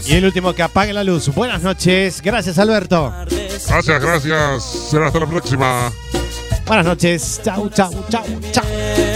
Y 0.07 0.13
el 0.13 0.23
último 0.23 0.55
que 0.55 0.63
apague 0.63 0.93
la 0.93 1.03
luz. 1.03 1.27
Buenas 1.35 1.61
noches. 1.61 2.21
Gracias, 2.21 2.57
Alberto. 2.57 3.13
Gracias, 3.67 4.01
gracias. 4.01 4.63
Será 4.63 5.07
hasta 5.07 5.19
la 5.19 5.27
próxima. 5.27 5.91
Buenas 6.65 6.85
noches. 6.85 7.41
Chau, 7.43 7.69
chau, 7.69 7.91
chau, 8.09 8.23
chau. 8.49 9.08